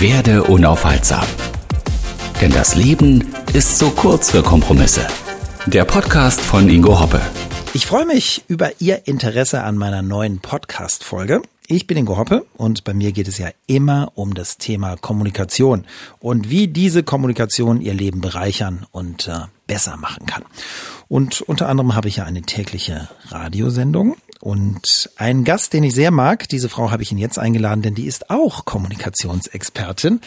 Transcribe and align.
Werde 0.00 0.44
unaufhaltsam. 0.44 1.26
Denn 2.40 2.50
das 2.50 2.74
Leben 2.74 3.34
ist 3.52 3.78
so 3.78 3.90
kurz 3.90 4.30
für 4.30 4.42
Kompromisse. 4.42 5.06
Der 5.66 5.84
Podcast 5.84 6.40
von 6.40 6.70
Ingo 6.70 6.98
Hoppe. 6.98 7.20
Ich 7.74 7.84
freue 7.84 8.06
mich 8.06 8.42
über 8.48 8.80
Ihr 8.80 9.06
Interesse 9.06 9.62
an 9.62 9.76
meiner 9.76 10.00
neuen 10.00 10.38
Podcast-Folge. 10.38 11.42
Ich 11.66 11.86
bin 11.86 11.98
Ingo 11.98 12.16
Hoppe 12.16 12.46
und 12.56 12.84
bei 12.84 12.94
mir 12.94 13.12
geht 13.12 13.28
es 13.28 13.36
ja 13.36 13.50
immer 13.66 14.12
um 14.14 14.32
das 14.32 14.56
Thema 14.56 14.96
Kommunikation 14.96 15.84
und 16.18 16.48
wie 16.48 16.66
diese 16.66 17.02
Kommunikation 17.02 17.82
Ihr 17.82 17.92
Leben 17.92 18.22
bereichern 18.22 18.86
und 18.92 19.28
äh, 19.28 19.48
besser 19.66 19.98
machen 19.98 20.24
kann. 20.24 20.44
Und 21.08 21.42
unter 21.42 21.68
anderem 21.68 21.94
habe 21.94 22.08
ich 22.08 22.16
ja 22.16 22.24
eine 22.24 22.40
tägliche 22.40 23.10
Radiosendung 23.28 24.16
und 24.42 25.10
ein 25.16 25.44
Gast, 25.44 25.74
den 25.74 25.84
ich 25.84 25.94
sehr 25.94 26.10
mag, 26.10 26.48
diese 26.48 26.70
Frau 26.70 26.90
habe 26.90 27.02
ich 27.02 27.12
ihn 27.12 27.18
jetzt 27.18 27.38
eingeladen, 27.38 27.82
denn 27.82 27.94
die 27.94 28.06
ist 28.06 28.30
auch 28.30 28.64
Kommunikationsexpertin. 28.64 30.20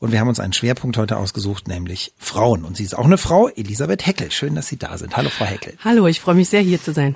Und 0.00 0.12
wir 0.12 0.20
haben 0.20 0.28
uns 0.28 0.38
einen 0.38 0.52
Schwerpunkt 0.52 0.98
heute 0.98 1.16
ausgesucht, 1.16 1.66
nämlich 1.66 2.12
Frauen. 2.18 2.64
Und 2.64 2.76
sie 2.76 2.84
ist 2.84 2.96
auch 2.96 3.06
eine 3.06 3.16
Frau, 3.16 3.48
Elisabeth 3.48 4.04
Heckel. 4.04 4.30
Schön, 4.30 4.54
dass 4.54 4.68
Sie 4.68 4.76
da 4.76 4.98
sind. 4.98 5.16
Hallo, 5.16 5.30
Frau 5.30 5.46
Heckel. 5.46 5.78
Hallo, 5.82 6.06
ich 6.06 6.20
freue 6.20 6.34
mich 6.34 6.50
sehr, 6.50 6.60
hier 6.60 6.80
zu 6.82 6.92
sein. 6.92 7.14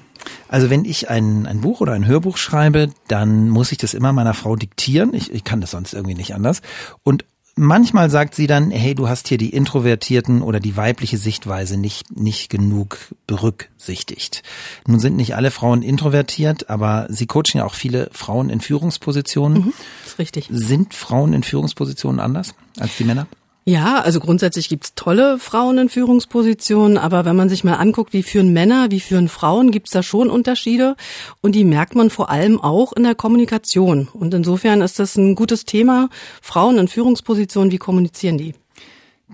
Also 0.48 0.70
wenn 0.70 0.86
ich 0.86 1.10
ein, 1.10 1.46
ein 1.46 1.60
Buch 1.60 1.82
oder 1.82 1.92
ein 1.92 2.06
Hörbuch 2.06 2.38
schreibe, 2.38 2.90
dann 3.08 3.50
muss 3.50 3.70
ich 3.70 3.78
das 3.78 3.92
immer 3.92 4.14
meiner 4.14 4.32
Frau 4.32 4.56
diktieren. 4.56 5.12
Ich, 5.12 5.30
ich 5.30 5.44
kann 5.44 5.60
das 5.60 5.72
sonst 5.72 5.92
irgendwie 5.92 6.14
nicht 6.14 6.34
anders. 6.34 6.62
Und 7.02 7.26
manchmal 7.58 8.08
sagt 8.08 8.34
sie 8.34 8.46
dann, 8.46 8.70
hey, 8.70 8.94
du 8.94 9.08
hast 9.08 9.28
hier 9.28 9.38
die 9.38 9.50
introvertierten 9.50 10.42
oder 10.42 10.60
die 10.60 10.76
weibliche 10.76 11.18
Sichtweise 11.18 11.76
nicht, 11.76 12.16
nicht 12.16 12.48
genug 12.48 12.98
berücksichtigt. 13.26 14.42
Nun 14.86 15.00
sind 15.00 15.16
nicht 15.16 15.34
alle 15.34 15.50
Frauen 15.50 15.82
introvertiert, 15.82 16.70
aber 16.70 17.06
sie 17.10 17.26
coachen 17.26 17.58
ja 17.58 17.64
auch 17.64 17.74
viele 17.74 18.08
Frauen 18.12 18.48
in 18.48 18.60
Führungspositionen. 18.60 19.64
Mhm, 19.64 19.72
ist 20.06 20.18
richtig. 20.18 20.48
Sind 20.50 20.94
Frauen 20.94 21.32
in 21.32 21.42
Führungspositionen 21.42 22.20
anders 22.20 22.54
als 22.78 22.96
die 22.96 23.04
Männer? 23.04 23.26
Ja, 23.68 24.00
also 24.00 24.18
grundsätzlich 24.18 24.70
gibt's 24.70 24.94
tolle 24.94 25.38
Frauen 25.38 25.76
in 25.76 25.88
Führungspositionen, 25.90 26.96
aber 26.96 27.26
wenn 27.26 27.36
man 27.36 27.50
sich 27.50 27.64
mal 27.64 27.74
anguckt, 27.74 28.14
wie 28.14 28.22
führen 28.22 28.54
Männer, 28.54 28.86
wie 28.90 28.98
führen 28.98 29.28
Frauen, 29.28 29.72
gibt's 29.72 29.90
da 29.90 30.02
schon 30.02 30.30
Unterschiede 30.30 30.96
und 31.42 31.54
die 31.54 31.64
merkt 31.64 31.94
man 31.94 32.08
vor 32.08 32.30
allem 32.30 32.58
auch 32.62 32.94
in 32.94 33.02
der 33.02 33.14
Kommunikation. 33.14 34.08
Und 34.10 34.32
insofern 34.32 34.80
ist 34.80 34.98
das 34.98 35.16
ein 35.16 35.34
gutes 35.34 35.66
Thema. 35.66 36.08
Frauen 36.40 36.78
in 36.78 36.88
Führungspositionen, 36.88 37.70
wie 37.70 37.76
kommunizieren 37.76 38.38
die? 38.38 38.54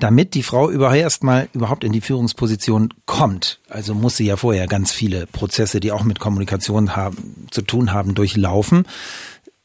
Damit 0.00 0.34
die 0.34 0.42
Frau 0.42 0.68
überhaupt 0.68 0.96
erstmal 0.96 1.48
überhaupt 1.52 1.84
in 1.84 1.92
die 1.92 2.00
Führungsposition 2.00 2.92
kommt, 3.06 3.60
also 3.68 3.94
muss 3.94 4.16
sie 4.16 4.26
ja 4.26 4.36
vorher 4.36 4.66
ganz 4.66 4.90
viele 4.90 5.28
Prozesse, 5.28 5.78
die 5.78 5.92
auch 5.92 6.02
mit 6.02 6.18
Kommunikation 6.18 6.96
haben, 6.96 7.46
zu 7.52 7.62
tun 7.62 7.92
haben, 7.92 8.16
durchlaufen 8.16 8.84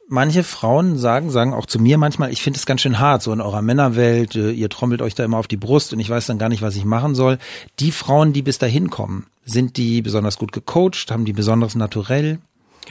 manche 0.10 0.44
Frauen 0.44 0.98
sagen, 0.98 1.30
sagen 1.30 1.54
auch 1.54 1.66
zu 1.66 1.80
mir 1.80 1.98
manchmal, 1.98 2.32
ich 2.32 2.42
finde 2.42 2.58
es 2.58 2.66
ganz 2.66 2.82
schön 2.82 3.00
hart, 3.00 3.22
so 3.22 3.32
in 3.32 3.42
eurer 3.42 3.62
Männerwelt, 3.62 4.36
äh, 4.36 4.52
ihr 4.52 4.70
trommelt 4.70 5.02
euch 5.02 5.16
da 5.16 5.24
immer 5.24 5.38
auf 5.38 5.48
die 5.48 5.58
Brust 5.58 5.94
und 5.94 6.00
ich 6.00 6.10
weiß 6.10 6.26
dann 6.26 6.40
gar 6.40 6.50
nicht, 6.50 6.62
was 6.62 6.76
ich 6.76 6.86
machen 6.86 7.16
soll. 7.16 7.38
Die 7.80 7.92
Frauen, 7.92 8.34
die 8.34 8.42
bis 8.42 8.58
dahin 8.58 8.90
kommen, 8.90 9.28
sind 9.46 9.78
die 9.78 10.02
besonders 10.02 10.38
gut 10.38 10.52
gecoacht, 10.52 11.12
haben 11.12 11.26
die 11.26 11.34
besonders 11.34 11.76
naturell? 11.76 12.40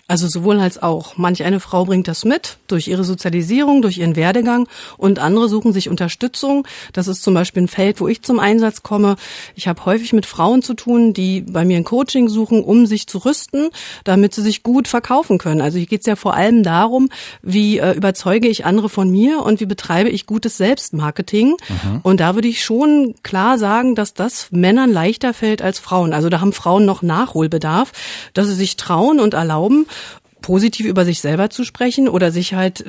Also 0.07 0.29
sowohl 0.29 0.61
als 0.61 0.83
auch. 0.83 1.17
Manch 1.17 1.43
eine 1.45 1.61
Frau 1.61 1.85
bringt 1.85 2.09
das 2.09 2.25
mit 2.25 2.59
durch 2.67 2.89
ihre 2.89 3.05
Sozialisierung, 3.05 3.83
durch 3.83 3.99
ihren 3.99 4.17
Werdegang 4.17 4.69
und 4.97 5.19
andere 5.19 5.49
suchen 5.49 5.73
sich 5.73 5.89
Unterstützung. 5.89 6.67
Das 6.93 7.09
ist 7.09 7.23
zum 7.23 7.35
Beispiel 7.35 7.65
ein 7.65 7.69
Feld, 7.69 8.01
wo 8.01 8.09
ich 8.09 8.23
zum 8.23 8.39
Einsatz 8.39 8.83
komme. 8.83 9.17
Ich 9.55 9.69
habe 9.69 9.85
häufig 9.85 10.13
mit 10.13 10.27
Frauen 10.27 10.63
zu 10.63 10.75
tun, 10.75 11.13
die 11.13 11.41
bei 11.41 11.65
mir 11.65 11.77
ein 11.77 11.85
Coaching 11.85 12.29
suchen, 12.29 12.63
um 12.63 12.87
sich 12.87 13.07
zu 13.07 13.19
rüsten, 13.19 13.71
damit 14.05 14.35
sie 14.35 14.43
sich 14.43 14.63
gut 14.63 14.89
verkaufen 14.89 15.39
können. 15.39 15.61
Also 15.61 15.79
hier 15.79 15.87
geht 15.87 16.01
es 16.01 16.07
ja 16.07 16.17
vor 16.17 16.35
allem 16.35 16.63
darum, 16.63 17.09
wie 17.43 17.79
äh, 17.79 17.93
überzeuge 17.93 18.49
ich 18.49 18.65
andere 18.65 18.89
von 18.89 19.11
mir 19.11 19.43
und 19.43 19.61
wie 19.61 19.67
betreibe 19.67 20.11
ich 20.11 20.27
gutes 20.27 20.57
Selbstmarketing. 20.57 21.57
Mhm. 21.69 22.01
Und 22.03 22.21
da 22.21 22.35
würde 22.35 22.49
ich 22.49 22.63
schon 22.63 23.15
klar 23.23 23.59
sagen, 23.59 23.95
dass 23.95 24.15
das 24.15 24.49
Männern 24.51 24.93
leichter 24.93 25.35
fällt 25.35 25.63
als 25.63 25.79
Frauen. 25.79 26.13
Also 26.13 26.29
da 26.29 26.41
haben 26.41 26.53
Frauen 26.53 26.85
noch 26.85 27.03
Nachholbedarf, 27.03 27.93
dass 28.35 28.47
sie 28.47 28.55
sich 28.55 28.77
trauen 28.77 29.21
und 29.21 29.35
erlauben, 29.35 29.87
positiv 30.41 30.87
über 30.87 31.05
sich 31.05 31.21
selber 31.21 31.51
zu 31.51 31.65
sprechen 31.65 32.09
oder 32.09 32.31
sich 32.31 32.55
halt 32.55 32.85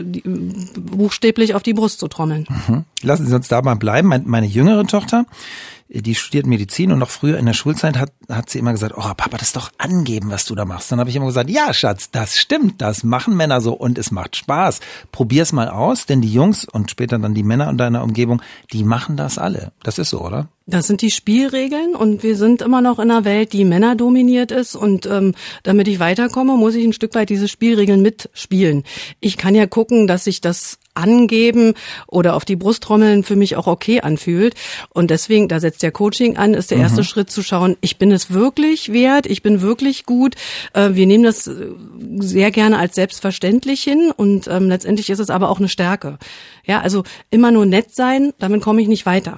buchstäblich 0.75 1.55
auf 1.55 1.63
die 1.63 1.73
Brust 1.73 1.99
zu 1.99 2.07
trommeln. 2.07 2.45
Mhm. 2.67 2.85
Lassen 3.01 3.27
Sie 3.27 3.35
uns 3.35 3.47
da 3.47 3.61
mal 3.61 3.75
bleiben. 3.75 4.13
Meine 4.25 4.45
jüngere 4.45 4.85
Tochter, 4.85 5.25
die 5.89 6.13
studiert 6.13 6.45
Medizin 6.45 6.91
und 6.91 6.99
noch 6.99 7.09
früher 7.09 7.37
in 7.39 7.47
der 7.47 7.53
Schulzeit 7.53 7.97
hat, 7.97 8.11
hat 8.29 8.49
sie 8.49 8.59
immer 8.59 8.71
gesagt, 8.71 8.93
oh 8.95 9.01
Papa, 9.01 9.37
das 9.37 9.49
ist 9.49 9.55
doch 9.55 9.71
angeben, 9.79 10.29
was 10.29 10.45
du 10.45 10.53
da 10.53 10.63
machst. 10.63 10.91
Dann 10.91 10.99
habe 10.99 11.09
ich 11.09 11.15
immer 11.15 11.25
gesagt, 11.25 11.49
ja 11.49 11.73
Schatz, 11.73 12.11
das 12.11 12.37
stimmt, 12.37 12.79
das 12.81 13.03
machen 13.03 13.35
Männer 13.35 13.59
so 13.59 13.73
und 13.73 13.97
es 13.97 14.11
macht 14.11 14.35
Spaß. 14.35 14.81
Probier's 15.11 15.51
mal 15.51 15.67
aus, 15.67 16.05
denn 16.05 16.21
die 16.21 16.31
Jungs 16.31 16.65
und 16.65 16.91
später 16.91 17.17
dann 17.17 17.33
die 17.33 17.43
Männer 17.43 17.69
in 17.69 17.77
deiner 17.77 18.03
Umgebung, 18.03 18.41
die 18.71 18.83
machen 18.83 19.17
das 19.17 19.39
alle. 19.39 19.71
Das 19.81 19.97
ist 19.97 20.11
so, 20.11 20.21
oder? 20.21 20.47
Das 20.67 20.85
sind 20.85 21.01
die 21.01 21.09
Spielregeln 21.09 21.95
und 21.95 22.21
wir 22.21 22.35
sind 22.35 22.61
immer 22.61 22.81
noch 22.81 22.99
in 22.99 23.09
einer 23.09 23.25
Welt, 23.25 23.53
die 23.53 23.65
Männer 23.65 23.95
dominiert 23.95 24.51
ist 24.51 24.75
und 24.75 25.07
ähm, 25.07 25.33
damit 25.63 25.87
ich 25.87 25.99
weiterkomme, 25.99 26.55
muss 26.57 26.75
ich 26.75 26.85
ein 26.85 26.93
Stück 26.93 27.15
weit 27.15 27.31
diese 27.31 27.47
Spielregeln 27.47 28.03
mitspielen. 28.03 28.83
Ich 29.19 29.37
kann 29.37 29.55
ja 29.55 29.65
gucken, 29.65 30.05
dass 30.05 30.25
sich 30.25 30.41
das 30.41 30.77
angeben 30.99 31.73
oder 32.07 32.35
auf 32.35 32.45
die 32.45 32.55
Brust 32.55 32.83
trommeln 32.83 33.23
für 33.23 33.35
mich 33.35 33.55
auch 33.55 33.67
okay 33.67 34.01
anfühlt. 34.01 34.55
Und 34.89 35.09
deswegen, 35.11 35.47
da 35.47 35.59
setzt 35.59 35.83
der 35.83 35.91
Coaching 35.91 36.37
an, 36.37 36.53
ist 36.53 36.71
der 36.71 36.77
mhm. 36.77 36.83
erste 36.83 37.03
Schritt 37.03 37.31
zu 37.31 37.41
schauen, 37.41 37.77
ich 37.81 37.97
bin 37.97 38.11
es 38.11 38.31
wirklich 38.31 38.91
wert, 38.91 39.25
ich 39.25 39.41
bin 39.41 39.61
wirklich 39.61 40.05
gut. 40.05 40.35
Äh, 40.73 40.89
wir 40.93 41.07
nehmen 41.07 41.23
das 41.23 41.47
äh, 41.47 41.67
sehr 42.19 42.51
gerne 42.51 42.77
als 42.77 42.95
selbstverständlich 42.95 43.81
hin 43.81 44.11
und 44.15 44.47
ähm, 44.47 44.69
letztendlich 44.69 45.09
ist 45.09 45.19
es 45.19 45.29
aber 45.29 45.49
auch 45.49 45.59
eine 45.59 45.69
Stärke. 45.69 46.17
Ja, 46.65 46.81
also 46.81 47.03
immer 47.31 47.51
nur 47.51 47.65
nett 47.65 47.95
sein, 47.95 48.33
damit 48.39 48.61
komme 48.61 48.81
ich 48.81 48.87
nicht 48.87 49.05
weiter 49.05 49.37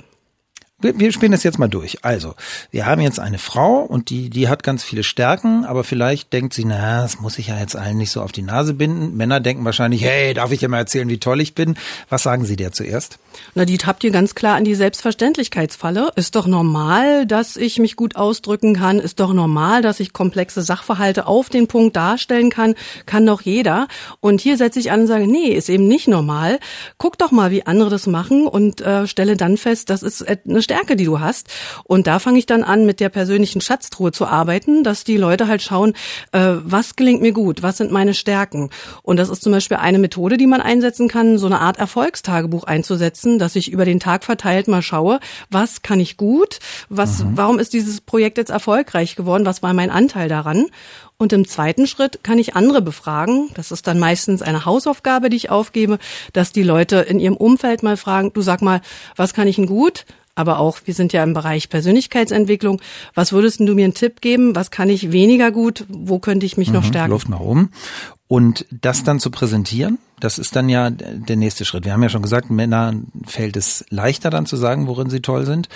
wir, 0.82 1.00
wir 1.00 1.12
spielen 1.12 1.32
das 1.32 1.44
jetzt 1.44 1.60
mal 1.60 1.68
durch. 1.68 2.04
Also, 2.04 2.36
wir 2.72 2.86
haben 2.86 3.02
jetzt 3.02 3.20
eine 3.20 3.38
Frau 3.38 3.80
und 3.82 4.10
die, 4.10 4.30
die 4.30 4.48
hat 4.48 4.64
ganz 4.64 4.84
viele 4.84 5.04
Stärken, 5.04 5.66
aber 5.66 5.84
vielleicht 5.84 6.34
denkt 6.34 6.54
sie, 6.54 6.66
na, 6.66 7.02
das 7.02 7.20
muss 7.20 7.38
ich 7.38 7.48
ja 7.48 7.60
jetzt 7.60 7.76
allen 7.76 7.98
nicht 7.98 8.12
so 8.12 8.22
auf 8.22 8.32
die 8.32 8.42
Nase 8.42 8.74
binden. 8.74 9.16
Männer 9.16 9.40
denken 9.40 9.66
wahrscheinlich, 9.66 10.04
hey, 10.04 10.34
darf 10.34 10.52
ich 10.52 10.60
dir 10.60 10.70
mal 10.70 10.78
erzählen, 10.78 11.10
wie 11.10 11.20
toll 11.20 11.42
ich 11.42 11.56
bin? 11.56 11.76
Was 12.10 12.24
sagen 12.24 12.46
Sie 12.46 12.56
der 12.56 12.72
zuerst? 12.72 13.20
Na, 13.56 13.66
die 13.66 13.78
tappt 13.78 14.04
ihr 14.04 14.12
ganz 14.12 14.36
klar 14.36 14.56
an 14.56 14.64
die 14.64 14.76
Selbstverständlichkeitsfalle. 14.76 16.12
Ist 16.16 16.36
doch 16.36 16.48
normal, 16.48 17.26
dass 17.26 17.56
ich 17.56 17.80
mich 17.80 17.96
gut 17.96 18.16
ausdrücken 18.16 18.76
kann. 18.76 19.00
Ist 19.00 19.20
doch 19.20 19.34
normal, 19.34 19.82
dass 19.82 20.00
ich 20.00 20.14
komplexe 20.14 20.62
Sachverhalte 20.62 21.28
auf 21.28 21.50
den 21.50 21.68
Punkt 21.68 21.96
darstellen 21.96 22.50
kann. 22.50 22.76
Kann 23.06 23.26
doch 23.26 23.42
jeder. 23.42 23.88
Und 24.20 24.42
hier 24.42 24.58
setze 24.58 24.80
ich 24.80 24.92
an 24.92 25.02
und 25.02 25.08
sage, 25.08 25.28
nee, 25.28 25.50
ist 25.50 25.70
eben 25.70 25.88
nicht 25.88 26.08
normal. 26.08 26.60
Guck 26.98 27.18
doch 27.18 27.32
mal, 27.32 27.52
wie 27.52 27.66
andere 27.66 27.90
das 27.90 28.08
machen 28.08 28.48
und 28.48 28.82
äh, 28.82 29.08
stelle 29.08 29.38
dann 29.38 29.58
fest, 29.58 29.90
das 29.90 30.04
ist 30.04 30.26
eine 30.28 30.62
Stärke, 30.72 30.96
die 30.96 31.04
du 31.04 31.20
hast. 31.20 31.50
Und 31.84 32.08
da 32.08 32.20
fange 32.20 32.40
ich 32.40 32.46
dann 32.46 32.64
an, 32.64 32.86
mit 32.86 33.02
der 33.02 33.10
persönlichen 33.10 33.60
Schatztruhe 33.60 34.14
zu 34.14 34.26
arbeiten, 34.26 34.86
dass 34.86 35.04
die 35.04 35.18
Leute 35.18 35.48
halt 35.48 35.62
schauen, 35.62 35.94
äh, 36.32 36.54
was 36.64 36.96
gelingt 36.96 37.22
mir 37.22 37.34
gut, 37.34 37.62
was 37.62 37.76
sind 37.76 37.92
meine 37.92 38.14
Stärken. 38.14 38.70
Und 39.04 39.18
das 39.18 39.28
ist 39.28 39.44
zum 39.44 39.52
Beispiel 39.52 39.78
eine 39.78 40.00
Methode, 40.00 40.38
die 40.38 40.48
man 40.48 40.62
einsetzen 40.62 41.10
kann, 41.10 41.38
so 41.38 41.48
eine 41.48 41.60
Art 41.60 41.78
Erfolgstagebuch 41.78 42.64
einzusetzen, 42.64 43.38
dass 43.38 43.58
ich 43.58 43.70
über 43.70 43.84
den 43.84 44.00
Tag 44.00 44.24
verteilt 44.24 44.70
mal 44.70 44.82
schaue, 44.82 45.20
was 45.50 45.82
kann 45.82 46.00
ich 46.00 46.16
gut, 46.16 46.60
was, 46.88 47.22
mhm. 47.22 47.36
warum 47.36 47.60
ist 47.60 47.74
dieses 47.74 48.00
Projekt 48.00 48.38
jetzt 48.38 48.52
erfolgreich 48.52 49.18
geworden, 49.18 49.46
was 49.46 49.62
war 49.62 49.74
mein 49.74 49.92
Anteil 49.92 50.30
daran. 50.30 50.68
Und 51.22 51.34
im 51.34 51.48
zweiten 51.48 51.86
Schritt 51.86 52.24
kann 52.24 52.40
ich 52.40 52.56
andere 52.56 52.82
befragen. 52.82 53.50
Das 53.54 53.72
ist 53.72 53.86
dann 53.86 54.00
meistens 54.00 54.42
eine 54.42 54.66
Hausaufgabe, 54.66 55.30
die 55.30 55.38
ich 55.38 55.52
aufgebe, 55.52 56.00
dass 56.34 56.52
die 56.52 56.64
Leute 56.64 56.96
in 56.96 57.20
ihrem 57.20 57.38
Umfeld 57.38 57.84
mal 57.84 57.96
fragen, 57.96 58.34
du 58.34 58.42
sag 58.42 58.64
mal, 58.64 58.82
was 59.16 59.36
kann 59.36 59.48
ich 59.48 59.58
denn 59.58 59.68
gut? 59.68 60.06
Aber 60.36 60.60
auch, 60.60 60.80
wir 60.86 60.94
sind 60.94 61.14
ja 61.14 61.24
im 61.24 61.34
Bereich 61.34 61.70
Persönlichkeitsentwicklung. 61.70 62.82
Was 63.14 63.32
würdest 63.32 63.60
du 63.60 63.74
mir 63.74 63.86
einen 63.86 63.94
Tipp 63.94 64.22
geben? 64.22 64.56
Was 64.56 64.72
kann 64.72 64.90
ich 64.90 65.12
weniger 65.12 65.52
gut? 65.52 65.86
Wo 65.90 66.20
könnte 66.20 66.46
ich 66.46 66.58
mich 66.58 66.70
mhm, 66.70 66.76
noch 66.76 66.84
stärken? 66.84 67.12
Luft 67.12 67.30
nach 67.30 67.40
oben. 67.40 67.72
Und 68.28 68.66
das 68.72 69.04
dann 69.04 69.20
zu 69.20 69.30
präsentieren, 69.30 69.98
das 70.22 70.40
ist 70.40 70.56
dann 70.56 70.70
ja 70.70 70.90
der 70.90 71.36
nächste 71.36 71.66
Schritt. 71.66 71.84
Wir 71.84 71.94
haben 71.94 72.04
ja 72.04 72.10
schon 72.10 72.22
gesagt, 72.22 72.50
Männern 72.50 73.08
fällt 73.26 73.58
es 73.58 73.84
leichter 73.90 74.30
dann 74.30 74.46
zu 74.46 74.56
sagen, 74.56 74.88
worin 74.88 75.10
sie 75.10 75.22
toll 75.22 75.46
sind. 75.46 75.68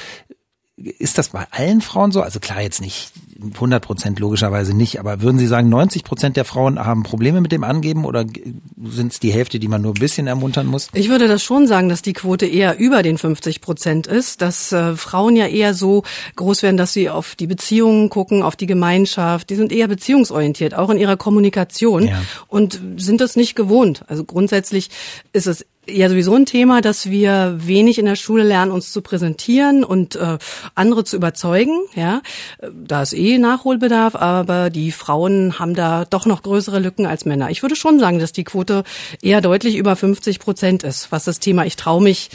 Ist 0.78 1.18
das 1.18 1.30
bei 1.30 1.48
allen 1.52 1.82
Frauen 1.82 2.12
so? 2.12 2.22
Also 2.22 2.40
klar, 2.40 2.62
jetzt 2.62 2.80
nicht 2.82 3.12
100 3.54 3.84
Prozent 3.84 4.20
logischerweise 4.20 4.76
nicht, 4.76 5.00
aber 5.00 5.22
würden 5.22 5.38
Sie 5.38 5.48
sagen, 5.48 5.70
90 5.70 6.04
Prozent 6.04 6.38
der 6.38 6.46
Frauen 6.46 6.80
haben 6.80 7.04
Probleme 7.04 7.42
mit 7.42 7.52
dem 7.52 7.64
Angeben 7.64 8.06
oder 8.06 8.26
sind 8.84 9.14
es 9.14 9.20
die 9.20 9.32
Hälfte, 9.32 9.60
die 9.60 9.68
man 9.68 9.82
nur 9.82 9.92
ein 9.92 10.00
bisschen 10.00 10.28
ermuntern 10.28 10.68
muss? 10.68 10.90
Ich 10.94 11.10
würde 11.10 11.28
das 11.28 11.44
schon 11.44 11.68
sagen, 11.68 11.90
dass 11.90 12.02
die 12.02 12.14
Quote 12.14 12.46
eher 12.46 12.78
über 12.78 13.04
den 13.04 13.18
50 13.18 13.62
Prozent 13.62 14.08
ist, 14.08 14.42
dass 14.42 14.72
äh, 14.72 14.96
Frauen 14.96 15.36
ja 15.36 15.48
eher 15.48 15.74
so 15.74 16.04
groß 16.36 16.64
werden, 16.64 16.78
dass 16.78 16.94
sie 16.94 17.10
auf 17.10 17.36
die 17.36 17.48
Beziehungen 17.48 18.10
gucken, 18.10 18.44
auf 18.44 18.56
die 18.56 18.68
Gemeinschaft. 18.68 19.50
Die 19.50 19.56
sind 19.56 19.72
eher 19.72 19.88
beziehungsorientiert, 19.88 20.76
auch 20.76 20.90
in 20.90 20.98
ihrer 20.98 21.18
Kommunikation 21.18 22.08
ja. 22.08 22.22
und 22.48 22.80
sind 22.98 23.22
das 23.22 23.36
nicht 23.36 23.56
gewohnt. 23.56 24.04
Also 24.08 24.24
grundsätzlich 24.24 24.90
ist 25.34 25.48
es 25.48 25.66
ja 25.88 26.10
sowieso 26.10 26.36
ein 26.36 26.46
Thema, 26.46 26.82
dass 26.82 27.10
wir 27.10 27.56
wenig 27.58 27.98
in 28.00 28.06
der 28.06 28.16
Schule 28.16 28.44
lernen, 28.44 28.72
uns 28.72 28.92
zu 28.92 29.02
präsentieren 29.02 29.84
und 29.84 30.16
äh, 30.16 30.38
andere 30.74 31.04
zu 31.04 31.16
überzeugen. 31.16 31.82
Ja, 31.96 32.22
da 32.74 33.02
ist 33.02 33.14
eh 33.14 33.38
Nachholbedarf, 33.38 34.16
aber 34.16 34.70
die 34.70 34.92
Frauen 34.92 35.60
haben 35.60 35.76
da 35.76 36.06
doch 36.06 36.26
noch 36.26 36.44
größere 36.44 36.80
Lücken 36.80 37.06
als 37.06 37.26
Männer. 37.26 37.50
Ich 37.50 37.62
würde 37.62 37.76
schon 37.76 38.00
sagen, 38.00 38.20
dass 38.20 38.32
die 38.32 38.44
Quote 38.44 38.84
eher 39.22 39.42
deutlich 39.42 39.76
über 39.76 39.96
50 39.96 40.40
Prozent 40.40 40.84
ist, 40.84 41.12
was 41.12 41.26
das 41.26 41.40
Thema 41.40 41.66
ich 41.66 41.76
traue 41.76 42.02
mich 42.02 42.30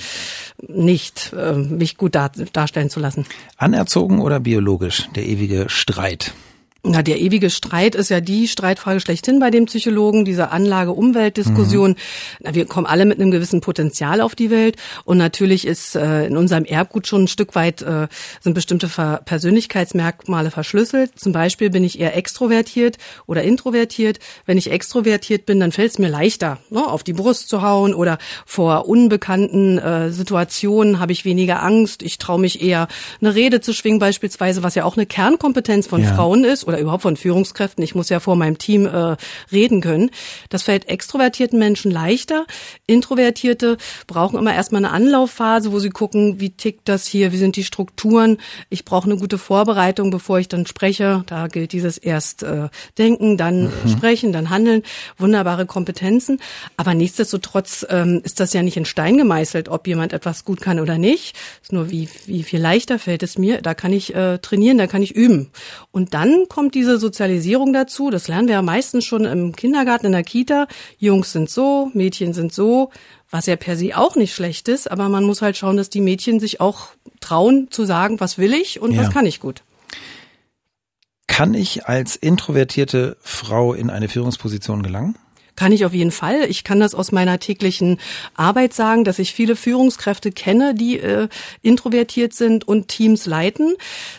nicht, 0.66 1.32
äh, 1.36 1.54
mich 1.54 1.96
gut 1.96 2.14
dar 2.14 2.30
darstellen 2.52 2.90
zu 2.90 3.00
lassen. 3.00 3.26
Anerzogen 3.56 4.20
oder 4.20 4.40
biologisch? 4.40 5.08
Der 5.14 5.26
ewige 5.26 5.68
Streit. 5.68 6.32
Na, 6.82 7.02
der 7.02 7.20
ewige 7.20 7.50
Streit 7.50 7.94
ist 7.94 8.08
ja 8.08 8.22
die 8.22 8.48
Streitfrage 8.48 9.00
schlechthin 9.00 9.38
bei 9.38 9.50
den 9.50 9.66
Psychologen, 9.66 10.24
diese 10.24 10.50
Anlage-Umwelt-Diskussion. 10.50 11.90
Mhm. 11.90 12.54
Wir 12.54 12.64
kommen 12.64 12.86
alle 12.86 13.04
mit 13.04 13.20
einem 13.20 13.30
gewissen 13.30 13.60
Potenzial 13.60 14.22
auf 14.22 14.34
die 14.34 14.50
Welt 14.50 14.76
und 15.04 15.18
natürlich 15.18 15.66
ist 15.66 15.94
äh, 15.94 16.24
in 16.26 16.38
unserem 16.38 16.64
Erbgut 16.64 17.06
schon 17.06 17.24
ein 17.24 17.28
Stück 17.28 17.54
weit 17.54 17.82
äh, 17.82 18.08
sind 18.40 18.54
bestimmte 18.54 18.88
Ver 18.88 19.20
Persönlichkeitsmerkmale 19.26 20.50
verschlüsselt. 20.50 21.18
Zum 21.18 21.32
Beispiel 21.32 21.68
bin 21.68 21.84
ich 21.84 22.00
eher 22.00 22.16
extrovertiert 22.16 22.96
oder 23.26 23.42
introvertiert. 23.42 24.18
Wenn 24.46 24.56
ich 24.56 24.70
extrovertiert 24.70 25.44
bin, 25.44 25.60
dann 25.60 25.72
fällt 25.72 25.90
es 25.90 25.98
mir 25.98 26.08
leichter, 26.08 26.60
ne, 26.70 26.86
auf 26.86 27.02
die 27.02 27.12
Brust 27.12 27.50
zu 27.50 27.60
hauen 27.60 27.92
oder 27.92 28.16
vor 28.46 28.88
unbekannten 28.88 29.76
äh, 29.76 30.10
Situationen 30.10 30.98
habe 30.98 31.12
ich 31.12 31.26
weniger 31.26 31.62
Angst. 31.62 32.02
Ich 32.02 32.16
traue 32.16 32.40
mich 32.40 32.62
eher 32.62 32.88
eine 33.20 33.34
Rede 33.34 33.60
zu 33.60 33.74
schwingen 33.74 33.98
beispielsweise, 33.98 34.62
was 34.62 34.74
ja 34.76 34.84
auch 34.84 34.96
eine 34.96 35.04
Kernkompetenz 35.04 35.86
von 35.86 36.02
ja. 36.02 36.14
Frauen 36.14 36.44
ist 36.44 36.69
oder 36.70 36.80
überhaupt 36.80 37.02
von 37.02 37.16
Führungskräften. 37.16 37.84
Ich 37.84 37.94
muss 37.94 38.08
ja 38.08 38.20
vor 38.20 38.36
meinem 38.36 38.58
Team 38.58 38.86
äh, 38.86 39.16
reden 39.52 39.80
können. 39.80 40.10
Das 40.48 40.62
fällt 40.62 40.88
extrovertierten 40.88 41.58
Menschen 41.58 41.90
leichter. 41.90 42.46
Introvertierte 42.86 43.76
brauchen 44.06 44.38
immer 44.38 44.54
erstmal 44.54 44.84
eine 44.84 44.94
Anlaufphase, 44.94 45.72
wo 45.72 45.78
sie 45.78 45.90
gucken, 45.90 46.40
wie 46.40 46.50
tickt 46.50 46.88
das 46.88 47.06
hier, 47.06 47.32
wie 47.32 47.36
sind 47.36 47.56
die 47.56 47.64
Strukturen. 47.64 48.38
Ich 48.68 48.84
brauche 48.84 49.10
eine 49.10 49.18
gute 49.18 49.38
Vorbereitung, 49.38 50.10
bevor 50.10 50.38
ich 50.38 50.48
dann 50.48 50.66
spreche. 50.66 51.24
Da 51.26 51.48
gilt 51.48 51.72
dieses 51.72 51.98
erst 51.98 52.42
äh, 52.42 52.68
denken, 52.98 53.36
dann 53.36 53.64
mhm. 53.64 53.88
sprechen, 53.88 54.32
dann 54.32 54.50
handeln. 54.50 54.82
Wunderbare 55.18 55.66
Kompetenzen. 55.66 56.40
Aber 56.76 56.94
nichtsdestotrotz 56.94 57.84
ähm, 57.90 58.20
ist 58.24 58.40
das 58.40 58.52
ja 58.52 58.62
nicht 58.62 58.76
in 58.76 58.84
Stein 58.84 59.16
gemeißelt, 59.16 59.68
ob 59.68 59.86
jemand 59.86 60.12
etwas 60.12 60.44
gut 60.44 60.60
kann 60.60 60.80
oder 60.80 60.98
nicht. 60.98 61.36
Es 61.56 61.68
ist 61.68 61.72
nur 61.72 61.90
wie, 61.90 62.08
wie 62.26 62.42
viel 62.42 62.60
leichter 62.60 62.98
fällt 62.98 63.22
es 63.22 63.38
mir. 63.38 63.60
Da 63.60 63.74
kann 63.74 63.92
ich 63.92 64.14
äh, 64.14 64.38
trainieren, 64.38 64.78
da 64.78 64.86
kann 64.86 65.02
ich 65.02 65.14
üben. 65.14 65.50
Und 65.90 66.14
dann 66.14 66.46
kommt 66.48 66.59
kommt 66.60 66.74
diese 66.74 66.98
Sozialisierung 66.98 67.72
dazu. 67.72 68.10
Das 68.10 68.28
lernen 68.28 68.46
wir 68.46 68.56
ja 68.56 68.60
meistens 68.60 69.06
schon 69.06 69.24
im 69.24 69.56
Kindergarten, 69.56 70.04
in 70.04 70.12
der 70.12 70.22
Kita. 70.22 70.66
Jungs 70.98 71.32
sind 71.32 71.48
so, 71.48 71.90
Mädchen 71.94 72.34
sind 72.34 72.52
so, 72.52 72.90
was 73.30 73.46
ja 73.46 73.56
per 73.56 73.78
se 73.78 73.96
auch 73.96 74.14
nicht 74.14 74.34
schlecht 74.34 74.68
ist, 74.68 74.90
aber 74.90 75.08
man 75.08 75.24
muss 75.24 75.40
halt 75.40 75.56
schauen, 75.56 75.78
dass 75.78 75.88
die 75.88 76.02
Mädchen 76.02 76.38
sich 76.38 76.60
auch 76.60 76.88
trauen 77.20 77.68
zu 77.70 77.86
sagen, 77.86 78.20
was 78.20 78.36
will 78.36 78.52
ich 78.52 78.78
und 78.78 78.92
ja. 78.92 79.00
was 79.00 79.10
kann 79.10 79.24
ich 79.24 79.40
gut. 79.40 79.62
Kann 81.26 81.54
ich 81.54 81.86
als 81.86 82.14
introvertierte 82.14 83.16
Frau 83.22 83.72
in 83.72 83.88
eine 83.88 84.10
Führungsposition 84.10 84.82
gelangen? 84.82 85.16
Kann 85.60 85.72
ich 85.72 85.84
auf 85.84 85.92
jeden 85.92 86.10
Fall. 86.10 86.46
Ich 86.48 86.64
kann 86.64 86.80
das 86.80 86.94
aus 86.94 87.12
meiner 87.12 87.38
täglichen 87.38 87.98
Arbeit 88.34 88.72
sagen, 88.72 89.04
dass 89.04 89.18
ich 89.18 89.34
viele 89.34 89.56
Führungskräfte 89.56 90.32
kenne, 90.32 90.74
die 90.74 90.98
äh, 90.98 91.28
introvertiert 91.60 92.32
sind 92.32 92.66
und 92.66 92.88
Teams 92.88 93.26
leiten. 93.26 93.74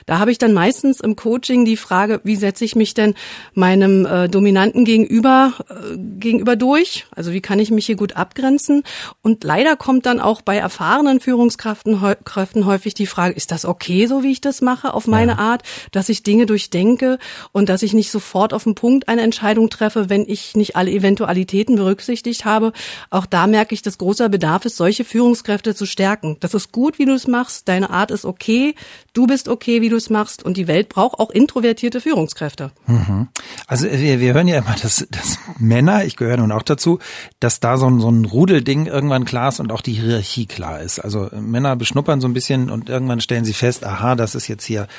Da 0.06 0.20
habe 0.20 0.30
ich 0.30 0.38
dann 0.38 0.54
meistens 0.54 1.00
im 1.00 1.16
Coaching 1.16 1.66
die 1.66 1.78
Frage, 1.78 2.22
wie 2.24 2.36
setze 2.36 2.64
ich 2.64 2.76
mich 2.76 2.94
denn 2.94 3.16
meinem 3.56 4.06
äh, 4.06 4.30
Dominanten 4.30 4.86
gegenüber 4.86 5.54
äh, 5.68 5.98
gegenüber 5.98 6.56
durch? 6.56 7.08
Also 7.10 7.34
wie 7.34 7.42
kann 7.42 7.58
ich 7.58 7.72
mich 7.72 7.88
hier 7.88 7.96
gut 7.96 8.16
abgrenzen? 8.16 8.84
Und 9.24 9.44
leider 9.44 9.76
kommt 9.76 10.06
dann 10.06 10.20
auch 10.20 10.44
bei 10.44 10.58
erfahrenen 10.58 11.20
Führungskräften 11.20 12.00
Kräften 12.24 12.68
häufig 12.68 12.94
die 12.94 13.08
Frage, 13.08 13.34
ist 13.34 13.50
das 13.50 13.66
okay, 13.66 14.06
so 14.06 14.22
wie 14.22 14.32
ich 14.32 14.42
das 14.42 14.62
mache, 14.62 14.94
auf 14.94 15.08
meine 15.08 15.32
ja. 15.32 15.38
Art, 15.40 15.64
dass 15.92 16.08
ich 16.10 16.22
Dinge 16.22 16.46
durchdenke 16.46 17.18
und 17.52 17.68
dass 17.68 17.82
ich 17.82 17.94
nicht 17.94 18.12
sofort 18.12 18.54
auf 18.54 18.66
den 18.66 18.76
Punkt 18.76 19.08
eine 19.08 19.24
Entscheidung 19.24 19.72
treffe, 19.72 20.08
wenn 20.08 20.26
ich 20.28 20.56
nicht 20.56 20.76
alle 20.76 20.92
eventuell 20.92 21.31
Qualitäten 21.32 21.78
berücksichtigt 21.78 22.44
habe. 22.44 22.74
Auch 23.10 23.26
da 23.26 23.48
merke 23.48 23.74
ich, 23.74 23.82
dass 23.82 23.98
großer 23.98 24.28
Bedarf 24.28 24.66
ist, 24.66 24.76
solche 24.76 25.06
Führungskräfte 25.06 25.74
zu 25.74 25.86
stärken. 25.86 26.36
Das 26.42 26.54
ist 26.54 26.74
gut, 26.74 27.00
wie 27.00 27.06
du 27.06 27.14
es 27.14 27.26
machst. 27.26 27.70
Deine 27.70 27.90
Art 27.90 28.12
ist 28.12 28.26
okay. 28.26 28.76
Du 29.14 29.28
bist 29.28 29.48
okay, 29.48 29.80
wie 29.80 29.88
du 29.88 29.96
es 29.96 30.10
machst. 30.10 30.44
Und 30.44 30.58
die 30.58 30.68
Welt 30.68 30.90
braucht 30.90 31.20
auch 31.20 31.30
introvertierte 31.30 32.02
Führungskräfte. 32.02 32.72
Mhm. 32.86 33.30
Also 33.66 33.90
wir, 33.90 34.20
wir 34.20 34.34
hören 34.34 34.50
ja 34.50 34.58
immer, 34.58 34.76
dass, 34.82 35.08
dass 35.10 35.40
Männer, 35.58 36.04
ich 36.04 36.18
gehöre 36.18 36.36
nun 36.36 36.52
auch 36.52 36.64
dazu, 36.64 37.00
dass 37.40 37.62
da 37.62 37.78
so 37.78 37.90
ein, 37.90 38.02
so 38.02 38.10
ein 38.10 38.26
Rudelding 38.26 38.88
irgendwann 38.88 39.24
klar 39.24 39.48
ist 39.48 39.62
und 39.62 39.72
auch 39.72 39.82
die 39.82 39.94
Hierarchie 39.94 40.48
klar 40.48 40.82
ist. 40.82 41.00
Also 41.00 41.30
Männer 41.32 41.78
beschnuppern 41.78 42.20
so 42.20 42.28
ein 42.28 42.34
bisschen 42.34 42.70
und 42.70 42.90
irgendwann 42.90 43.22
stellen 43.22 43.46
sie 43.46 43.54
fest, 43.54 43.86
aha, 43.86 44.16
das 44.16 44.36
ist 44.36 44.50
jetzt 44.50 44.66
hier 44.66 44.90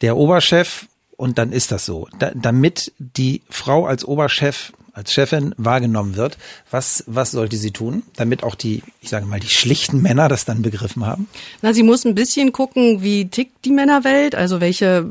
der 0.00 0.16
Oberchef 0.16 0.86
und 1.18 1.36
dann 1.36 1.52
ist 1.52 1.70
das 1.70 1.84
so. 1.84 2.08
Da, 2.18 2.30
damit 2.34 2.94
die 2.98 3.42
Frau 3.50 3.84
als 3.84 4.06
Oberchef 4.06 4.72
als 4.92 5.12
Chefin 5.12 5.54
wahrgenommen 5.56 6.16
wird. 6.16 6.38
Was, 6.70 7.04
was 7.06 7.30
sollte 7.30 7.56
sie 7.56 7.70
tun, 7.70 8.02
damit 8.16 8.42
auch 8.42 8.54
die, 8.54 8.82
ich 9.00 9.08
sage 9.08 9.26
mal, 9.26 9.40
die 9.40 9.48
schlichten 9.48 10.02
Männer 10.02 10.28
das 10.28 10.44
dann 10.44 10.62
begriffen 10.62 11.06
haben? 11.06 11.28
Na, 11.62 11.72
sie 11.72 11.82
muss 11.82 12.04
ein 12.04 12.14
bisschen 12.14 12.52
gucken, 12.52 13.02
wie 13.02 13.28
tickt 13.28 13.64
die 13.64 13.70
Männerwelt, 13.70 14.34
also 14.34 14.60
welche, 14.60 15.04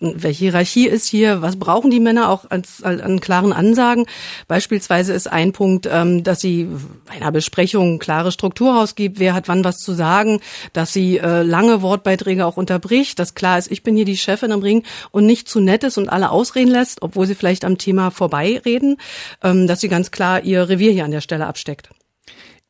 welche 0.00 0.44
Hierarchie 0.44 0.86
ist 0.86 1.06
hier, 1.06 1.42
was 1.42 1.56
brauchen 1.56 1.90
die 1.90 2.00
Männer 2.00 2.28
auch 2.28 2.50
als, 2.50 2.82
als 2.82 3.00
an 3.00 3.20
klaren 3.20 3.52
Ansagen. 3.52 4.06
Beispielsweise 4.48 5.12
ist 5.12 5.30
ein 5.30 5.52
Punkt, 5.52 5.88
ähm, 5.90 6.24
dass 6.24 6.40
sie 6.40 6.68
bei 7.06 7.14
einer 7.14 7.32
Besprechung 7.32 7.98
klare 7.98 8.32
Struktur 8.32 8.80
ausgibt, 8.80 9.18
wer 9.18 9.34
hat 9.34 9.48
wann 9.48 9.64
was 9.64 9.78
zu 9.78 9.92
sagen, 9.92 10.40
dass 10.72 10.92
sie 10.92 11.18
äh, 11.18 11.42
lange 11.42 11.82
Wortbeiträge 11.82 12.46
auch 12.46 12.56
unterbricht, 12.56 13.18
dass 13.18 13.34
klar 13.34 13.58
ist, 13.58 13.70
ich 13.70 13.82
bin 13.82 13.96
hier 13.96 14.04
die 14.04 14.16
Chefin 14.16 14.52
am 14.52 14.60
Ring 14.60 14.82
und 15.10 15.26
nicht 15.26 15.48
zu 15.48 15.60
nett 15.60 15.84
ist 15.84 15.98
und 15.98 16.08
alle 16.08 16.30
ausreden 16.30 16.70
lässt, 16.70 17.02
obwohl 17.02 17.26
sie 17.26 17.34
vielleicht 17.34 17.64
am 17.64 17.78
Thema 17.78 18.10
vorbeireden 18.10 18.96
dass 19.40 19.80
sie 19.80 19.88
ganz 19.88 20.10
klar 20.10 20.42
ihr 20.42 20.68
Revier 20.68 20.92
hier 20.92 21.04
an 21.04 21.10
der 21.10 21.20
Stelle 21.20 21.46
absteckt. 21.46 21.90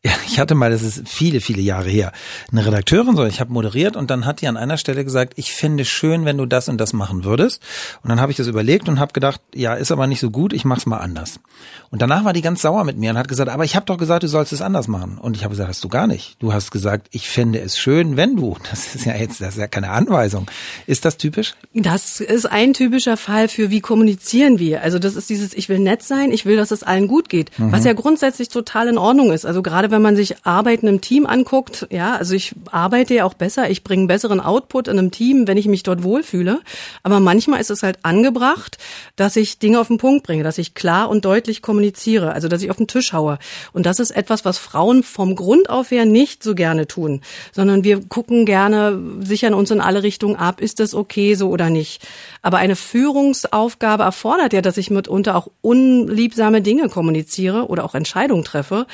Ja, 0.07 0.13
ich 0.27 0.39
hatte 0.39 0.55
mal, 0.55 0.71
das 0.71 0.83
ist 0.83 1.09
viele, 1.09 1.41
viele 1.41 1.63
Jahre 1.63 1.89
her, 1.89 2.13
eine 2.53 2.67
Redakteurin, 2.67 3.17
so 3.17 3.25
ich 3.25 3.41
habe 3.41 3.51
moderiert 3.51 3.97
und 3.97 4.11
dann 4.11 4.27
hat 4.27 4.43
die 4.43 4.49
an 4.49 4.59
einer 4.59 4.77
Stelle 4.77 5.03
gesagt, 5.03 5.33
ich 5.37 5.53
finde 5.55 5.87
schön, 5.87 6.27
wenn 6.27 6.37
du 6.37 6.45
das 6.45 6.69
und 6.69 6.79
das 6.79 6.93
machen 6.93 7.25
würdest. 7.25 7.63
Und 8.03 8.11
dann 8.11 8.21
habe 8.21 8.31
ich 8.31 8.37
das 8.37 8.47
überlegt 8.47 8.87
und 8.91 9.01
habe 9.01 9.15
gedacht, 9.15 9.41
ja, 9.55 9.73
ist 9.73 9.93
aber 9.93 10.07
nicht 10.07 10.21
so 10.21 10.31
gut, 10.31 10.53
ich 10.53 10.67
mach's 10.67 10.85
mal 10.85 10.99
anders. 10.99 11.41
Und 11.91 12.03
danach 12.03 12.25
war 12.25 12.35
die 12.35 12.43
ganz 12.43 12.61
sauer 12.61 12.85
mit 12.85 12.99
mir 12.99 13.11
und 13.11 13.17
hat 13.17 13.29
gesagt, 13.29 13.49
aber 13.49 13.65
ich 13.65 13.77
habe 13.77 13.87
doch 13.87 13.97
gesagt, 13.97 14.25
du 14.25 14.29
sollst 14.29 14.53
es 14.53 14.61
anders 14.61 14.89
machen. 14.89 15.17
Und 15.17 15.37
ich 15.37 15.45
habe 15.45 15.53
gesagt, 15.53 15.71
hast 15.71 15.85
du 15.85 15.89
gar 15.89 16.07
nicht. 16.07 16.37
Du 16.39 16.53
hast 16.53 16.71
gesagt, 16.71 17.07
ich 17.13 17.29
finde 17.29 17.61
es 17.61 17.79
schön, 17.79 18.17
wenn 18.17 18.37
du. 18.37 18.57
Das 18.75 18.97
ist 18.97 19.07
ja 19.07 19.15
jetzt, 19.15 19.41
das 19.41 19.51
ist 19.51 19.61
ja 19.61 19.69
keine 19.69 19.91
Anweisung. 19.91 20.47
Ist 20.87 21.05
das 21.05 21.17
typisch? 21.17 21.55
Das 21.73 22.21
ist 22.21 22.47
ein 22.47 22.75
typischer 22.75 23.17
Fall 23.17 23.49
für 23.49 23.71
wie 23.71 23.81
kommunizieren 23.81 24.59
wir. 24.59 24.83
Also 24.83 24.99
das 24.99 25.15
ist 25.15 25.31
dieses, 25.31 25.55
ich 25.55 25.69
will 25.69 25.79
nett 25.79 26.03
sein, 26.03 26.33
ich 26.33 26.45
will, 26.45 26.57
dass 26.57 26.73
es 26.73 26.83
allen 26.83 27.07
gut 27.07 27.29
geht, 27.29 27.57
mhm. 27.57 27.71
was 27.71 27.85
ja 27.85 27.93
grundsätzlich 27.93 28.49
total 28.49 28.89
in 28.89 28.99
Ordnung 28.99 29.33
ist. 29.33 29.47
Also 29.47 29.63
gerade 29.63 29.91
wenn 29.95 30.03
man 30.03 30.17
sich 30.17 30.45
Arbeiten 30.45 30.89
im 30.89 31.01
Team 31.01 31.25
anguckt, 31.25 31.87
ja, 31.91 32.17
also 32.17 32.35
ich 32.35 32.53
arbeite 32.73 33.15
ja 33.15 33.25
auch 33.25 33.35
besser, 33.35 33.71
ich 33.71 33.85
bringe 33.85 34.09
besseren 34.09 34.41
Output 34.41 34.89
in 34.89 34.99
einem 34.99 35.13
Team, 35.13 35.47
wenn 35.47 35.57
ich 35.57 35.69
mich 35.69 35.85
dort 35.85 36.03
wohlfühle. 36.03 36.61
Aber 37.05 37.21
manchmal 37.21 37.61
ist 37.61 37.71
es 37.71 37.85
halt 37.85 37.99
angebracht, 38.03 38.77
dass 39.15 39.37
ich 39.37 39.61
Dinge 39.61 39.79
auf 39.79 39.87
den 39.87 39.99
Punkt 39.99 40.27
bringe, 40.27 40.43
dass 40.43 40.59
ich 40.59 40.75
klar 40.75 41.09
und 41.09 41.25
deutlich 41.25 41.63
kommuniziere, 41.63 42.33
also 42.33 42.49
dass 42.49 42.63
ich 42.63 42.71
auf 42.71 42.77
den 42.77 42.89
Tisch 42.89 43.13
haue. 43.13 43.39
Und 43.73 43.87
das 43.87 44.01
ist 44.01 44.11
etwas, 44.11 44.45
was 44.45 44.59
Frauen 44.59 45.05
vom 45.05 45.37
Grund 45.37 45.71
auf 45.71 45.93
her 45.93 46.07
nicht 46.07 46.43
so 46.43 46.57
gerne 46.57 46.89
tun, 46.89 47.21
sondern 47.53 47.85
wir 47.85 48.05
gucken 48.05 48.47
gerne, 48.47 49.01
sichern 49.21 49.55
uns 49.55 49.71
in 49.71 49.81
alle 49.81 50.03
Richtungen 50.03 50.35
ab, 50.35 50.61
ist 50.61 50.81
das 50.81 50.95
okay 50.95 51.37
so 51.37 51.51
oder 51.51 51.71
nicht. 51.71 52.03
Aber 52.45 52.59
eine 52.59 52.77
Führungsaufgabe 52.77 54.03
erfordert 54.03 54.53
ja, 54.53 54.61
dass 54.61 54.77
ich 54.77 54.91
mitunter 54.91 55.35
auch 55.35 55.49
unliebsame 55.63 56.61
Dinge 56.61 56.91
kommuniziere 56.91 57.69
oder 57.69 57.85
auch 57.85 57.95
Entscheidungen 57.95 58.45
treffe. 58.45 58.87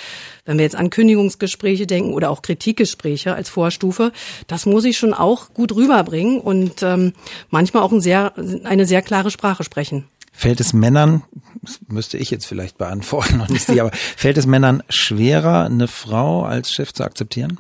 Wenn 0.45 0.57
wir 0.57 0.65
jetzt 0.65 0.77
an 0.77 0.89
Kündigungsgespräche 0.89 1.89
denken 1.89 2.13
oder 2.13 2.31
auch 2.31 2.43
Kritikgespräche 2.43 3.35
als 3.35 3.49
Vorstufe, 3.49 4.13
das 4.47 4.67
muss 4.67 4.85
ich 4.85 4.99
schon 4.99 5.15
auch 5.15 5.53
gut 5.53 5.75
rüberbringen 5.75 6.39
und 6.39 6.85
ähm, 6.85 7.13
manchmal 7.49 7.83
auch 7.83 7.91
ein 7.91 8.01
sehr, 8.01 8.35
eine 8.63 8.87
sehr 8.87 9.03
klare 9.03 9.33
Sprache 9.33 9.65
sprechen. 9.65 10.07
Fällt 10.33 10.61
es 10.61 10.73
Männern, 10.73 11.25
das 11.61 11.81
müsste 11.89 12.19
ich 12.19 12.31
jetzt 12.31 12.47
vielleicht 12.47 12.79
beantworten 12.79 13.41
und 13.41 13.51
nicht 13.51 13.67
Sie, 13.67 13.81
aber 13.81 13.91
fällt 14.17 14.39
es 14.39 14.47
Männern 14.47 14.85
schwerer, 14.89 15.65
eine 15.65 15.89
Frau 15.89 16.45
als 16.45 16.73
Chef 16.73 16.93
zu 16.93 17.03
akzeptieren? 17.03 17.59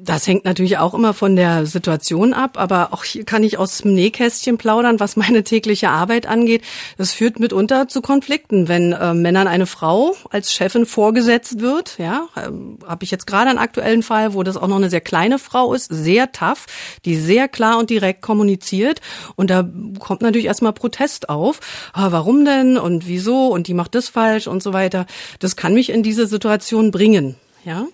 Das 0.00 0.28
hängt 0.28 0.44
natürlich 0.44 0.78
auch 0.78 0.94
immer 0.94 1.12
von 1.12 1.34
der 1.34 1.66
Situation 1.66 2.32
ab, 2.32 2.56
aber 2.56 2.90
auch 2.92 3.02
hier 3.02 3.24
kann 3.24 3.42
ich 3.42 3.58
aus 3.58 3.78
dem 3.78 3.94
Nähkästchen 3.94 4.56
plaudern, 4.56 5.00
was 5.00 5.16
meine 5.16 5.42
tägliche 5.42 5.90
Arbeit 5.90 6.28
angeht. 6.28 6.62
Das 6.98 7.12
führt 7.12 7.40
mitunter 7.40 7.88
zu 7.88 8.00
Konflikten, 8.00 8.68
wenn 8.68 8.92
äh, 8.92 9.12
Männern 9.12 9.48
eine 9.48 9.66
Frau 9.66 10.14
als 10.30 10.52
Chefin 10.52 10.86
vorgesetzt 10.86 11.60
wird. 11.60 11.98
Ja, 11.98 12.28
äh, 12.36 12.48
habe 12.86 13.02
ich 13.02 13.10
jetzt 13.10 13.26
gerade 13.26 13.50
einen 13.50 13.58
aktuellen 13.58 14.04
Fall, 14.04 14.34
wo 14.34 14.44
das 14.44 14.56
auch 14.56 14.68
noch 14.68 14.76
eine 14.76 14.88
sehr 14.88 15.00
kleine 15.00 15.40
Frau 15.40 15.74
ist, 15.74 15.88
sehr 15.92 16.30
tough, 16.30 16.66
die 17.04 17.16
sehr 17.16 17.48
klar 17.48 17.76
und 17.76 17.90
direkt 17.90 18.22
kommuniziert. 18.22 19.00
Und 19.34 19.50
da 19.50 19.68
kommt 19.98 20.22
natürlich 20.22 20.46
erstmal 20.46 20.74
Protest 20.74 21.28
auf. 21.28 21.58
Ah, 21.92 22.12
warum 22.12 22.44
denn 22.44 22.78
und 22.78 23.08
wieso 23.08 23.48
und 23.48 23.66
die 23.66 23.74
macht 23.74 23.96
das 23.96 24.08
falsch 24.08 24.46
und 24.46 24.62
so 24.62 24.72
weiter. 24.72 25.06
Das 25.40 25.56
kann 25.56 25.74
mich 25.74 25.90
in 25.90 26.04
diese 26.04 26.28
Situation 26.28 26.92
bringen. 26.92 27.34
Ja. 27.64 27.86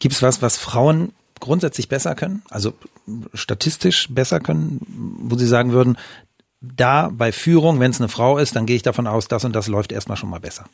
Gibt 0.00 0.16
es 0.16 0.22
was, 0.22 0.42
was 0.42 0.56
Frauen 0.56 1.12
grundsätzlich 1.40 1.88
besser 1.88 2.14
können? 2.14 2.42
Also 2.48 2.72
statistisch 3.34 4.08
besser 4.10 4.40
können, 4.40 4.80
wo 5.20 5.36
Sie 5.36 5.46
sagen 5.46 5.72
würden, 5.72 5.96
da 6.60 7.10
bei 7.12 7.32
Führung, 7.32 7.80
wenn 7.80 7.90
es 7.90 8.00
eine 8.00 8.08
Frau 8.08 8.38
ist, 8.38 8.56
dann 8.56 8.66
gehe 8.66 8.76
ich 8.76 8.82
davon 8.82 9.06
aus, 9.06 9.28
das 9.28 9.44
und 9.44 9.54
das 9.54 9.68
läuft 9.68 9.92
erstmal 9.92 10.16
schon 10.16 10.30
mal 10.30 10.40
besser. 10.40 10.66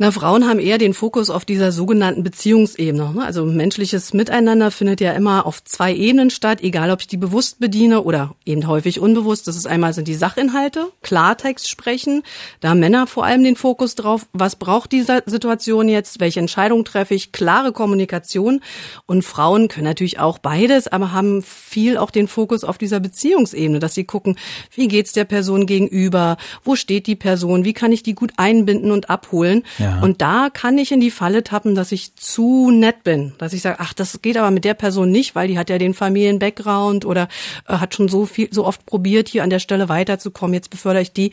Na, 0.00 0.12
Frauen 0.12 0.46
haben 0.46 0.60
eher 0.60 0.78
den 0.78 0.94
Fokus 0.94 1.28
auf 1.28 1.44
dieser 1.44 1.72
sogenannten 1.72 2.22
Beziehungsebene. 2.22 3.14
Ne? 3.14 3.24
Also 3.24 3.44
menschliches 3.44 4.14
Miteinander 4.14 4.70
findet 4.70 5.00
ja 5.00 5.10
immer 5.10 5.44
auf 5.44 5.64
zwei 5.64 5.92
Ebenen 5.92 6.30
statt, 6.30 6.60
egal 6.62 6.92
ob 6.92 7.00
ich 7.00 7.08
die 7.08 7.16
bewusst 7.16 7.58
bediene 7.58 8.02
oder 8.02 8.36
eben 8.46 8.68
häufig 8.68 9.00
unbewusst. 9.00 9.48
Das 9.48 9.56
ist 9.56 9.66
einmal 9.66 9.92
sind 9.94 10.06
die 10.06 10.14
Sachinhalte, 10.14 10.92
Klartext 11.02 11.68
sprechen. 11.68 12.22
Da 12.60 12.68
haben 12.68 12.78
Männer 12.78 13.08
vor 13.08 13.24
allem 13.24 13.42
den 13.42 13.56
Fokus 13.56 13.96
drauf, 13.96 14.28
was 14.32 14.54
braucht 14.54 14.92
diese 14.92 15.24
Situation 15.26 15.88
jetzt, 15.88 16.20
welche 16.20 16.38
Entscheidung 16.38 16.84
treffe 16.84 17.14
ich, 17.14 17.32
klare 17.32 17.72
Kommunikation. 17.72 18.60
Und 19.06 19.22
Frauen 19.22 19.66
können 19.66 19.86
natürlich 19.86 20.20
auch 20.20 20.38
beides, 20.38 20.86
aber 20.86 21.10
haben 21.10 21.42
viel 21.42 21.98
auch 21.98 22.12
den 22.12 22.28
Fokus 22.28 22.62
auf 22.62 22.78
dieser 22.78 23.00
Beziehungsebene, 23.00 23.80
dass 23.80 23.94
sie 23.94 24.04
gucken, 24.04 24.38
wie 24.76 24.86
geht's 24.86 25.12
der 25.12 25.24
Person 25.24 25.66
gegenüber, 25.66 26.36
wo 26.62 26.76
steht 26.76 27.08
die 27.08 27.16
Person, 27.16 27.64
wie 27.64 27.72
kann 27.72 27.90
ich 27.90 28.04
die 28.04 28.14
gut 28.14 28.32
einbinden 28.36 28.92
und 28.92 29.10
abholen. 29.10 29.64
Ja. 29.78 29.87
Ja. 29.88 30.00
Und 30.00 30.20
da 30.20 30.50
kann 30.52 30.78
ich 30.78 30.92
in 30.92 31.00
die 31.00 31.10
Falle 31.10 31.42
tappen, 31.42 31.74
dass 31.74 31.92
ich 31.92 32.14
zu 32.16 32.70
nett 32.70 33.04
bin, 33.04 33.34
dass 33.38 33.52
ich 33.52 33.62
sage, 33.62 33.76
ach, 33.80 33.92
das 33.92 34.20
geht 34.22 34.36
aber 34.36 34.50
mit 34.50 34.64
der 34.64 34.74
Person 34.74 35.10
nicht, 35.10 35.34
weil 35.34 35.48
die 35.48 35.58
hat 35.58 35.70
ja 35.70 35.78
den 35.78 35.94
Familien-Background 35.94 37.04
oder 37.04 37.28
äh, 37.66 37.74
hat 37.74 37.94
schon 37.94 38.08
so 38.08 38.26
viel, 38.26 38.48
so 38.52 38.66
oft 38.66 38.84
probiert, 38.86 39.28
hier 39.28 39.42
an 39.42 39.50
der 39.50 39.58
Stelle 39.58 39.88
weiterzukommen. 39.88 40.54
Jetzt 40.54 40.70
befördere 40.70 41.02
ich 41.02 41.12
die. 41.12 41.32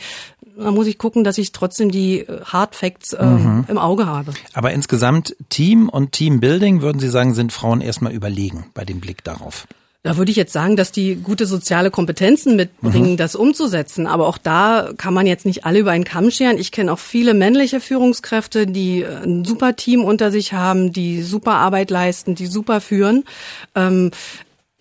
Da 0.57 0.71
muss 0.71 0.87
ich 0.87 0.97
gucken, 0.97 1.23
dass 1.23 1.37
ich 1.37 1.51
trotzdem 1.51 1.91
die 1.91 2.19
äh, 2.19 2.41
Hard 2.45 2.75
Facts 2.75 3.13
äh, 3.13 3.25
mhm. 3.25 3.65
im 3.67 3.77
Auge 3.77 4.05
habe. 4.05 4.33
Aber 4.53 4.71
insgesamt 4.71 5.35
Team 5.49 5.89
und 5.89 6.13
Teambuilding, 6.13 6.81
würden 6.81 6.99
Sie 6.99 7.09
sagen, 7.09 7.33
sind 7.33 7.51
Frauen 7.51 7.81
erstmal 7.81 8.13
überlegen 8.13 8.65
bei 8.73 8.85
dem 8.85 8.99
Blick 8.99 9.23
darauf? 9.23 9.67
Da 10.05 10.17
würde 10.17 10.29
ich 10.29 10.37
jetzt 10.37 10.53
sagen, 10.53 10.75
dass 10.75 10.91
die 10.91 11.15
gute 11.15 11.47
soziale 11.47 11.89
Kompetenzen 11.89 12.55
mitbringen, 12.55 13.13
mhm. 13.13 13.17
das 13.17 13.35
umzusetzen. 13.35 14.05
Aber 14.05 14.27
auch 14.27 14.37
da 14.37 14.91
kann 14.97 15.15
man 15.15 15.25
jetzt 15.25 15.47
nicht 15.47 15.65
alle 15.65 15.79
über 15.79 15.89
einen 15.89 16.03
Kamm 16.03 16.29
scheren. 16.29 16.59
Ich 16.59 16.71
kenne 16.71 16.93
auch 16.93 16.99
viele 16.99 17.33
männliche 17.33 17.79
Führungskräfte, 17.79 18.67
die 18.67 19.03
ein 19.03 19.43
super 19.45 19.75
Team 19.75 20.03
unter 20.03 20.29
sich 20.29 20.53
haben, 20.53 20.93
die 20.93 21.23
super 21.23 21.53
Arbeit 21.53 21.89
leisten, 21.89 22.35
die 22.35 22.45
super 22.45 22.81
führen. 22.81 23.23
Ähm, 23.73 24.11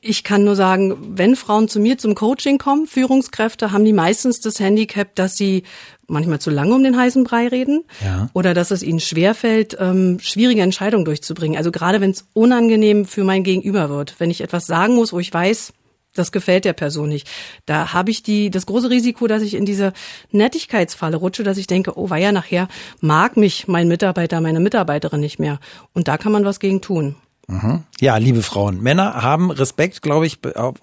ich 0.02 0.25
kann 0.25 0.45
nur 0.45 0.57
sagen, 0.57 1.16
wenn 1.16 1.37
Frauen 1.37 1.69
zu 1.69 1.81
mir 1.81 1.97
zum 1.97 2.14
Coaching 2.14 2.59
kommen, 2.59 2.87
Führungskräfte, 2.87 3.73
haben 3.73 3.87
die 3.87 3.95
meistens 3.95 4.40
das 4.40 4.61
Handicap, 4.61 5.14
dass 5.14 5.38
sie 5.38 5.62
manchmal 6.06 6.38
zu 6.38 6.50
lange 6.50 6.75
um 6.75 6.82
den 6.82 6.96
heißen 6.96 7.25
Brei 7.25 7.49
reden 7.49 7.84
ja. 8.04 8.28
oder 8.32 8.54
dass 8.54 8.70
es 8.70 8.82
ihnen 8.82 9.00
schwerfällt, 9.00 9.76
ähm, 9.80 10.18
schwierige 10.20 10.62
Entscheidungen 10.62 11.04
durchzubringen. 11.04 11.56
Also 11.56 11.70
gerade 11.70 12.00
wenn 12.00 12.11
es 12.11 12.26
unangenehm 12.32 13.04
für 13.04 13.25
mein 13.25 13.44
Gegenüber 13.44 13.88
wird, 13.88 14.14
wenn 14.18 14.30
ich 14.30 14.40
etwas 14.40 14.66
sagen 14.66 14.94
muss, 14.94 15.12
wo 15.12 15.18
ich 15.18 15.32
weiß, 15.32 15.73
das 16.14 16.32
gefällt 16.32 16.64
der 16.64 16.73
Person 16.73 17.08
nicht. 17.08 17.28
Da 17.66 17.92
habe 17.92 18.11
ich 18.11 18.23
die, 18.23 18.50
das 18.50 18.66
große 18.66 18.88
Risiko, 18.88 19.26
dass 19.26 19.42
ich 19.42 19.54
in 19.54 19.66
diese 19.66 19.92
Nettigkeitsfalle 20.30 21.16
rutsche, 21.16 21.42
dass 21.42 21.58
ich 21.58 21.66
denke, 21.66 21.99
oh, 21.99 22.08
war 22.08 22.18
ja 22.18 22.32
nachher 22.32 22.68
mag 23.00 23.37
mich 23.37 23.66
mein 23.68 23.88
Mitarbeiter, 23.88 24.40
meine 24.40 24.61
Mitarbeiterin 24.61 25.20
nicht 25.20 25.38
mehr. 25.38 25.58
Und 25.92 26.08
da 26.08 26.16
kann 26.16 26.32
man 26.32 26.44
was 26.44 26.61
gegen 26.61 26.80
tun. 26.80 27.16
Mhm. 27.49 27.82
Ja, 28.00 28.16
liebe 28.16 28.42
Frauen, 28.42 28.80
Männer 28.80 29.23
haben 29.23 29.50
Respekt, 29.50 30.02
glaube 30.02 30.26
ich, 30.26 30.38
auf, 30.56 30.76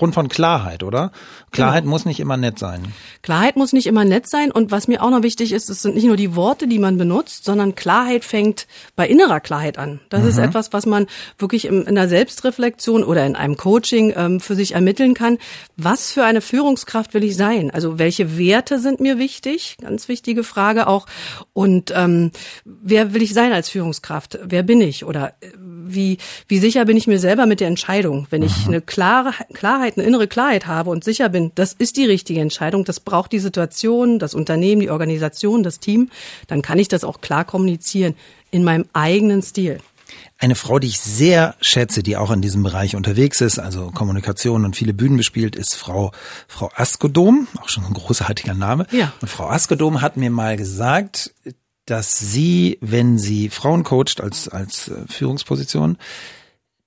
Grund 0.00 0.14
von 0.14 0.30
Klarheit, 0.30 0.82
oder? 0.82 1.12
Klarheit 1.50 1.82
genau. 1.82 1.90
muss 1.90 2.06
nicht 2.06 2.20
immer 2.20 2.38
nett 2.38 2.58
sein. 2.58 2.94
Klarheit 3.20 3.56
muss 3.56 3.74
nicht 3.74 3.86
immer 3.86 4.06
nett 4.06 4.26
sein. 4.30 4.50
Und 4.50 4.70
was 4.70 4.88
mir 4.88 5.02
auch 5.02 5.10
noch 5.10 5.22
wichtig 5.22 5.52
ist, 5.52 5.68
es 5.68 5.82
sind 5.82 5.94
nicht 5.94 6.06
nur 6.06 6.16
die 6.16 6.34
Worte, 6.34 6.66
die 6.66 6.78
man 6.78 6.96
benutzt, 6.96 7.44
sondern 7.44 7.74
Klarheit 7.74 8.24
fängt 8.24 8.66
bei 8.96 9.06
innerer 9.06 9.40
Klarheit 9.40 9.76
an. 9.76 10.00
Das 10.08 10.22
mhm. 10.22 10.28
ist 10.30 10.38
etwas, 10.38 10.72
was 10.72 10.86
man 10.86 11.06
wirklich 11.36 11.66
in 11.66 11.94
der 11.94 12.08
Selbstreflexion 12.08 13.04
oder 13.04 13.26
in 13.26 13.36
einem 13.36 13.58
Coaching 13.58 14.14
ähm, 14.16 14.40
für 14.40 14.54
sich 14.54 14.72
ermitteln 14.72 15.12
kann. 15.12 15.36
Was 15.76 16.10
für 16.12 16.24
eine 16.24 16.40
Führungskraft 16.40 17.12
will 17.12 17.22
ich 17.22 17.36
sein? 17.36 17.70
Also 17.70 17.98
welche 17.98 18.38
Werte 18.38 18.78
sind 18.78 19.00
mir 19.00 19.18
wichtig? 19.18 19.76
Ganz 19.82 20.08
wichtige 20.08 20.44
Frage 20.44 20.86
auch. 20.86 21.04
Und 21.52 21.92
ähm, 21.94 22.30
wer 22.64 23.12
will 23.12 23.20
ich 23.20 23.34
sein 23.34 23.52
als 23.52 23.68
Führungskraft? 23.68 24.38
Wer 24.42 24.62
bin 24.62 24.80
ich? 24.80 25.04
Oder 25.04 25.34
äh, 25.42 25.48
wie, 25.94 26.18
wie 26.48 26.58
sicher 26.58 26.84
bin 26.84 26.96
ich 26.96 27.06
mir 27.06 27.18
selber 27.18 27.46
mit 27.46 27.60
der 27.60 27.68
Entscheidung? 27.68 28.26
Wenn 28.30 28.42
ich 28.42 28.66
eine 28.66 28.80
klare 28.80 29.32
Klarheit, 29.52 29.96
eine 29.96 30.06
innere 30.06 30.28
Klarheit 30.28 30.66
habe 30.66 30.90
und 30.90 31.04
sicher 31.04 31.28
bin, 31.28 31.52
das 31.54 31.72
ist 31.72 31.96
die 31.96 32.06
richtige 32.06 32.40
Entscheidung, 32.40 32.84
das 32.84 33.00
braucht 33.00 33.32
die 33.32 33.38
Situation, 33.38 34.18
das 34.18 34.34
Unternehmen, 34.34 34.80
die 34.80 34.90
Organisation, 34.90 35.62
das 35.62 35.80
Team, 35.80 36.10
dann 36.46 36.62
kann 36.62 36.78
ich 36.78 36.88
das 36.88 37.04
auch 37.04 37.20
klar 37.20 37.44
kommunizieren 37.44 38.14
in 38.50 38.64
meinem 38.64 38.86
eigenen 38.92 39.42
Stil. 39.42 39.80
Eine 40.38 40.54
Frau, 40.54 40.78
die 40.78 40.88
ich 40.88 41.00
sehr 41.00 41.54
schätze, 41.60 42.02
die 42.02 42.16
auch 42.16 42.30
in 42.30 42.40
diesem 42.40 42.62
Bereich 42.62 42.96
unterwegs 42.96 43.40
ist, 43.40 43.58
also 43.58 43.90
Kommunikation 43.90 44.64
und 44.64 44.74
viele 44.74 44.94
Bühnen 44.94 45.18
bespielt, 45.18 45.54
ist 45.54 45.74
Frau, 45.74 46.12
Frau 46.48 46.70
Askodom, 46.74 47.46
auch 47.60 47.68
schon 47.68 47.84
ein 47.84 47.92
großartiger 47.92 48.54
Name. 48.54 48.86
Ja. 48.90 49.12
Und 49.20 49.28
Frau 49.28 49.48
Askodom 49.48 50.00
hat 50.00 50.16
mir 50.16 50.30
mal 50.30 50.56
gesagt, 50.56 51.32
dass 51.90 52.18
sie, 52.18 52.78
wenn 52.80 53.18
sie 53.18 53.48
Frauen 53.48 53.82
coacht 53.82 54.20
als, 54.20 54.48
als 54.48 54.88
äh, 54.88 54.94
Führungsposition, 55.08 55.98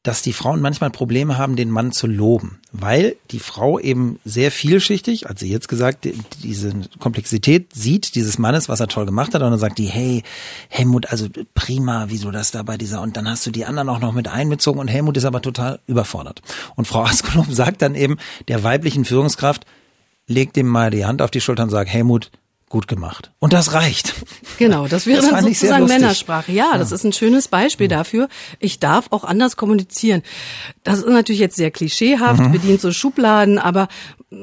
dass 0.01 0.22
die 0.22 0.33
Frauen 0.33 0.62
manchmal 0.62 0.91
Probleme 0.91 1.38
haben, 1.38 1.55
den 1.55 1.69
Mann 1.69 1.93
zu 1.93 2.07
loben, 2.07 2.60
weil 2.74 3.15
die 3.31 3.39
Frau 3.39 3.79
eben 3.79 4.19
sehr 4.25 4.51
vielschichtig, 4.51 5.25
hat 5.25 5.39
sie 5.39 5.50
jetzt 5.50 5.69
gesagt, 5.69 6.07
diese 6.43 6.74
Komplexität 7.00 7.74
sieht 7.74 8.15
dieses 8.15 8.38
Mannes, 8.38 8.67
was 8.67 8.81
er 8.81 8.89
toll 8.89 9.05
gemacht 9.05 9.33
hat, 9.33 9.41
und 9.41 9.51
dann 9.51 9.60
sagt 9.60 9.77
die, 9.77 9.86
hey, 9.86 10.24
Helmut, 10.67 11.10
also 11.10 11.27
prima, 11.53 12.05
wieso 12.10 12.31
das 12.31 12.51
da 12.51 12.63
bei 12.63 12.77
dieser, 12.77 13.01
und 13.01 13.15
dann 13.15 13.29
hast 13.29 13.45
du 13.45 13.51
die 13.51 13.63
anderen 13.63 13.88
auch 13.88 14.00
noch 14.00 14.12
mit 14.12 14.27
einbezogen 14.27 14.79
und 14.79 14.89
Helmut 14.89 15.15
ist 15.15 15.25
aber 15.25 15.41
total 15.41 15.79
überfordert. 15.88 16.41
Und 16.75 16.86
Frau 16.86 17.03
Askolom 17.05 17.51
sagt 17.53 17.81
dann 17.81 17.95
eben 17.95 18.17
der 18.50 18.63
weiblichen 18.63 19.05
Führungskraft, 19.05 19.65
legt 20.27 20.57
dem 20.57 20.67
mal 20.67 20.91
die 20.91 21.05
Hand 21.05 21.22
auf 21.22 21.31
die 21.31 21.41
Schulter 21.41 21.63
und 21.63 21.69
sagt, 21.69 21.89
Helmut, 21.89 22.29
gut 22.74 22.88
gemacht. 22.88 23.32
Und 23.38 23.53
das 23.53 23.74
reicht. 23.74 24.15
Genau, 24.58 24.88
das 24.88 25.06
wäre 25.06 25.22
das 25.22 25.30
dann 25.30 25.46
sozusagen 25.46 25.86
Männersprache. 25.86 26.51
Ja, 26.51 26.72
ja, 26.72 26.77
das 26.80 26.92
ist 26.92 27.03
ein 27.03 27.13
schönes 27.13 27.48
Beispiel 27.48 27.88
dafür. 27.88 28.30
Ich 28.60 28.80
darf 28.80 29.08
auch 29.12 29.24
anders 29.24 29.58
kommunizieren. 29.58 30.24
Das 30.84 31.00
ist 31.00 31.08
natürlich 31.08 31.39
jetzt 31.39 31.56
sehr 31.56 31.70
klischeehaft, 31.70 32.42
mhm. 32.42 32.51
bedient 32.51 32.82
so 32.82 32.92
Schubladen, 32.92 33.60
aber 33.60 33.89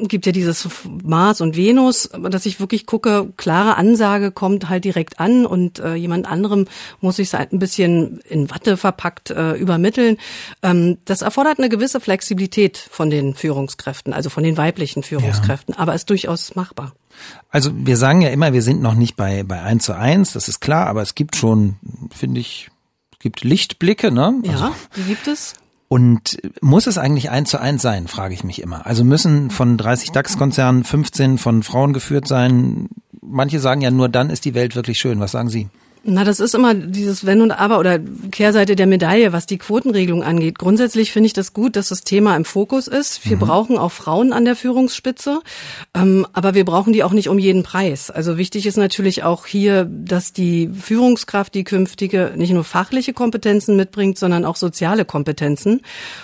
gibt 0.03 0.27
ja 0.27 0.33
dieses 0.33 0.69
Mars 1.03 1.41
und 1.41 1.57
Venus, 1.57 2.11
dass 2.31 2.47
ich 2.47 2.61
wirklich 2.61 2.87
gucke, 2.87 3.33
klare 3.37 3.77
Ansage 3.77 4.31
kommt 4.31 4.69
halt 4.69 4.85
direkt 4.85 5.21
an 5.21 5.47
und 5.47 5.79
äh, 5.79 5.95
jemand 5.95 6.27
anderem 6.27 6.67
muss 7.01 7.19
ich 7.19 7.29
es 7.29 7.35
halt 7.35 7.53
ein 7.53 7.59
bisschen 7.59 8.21
in 8.29 8.51
Watte 8.51 8.77
verpackt 8.77 9.31
äh, 9.31 9.53
übermitteln. 9.53 10.17
Ähm, 10.63 10.99
das 11.05 11.23
erfordert 11.23 11.59
eine 11.59 11.69
gewisse 11.69 12.01
Flexibilität 12.01 12.79
von 12.79 13.11
den 13.11 13.35
Führungskräften, 13.35 14.13
also 14.13 14.31
von 14.31 14.43
den 14.43 14.57
weiblichen 14.57 15.03
Führungskräften, 15.03 15.75
ja. 15.75 15.81
aber 15.81 15.95
ist 15.95 16.11
durchaus 16.11 16.55
machbar. 16.55 16.93
Also 17.51 17.71
wir 17.75 17.97
sagen 17.97 18.23
ja 18.23 18.31
immer, 18.31 18.53
wir 18.53 18.63
sind 18.63 18.81
noch 18.81 18.95
nicht 18.95 19.17
bei, 19.17 19.43
bei 19.43 19.61
eins 19.63 19.85
zu 19.85 19.97
eins, 19.97 20.33
das 20.33 20.49
ist 20.49 20.61
klar, 20.61 20.87
aber 20.87 21.03
es 21.03 21.15
gibt 21.15 21.37
schon, 21.37 21.77
finde 22.15 22.41
ich, 22.41 22.71
es 23.13 23.19
gibt 23.19 23.45
Lichtblicke, 23.45 24.11
ne? 24.11 24.35
Ja, 24.45 24.53
also, 24.53 24.75
die 24.97 25.03
gibt 25.03 25.27
es. 25.27 25.55
Und 25.93 26.39
muss 26.61 26.87
es 26.87 26.99
eigentlich 26.99 27.31
eins 27.31 27.51
zu 27.51 27.61
eins 27.61 27.83
sein, 27.83 28.07
frage 28.07 28.33
ich 28.33 28.45
mich 28.45 28.63
immer. 28.63 28.87
Also 28.87 29.03
müssen 29.03 29.51
von 29.51 29.77
30 29.77 30.13
DAX-Konzernen 30.13 30.85
15 30.85 31.37
von 31.37 31.65
Frauen 31.65 31.93
geführt 31.93 32.29
sein? 32.29 32.91
Manche 33.21 33.59
sagen 33.59 33.81
ja, 33.81 33.91
nur 33.91 34.09
dann 34.09 34.31
ist 34.31 34.45
die 34.45 34.55
Welt 34.55 34.77
wirklich 34.77 35.01
schön. 35.01 35.19
Was 35.19 35.33
sagen 35.33 35.49
Sie? 35.49 35.69
Na, 36.03 36.25
das 36.25 36.41
ist 36.41 36.55
immer 36.55 36.75
dieses 36.75 37.27
Wenn 37.27 37.43
und 37.43 37.53
Aber 37.53 37.79
oder 37.79 37.99
Kehrseite 38.31 38.75
der 38.75 38.87
Medaille, 38.87 39.35
was 39.35 39.45
die 39.45 39.59
Quotenregelung 39.59 40.23
angeht. 40.23 40.59
Grundsätzlich 40.59 41.13
finde 41.13 41.27
ich 41.27 41.35
das 41.35 41.53
gut, 41.53 41.77
dass 41.77 41.91
das 41.91 42.05
Thema 42.05 42.37
im 42.37 42.47
Fokus 42.47 42.89
ist. 42.89 43.29
Wir 43.29 43.37
mhm. 43.37 43.41
brauchen 43.41 43.79
auch 43.79 43.93
Frauen 43.93 44.33
an 44.33 44.47
der 44.47 44.57
Führungsspitze, 44.57 45.41
ähm, 45.93 46.27
aber 46.33 46.55
wir 46.55 46.65
brauchen 46.65 46.95
die 46.95 47.05
auch 47.05 47.13
nicht 47.13 47.29
um 47.29 47.39
jeden 47.39 47.65
Preis. 47.65 48.11
Also 48.11 48.39
wichtig 48.39 48.65
ist 48.65 48.79
natürlich 48.79 49.25
auch 49.25 49.45
hier, 49.45 49.85
dass 49.85 50.33
die 50.33 50.71
Führungskraft, 50.73 51.55
die 51.55 51.65
künftige, 51.65 52.33
nicht 52.35 52.53
nur 52.53 52.65
fachliche 52.65 53.13
Kompetenzen 53.13 53.77
mitbringt, 53.77 54.17
sondern 54.19 54.47
auch 54.47 54.57
soziale 54.57 55.05
Kompetenzen. 55.05 55.83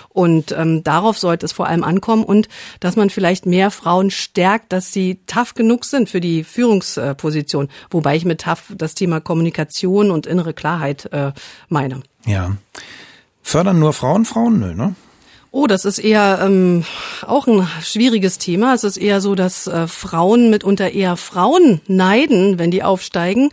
Und 0.09 0.53
ähm, 0.57 0.83
darauf 0.83 1.19
sollte 1.19 1.45
es 1.45 1.51
vor 1.51 1.67
allem 1.67 1.83
ankommen 1.83 2.23
und 2.23 2.49
dass 2.79 2.95
man 2.95 3.11
vielleicht 3.11 3.45
mehr 3.45 3.69
Frauen 3.69 4.09
stärkt, 4.09 4.73
dass 4.73 4.91
sie 4.91 5.19
tough 5.27 5.53
genug 5.53 5.85
sind 5.85 6.09
für 6.09 6.19
die 6.19 6.43
Führungsposition. 6.43 7.69
Wobei 7.91 8.15
ich 8.15 8.25
mit 8.25 8.41
tough 8.41 8.73
das 8.75 8.95
Thema 8.95 9.19
Kommunikation 9.19 9.66
und 10.11 10.25
innere 10.25 10.53
Klarheit 10.53 11.11
äh, 11.11 11.31
meine. 11.69 12.01
Ja. 12.25 12.57
Fördern 13.41 13.79
nur 13.79 13.93
Frauen 13.93 14.25
Frauen? 14.25 14.59
Nö, 14.59 14.73
ne? 14.73 14.95
Oh, 15.59 15.65
das 15.65 15.85
ist 15.85 15.97
eher 15.97 16.37
ähm, 16.43 16.85
auch 17.25 17.47
ein 17.47 17.67
schwieriges 17.81 18.37
Thema. 18.37 18.75
Es 18.75 18.83
ist 18.83 18.97
eher 18.97 19.21
so, 19.21 19.33
dass 19.33 19.65
äh, 19.65 19.87
Frauen 19.87 20.51
mitunter 20.51 20.91
eher 20.91 21.17
Frauen 21.17 21.81
neiden, 21.87 22.59
wenn 22.59 22.69
die 22.69 22.83
aufsteigen, 22.83 23.49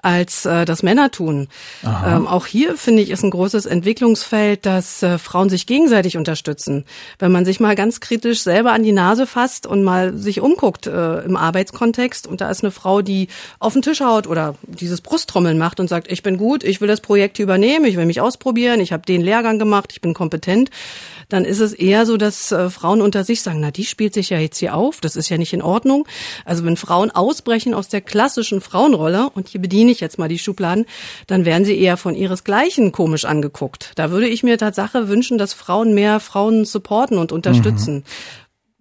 als 0.00 0.46
äh, 0.46 0.64
das 0.64 0.84
Männer 0.84 1.10
tun. 1.10 1.48
Ähm, 1.82 2.28
auch 2.28 2.46
hier 2.46 2.76
finde 2.76 3.02
ich 3.02 3.10
ist 3.10 3.24
ein 3.24 3.30
großes 3.30 3.66
Entwicklungsfeld, 3.66 4.66
dass 4.66 5.02
äh, 5.02 5.18
Frauen 5.18 5.50
sich 5.50 5.66
gegenseitig 5.66 6.16
unterstützen. 6.16 6.84
Wenn 7.18 7.32
man 7.32 7.44
sich 7.44 7.58
mal 7.58 7.74
ganz 7.74 7.98
kritisch 7.98 8.40
selber 8.40 8.70
an 8.70 8.84
die 8.84 8.92
Nase 8.92 9.26
fasst 9.26 9.66
und 9.66 9.82
mal 9.82 10.16
sich 10.16 10.40
umguckt 10.40 10.86
äh, 10.86 11.22
im 11.22 11.36
Arbeitskontext 11.36 12.28
und 12.28 12.40
da 12.40 12.50
ist 12.50 12.62
eine 12.62 12.70
Frau, 12.70 13.02
die 13.02 13.26
auf 13.58 13.72
den 13.72 13.82
Tisch 13.82 14.00
haut 14.00 14.28
oder 14.28 14.54
dieses 14.62 15.00
Brusttrommeln 15.00 15.58
macht 15.58 15.80
und 15.80 15.88
sagt, 15.88 16.08
ich 16.08 16.22
bin 16.22 16.38
gut, 16.38 16.62
ich 16.62 16.80
will 16.80 16.86
das 16.86 17.00
Projekt 17.00 17.40
übernehmen, 17.40 17.84
ich 17.84 17.96
will 17.96 18.06
mich 18.06 18.20
ausprobieren, 18.20 18.78
ich 18.78 18.92
habe 18.92 19.02
den 19.04 19.22
Lehrgang 19.22 19.58
gemacht, 19.58 19.90
ich 19.90 20.00
bin 20.00 20.14
kompetent, 20.14 20.70
dann 21.28 21.44
ist 21.44 21.60
es 21.60 21.72
eher 21.72 22.06
so, 22.06 22.16
dass 22.16 22.52
äh, 22.52 22.70
Frauen 22.70 23.00
unter 23.00 23.24
sich 23.24 23.42
sagen, 23.42 23.60
na, 23.60 23.70
die 23.70 23.84
spielt 23.84 24.14
sich 24.14 24.30
ja 24.30 24.38
jetzt 24.38 24.58
hier 24.58 24.74
auf, 24.74 25.00
das 25.00 25.16
ist 25.16 25.28
ja 25.28 25.38
nicht 25.38 25.52
in 25.52 25.62
Ordnung. 25.62 26.06
Also 26.44 26.64
wenn 26.64 26.76
Frauen 26.76 27.10
ausbrechen 27.10 27.74
aus 27.74 27.88
der 27.88 28.00
klassischen 28.00 28.60
Frauenrolle, 28.60 29.30
und 29.30 29.48
hier 29.48 29.60
bediene 29.60 29.90
ich 29.90 30.00
jetzt 30.00 30.18
mal 30.18 30.28
die 30.28 30.38
Schubladen, 30.38 30.86
dann 31.26 31.44
werden 31.44 31.64
sie 31.64 31.78
eher 31.78 31.96
von 31.96 32.14
ihresgleichen 32.14 32.92
komisch 32.92 33.24
angeguckt. 33.24 33.92
Da 33.96 34.10
würde 34.10 34.28
ich 34.28 34.42
mir 34.42 34.58
Tatsache 34.58 35.08
wünschen, 35.08 35.38
dass 35.38 35.52
Frauen 35.52 35.94
mehr 35.94 36.20
Frauen 36.20 36.64
supporten 36.64 37.18
und 37.18 37.32
unterstützen. 37.32 38.04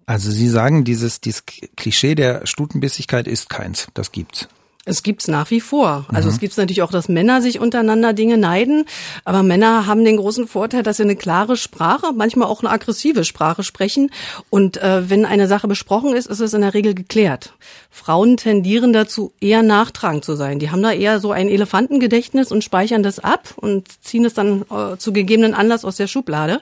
Also 0.06 0.32
Sie 0.32 0.48
sagen, 0.48 0.86
dieses, 0.86 1.20
dieses 1.20 1.44
Klischee 1.46 2.16
der 2.16 2.48
Stutenbissigkeit 2.48 3.28
ist 3.28 3.50
keins. 3.50 3.88
Das 3.94 4.14
gibt's. 4.14 4.48
Es 4.88 5.04
gibt's 5.04 5.28
nach 5.28 5.52
wie 5.52 5.60
vor. 5.60 6.06
Also 6.14 6.30
es 6.30 6.40
gibt's 6.40 6.56
natürlich 6.56 6.82
auch, 6.82 6.92
dass 6.92 7.10
Männer 7.10 7.42
sich 7.42 7.60
untereinander 7.60 8.14
Dinge 8.14 8.38
neiden, 8.38 8.86
aber 9.26 9.44
Männer 9.44 9.86
haben 9.86 10.06
den 10.06 10.16
großen 10.16 10.48
Vorteil, 10.48 10.82
dass 10.82 10.96
sie 10.96 11.04
eine 11.04 11.18
klare 11.18 11.58
Sprache, 11.58 12.14
manchmal 12.16 12.48
auch 12.48 12.62
eine 12.62 12.70
aggressive 12.70 13.26
Sprache 13.26 13.64
sprechen. 13.64 14.12
Und 14.50 14.78
äh, 14.78 15.10
wenn 15.10 15.26
eine 15.26 15.48
Sache 15.48 15.68
besprochen 15.68 16.16
ist, 16.16 16.28
ist 16.28 16.40
es 16.40 16.54
in 16.54 16.62
der 16.62 16.74
Regel 16.74 16.94
geklärt. 16.94 17.54
Frauen 17.90 18.38
tendieren 18.38 18.94
dazu, 18.94 19.34
eher 19.42 19.62
nachtragend 19.62 20.24
zu 20.24 20.36
sein. 20.36 20.60
Die 20.60 20.72
haben 20.72 20.82
da 20.82 20.94
eher 20.94 21.20
so 21.20 21.32
ein 21.32 21.50
Elefantengedächtnis 21.50 22.54
und 22.54 22.64
speichern 22.64 23.04
das 23.04 23.20
ab 23.20 23.56
und 23.58 23.90
ziehen 24.02 24.24
es 24.24 24.36
dann 24.36 24.64
äh, 24.72 24.96
zu 24.98 25.12
gegebenen 25.12 25.54
Anlass 25.54 25.84
aus 25.84 25.98
der 25.98 26.08
Schublade. 26.08 26.62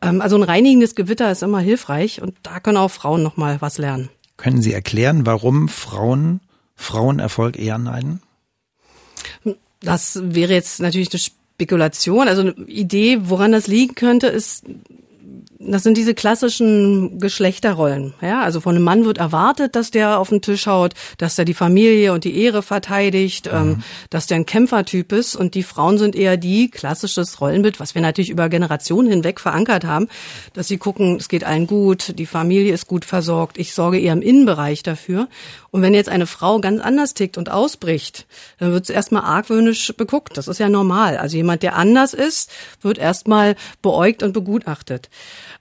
Ähm, 0.00 0.20
also 0.20 0.36
ein 0.36 0.44
reinigendes 0.44 0.94
Gewitter 0.94 1.32
ist 1.32 1.42
immer 1.42 1.58
hilfreich 1.58 2.22
und 2.22 2.34
da 2.44 2.60
können 2.60 2.76
auch 2.76 2.92
Frauen 2.92 3.24
noch 3.24 3.36
mal 3.36 3.56
was 3.60 3.78
lernen. 3.78 4.08
Können 4.36 4.62
Sie 4.62 4.72
erklären, 4.72 5.26
warum 5.26 5.68
Frauen 5.68 6.40
Frauenerfolg 6.76 7.58
eher 7.58 7.78
neiden? 7.78 8.22
Das 9.80 10.20
wäre 10.22 10.52
jetzt 10.52 10.80
natürlich 10.80 11.10
eine 11.12 11.18
Spekulation. 11.20 12.28
Also 12.28 12.42
eine 12.42 12.52
Idee, 12.66 13.18
woran 13.22 13.52
das 13.52 13.66
liegen 13.66 13.94
könnte, 13.94 14.28
ist, 14.28 14.64
das 15.58 15.82
sind 15.82 15.96
diese 15.96 16.14
klassischen 16.14 17.18
Geschlechterrollen. 17.18 18.12
Ja, 18.20 18.42
also 18.42 18.60
von 18.60 18.74
einem 18.74 18.84
Mann 18.84 19.04
wird 19.06 19.18
erwartet, 19.18 19.74
dass 19.74 19.90
der 19.90 20.18
auf 20.18 20.28
den 20.28 20.42
Tisch 20.42 20.66
haut, 20.66 20.92
dass 21.16 21.36
der 21.36 21.46
die 21.46 21.54
Familie 21.54 22.12
und 22.12 22.24
die 22.24 22.42
Ehre 22.42 22.62
verteidigt, 22.62 23.48
ähm, 23.50 23.68
mhm. 23.68 23.82
dass 24.10 24.26
der 24.26 24.36
ein 24.36 24.46
Kämpfertyp 24.46 25.12
ist. 25.12 25.34
Und 25.34 25.54
die 25.54 25.62
Frauen 25.62 25.96
sind 25.96 26.14
eher 26.14 26.36
die 26.36 26.70
klassisches 26.70 27.40
Rollenbild, 27.40 27.80
was 27.80 27.94
wir 27.94 28.02
natürlich 28.02 28.28
über 28.30 28.48
Generationen 28.50 29.10
hinweg 29.10 29.40
verankert 29.40 29.84
haben, 29.84 30.08
dass 30.52 30.68
sie 30.68 30.76
gucken, 30.76 31.16
es 31.16 31.28
geht 31.28 31.44
allen 31.44 31.66
gut, 31.66 32.18
die 32.18 32.26
Familie 32.26 32.74
ist 32.74 32.86
gut 32.86 33.06
versorgt. 33.06 33.56
Ich 33.56 33.72
sorge 33.72 33.98
eher 33.98 34.12
im 34.12 34.22
Innenbereich 34.22 34.82
dafür. 34.82 35.28
Und 35.70 35.82
wenn 35.82 35.94
jetzt 35.94 36.08
eine 36.08 36.26
Frau 36.26 36.60
ganz 36.60 36.80
anders 36.80 37.14
tickt 37.14 37.38
und 37.38 37.50
ausbricht, 37.50 38.26
dann 38.58 38.72
wird 38.72 38.84
es 38.84 38.90
erstmal 38.90 39.22
argwöhnisch 39.22 39.92
beguckt. 39.96 40.36
Das 40.36 40.48
ist 40.48 40.58
ja 40.58 40.68
normal. 40.68 41.16
Also 41.16 41.36
jemand, 41.36 41.62
der 41.62 41.76
anders 41.76 42.14
ist, 42.14 42.50
wird 42.82 42.98
erstmal 42.98 43.56
beäugt 43.82 44.22
und 44.22 44.32
begutachtet. 44.32 45.08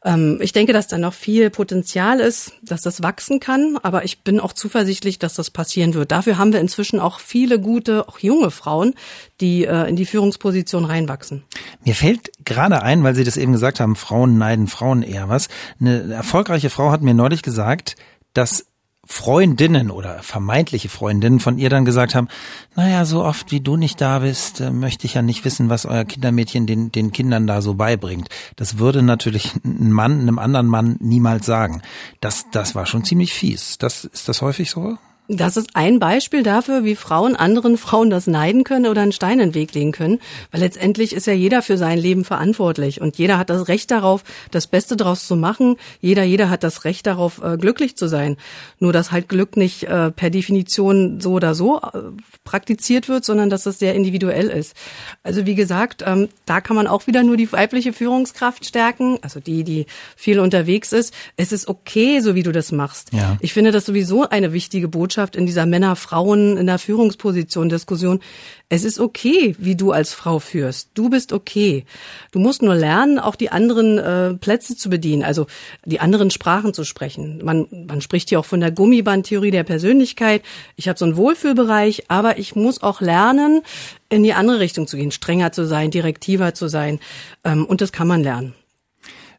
Ähm, 0.04 0.39
ich 0.42 0.51
denke, 0.51 0.74
dass 0.74 0.88
da 0.88 0.98
noch 0.98 1.13
viel 1.13 1.50
Potenzial 1.50 2.20
ist, 2.20 2.54
dass 2.62 2.82
das 2.82 3.04
wachsen 3.04 3.39
kann, 3.39 3.77
aber 3.84 4.04
ich 4.04 4.24
bin 4.24 4.39
auch 4.39 4.54
zuversichtlich, 4.54 5.20
dass 5.20 5.36
das 5.36 5.51
passieren 5.51 5.94
wird. 5.94 6.12
Dafür 6.12 6.38
haben 6.38 6.54
wir 6.54 6.60
inzwischen 6.60 7.00
auch 7.00 7.20
viele 7.20 7.60
gute, 7.60 8.08
auch 8.08 8.20
junge 8.20 8.51
Frauen, 8.51 8.94
die 9.42 9.65
äh, 9.65 9.88
in 9.89 9.96
die 9.96 10.06
Führungsposition 10.06 10.86
reinwachsen. 10.86 11.44
Mir 11.84 11.96
fällt 11.96 12.32
gerade 12.46 12.82
ein, 12.82 13.04
weil 13.04 13.15
Sie 13.15 13.24
das 13.24 13.38
eben 13.38 13.51
gesagt 13.51 13.80
haben, 13.80 13.96
Frauen 13.96 14.38
neiden 14.38 14.68
Frauen 14.68 15.04
eher 15.04 15.30
was. 15.30 15.48
Eine 15.80 16.13
erfolgreiche 16.13 16.70
Frau 16.70 16.92
hat 16.92 17.01
mir 17.01 17.13
neulich 17.13 17.42
gesagt, 17.42 17.96
dass 18.34 18.65
Freundinnen 19.06 19.92
oder 19.92 20.24
vermeintliche 20.24 20.90
Freundinnen 20.90 21.40
von 21.40 21.58
ihr 21.58 21.70
dann 21.70 21.86
gesagt 21.86 22.16
haben, 22.16 22.28
naja, 22.76 23.06
so 23.06 23.24
oft 23.24 23.52
wie 23.52 23.62
du 23.62 23.78
nicht 23.78 24.02
da 24.02 24.20
bist, 24.20 24.62
äh, 24.62 24.72
möchte 24.72 25.06
ich 25.06 25.14
ja 25.14 25.22
nicht 25.22 25.46
wissen, 25.46 25.70
was 25.70 25.86
euer 25.86 26.06
Kindermädchen 26.06 26.66
den, 26.66 26.92
den 26.92 27.12
Kindern 27.12 27.48
da 27.48 27.62
so 27.62 27.76
beibringt. 27.76 28.30
Das 28.56 28.78
würde 28.80 29.02
natürlich 29.02 29.54
ein 29.64 29.92
Mann 29.92 30.22
einem 30.22 30.40
anderen 30.40 30.68
Mann 30.68 30.98
niemals 31.00 31.46
sagen. 31.46 31.82
Das, 32.20 32.46
das 32.52 32.76
war 32.76 32.86
schon 32.86 33.04
ziemlich 33.04 33.34
fies. 33.34 33.78
Das, 33.78 34.06
ist 34.06 34.28
das 34.28 34.42
häufig 34.42 34.72
so? 34.72 34.98
Das 35.27 35.58
ist 35.58 35.70
ein 35.74 35.98
Beispiel 35.98 36.44
dafür, 36.44 36.84
wie 36.84 36.96
Frauen 36.96 37.36
anderen 37.36 37.77
Frauen 37.77 38.12
das 38.12 38.27
neiden 38.27 38.63
können 38.63 38.86
oder 38.86 39.01
einen 39.01 39.12
Stein 39.12 39.39
in 39.39 39.50
den 39.50 39.55
Weg 39.55 39.74
legen 39.74 39.91
können. 39.91 40.20
Weil 40.51 40.62
letztendlich 40.62 41.13
ist 41.13 41.25
ja 41.25 41.34
jeder 41.34 41.63
für 41.63 41.77
sein 41.77 41.98
Leben 41.98 42.24
verantwortlich 42.24 43.01
und 43.01 43.17
jeder 43.17 43.39
hat 43.39 43.50
das 43.50 43.67
Recht 43.67 43.89
darauf, 43.89 44.24
das 44.51 44.67
Beste 44.67 44.96
daraus 44.96 45.25
zu 45.25 45.36
machen. 45.36 45.77
Jeder, 46.00 46.24
jeder 46.24 46.50
hat 46.51 46.64
das 46.64 46.85
Recht 46.85 47.07
darauf, 47.07 47.42
äh, 47.44 47.57
glücklich 47.57 47.96
zu 47.96 48.07
sein. 48.07 48.38
Nur, 48.79 48.94
dass 48.94 49.11
halt 49.11 49.27
Glück 49.27 49.57
nicht 49.57 49.83
äh, 49.83 50.11
per 50.11 50.29
Definition 50.29 51.20
so 51.20 51.31
oder 51.31 51.55
so 51.55 51.79
äh, 51.79 52.00
praktiziert 52.44 53.09
wird, 53.09 53.25
sondern 53.25 53.50
dass 53.50 53.66
es 53.66 53.79
sehr 53.79 53.96
individuell 53.96 54.50
ist. 54.50 54.75
Also 55.24 55.48
wie 55.48 55.55
gesagt, 55.55 56.03
ähm, 56.05 56.29
da 56.46 56.61
kann 56.61 56.75
man 56.75 56.85
auch 56.85 57.07
wieder 57.07 57.24
nur 57.24 57.38
die 57.38 57.51
weibliche 57.51 57.94
Führungskraft 57.94 58.64
stärken, 58.64 59.18
also 59.24 59.40
die, 59.40 59.64
die 59.64 59.88
viel 60.16 60.40
unterwegs 60.40 60.94
ist. 60.94 61.16
Es 61.35 61.51
ist 61.51 61.68
okay, 61.68 62.20
so 62.20 62.35
wie 62.35 62.44
du 62.44 62.51
das 62.51 62.72
machst. 62.72 63.11
Ja. 63.11 63.38
Ich 63.40 63.53
finde 63.53 63.72
das 63.72 63.85
sowieso 63.85 64.29
eine 64.29 64.53
wichtige 64.53 64.88
Botschaft 64.88 65.15
Botschaft 65.16 65.38
in 65.38 65.46
dieser 65.46 65.66
Männer-Frauen 65.66 66.58
in 66.58 66.68
der 66.68 66.78
Führungsposition 66.78 67.70
Diskussion. 67.70 68.20
Es 68.68 68.84
ist 68.84 69.00
okay, 69.00 69.56
wie 69.58 69.78
du 69.78 69.92
als 69.92 70.14
Frau 70.14 70.40
führst. 70.40 70.90
Du 70.94 71.10
bist 71.10 71.32
okay. 71.32 71.86
Du 72.32 72.40
musst 72.40 72.62
nur 72.62 72.75
lernen, 72.75 73.18
auch 73.18 73.36
die 73.36 73.50
anderen 73.50 73.98
äh, 73.98 74.34
Plätze 74.34 74.75
zu 74.75 74.90
bedienen, 74.90 75.24
also 75.24 75.48
die 75.86 76.01
anderen 76.01 76.32
Sprachen 76.32 76.74
zu 76.74 76.84
sprechen. 76.84 77.40
Man, 77.46 77.68
man 77.88 78.01
spricht 78.01 78.28
hier 78.28 78.40
auch 78.40 78.46
von 78.46 78.60
der 78.60 78.72
Gummibandtheorie 78.72 79.51
der 79.51 79.64
Persönlichkeit. 79.64 80.42
Ich 80.75 80.90
habe 80.90 81.00
so 81.00 81.06
einen 81.06 81.16
Wohlfühlbereich, 81.16 82.06
aber 82.10 82.38
ich 82.38 82.56
muss 82.56 82.84
auch 82.84 83.00
lernen, 83.00 83.62
in 84.10 84.24
die 84.24 84.34
andere 84.34 84.60
Richtung 84.60 84.86
zu 84.88 84.98
gehen, 84.98 85.12
strenger 85.12 85.54
zu 85.54 85.66
sein, 85.66 85.92
direktiver 85.92 86.54
zu 86.54 86.68
sein. 86.68 87.00
Ähm, 87.46 87.66
und 87.66 87.80
das 87.80 87.94
kann 87.94 88.08
man 88.08 88.22
lernen. 88.22 88.54